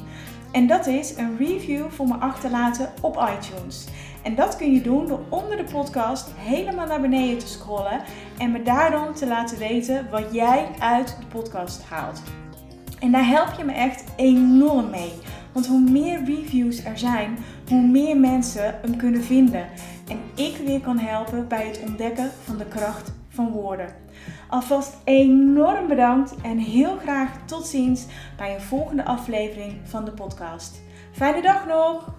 En 0.53 0.67
dat 0.67 0.87
is 0.87 1.17
een 1.17 1.37
review 1.39 1.91
voor 1.91 2.09
me 2.09 2.15
achterlaten 2.15 2.93
op 3.01 3.29
iTunes. 3.39 3.87
En 4.23 4.35
dat 4.35 4.57
kun 4.57 4.73
je 4.73 4.81
doen 4.81 5.07
door 5.07 5.21
onder 5.29 5.57
de 5.57 5.73
podcast 5.73 6.31
helemaal 6.37 6.87
naar 6.87 7.01
beneden 7.01 7.39
te 7.39 7.49
scrollen 7.49 8.01
en 8.39 8.53
me 8.53 8.63
daar 8.63 8.91
dan 8.91 9.15
te 9.15 9.27
laten 9.27 9.59
weten 9.59 10.11
wat 10.11 10.25
jij 10.33 10.67
uit 10.79 11.17
de 11.21 11.27
podcast 11.27 11.83
haalt. 11.83 12.23
En 13.01 13.13
daar 13.13 13.27
help 13.27 13.55
je 13.59 13.65
me 13.65 13.73
echt 13.73 14.05
enorm 14.17 14.91
mee. 14.91 15.13
Want 15.53 15.67
hoe 15.67 15.91
meer 15.91 16.25
reviews 16.25 16.85
er 16.85 16.99
zijn, 16.99 17.39
hoe 17.69 17.87
meer 17.87 18.17
mensen 18.17 18.75
hem 18.81 18.97
kunnen 18.97 19.23
vinden. 19.23 19.67
En 20.09 20.19
ik 20.35 20.57
weer 20.57 20.81
kan 20.81 20.99
helpen 20.99 21.49
bij 21.49 21.67
het 21.67 21.81
ontdekken 21.89 22.31
van 22.45 22.57
de 22.57 22.67
kracht 22.67 23.13
van 23.29 23.51
woorden. 23.51 23.95
Alvast 24.49 24.97
enorm 25.05 25.87
bedankt 25.89 26.35
en 26.43 26.59
heel 26.59 26.97
graag 26.97 27.31
tot 27.45 27.67
ziens 27.67 28.07
bij 28.37 28.55
een 28.55 28.61
volgende 28.61 29.05
aflevering 29.05 29.81
van 29.85 30.05
de 30.05 30.11
podcast. 30.11 30.83
Fijne 31.13 31.43
dag 31.43 31.67
nog! 31.67 32.16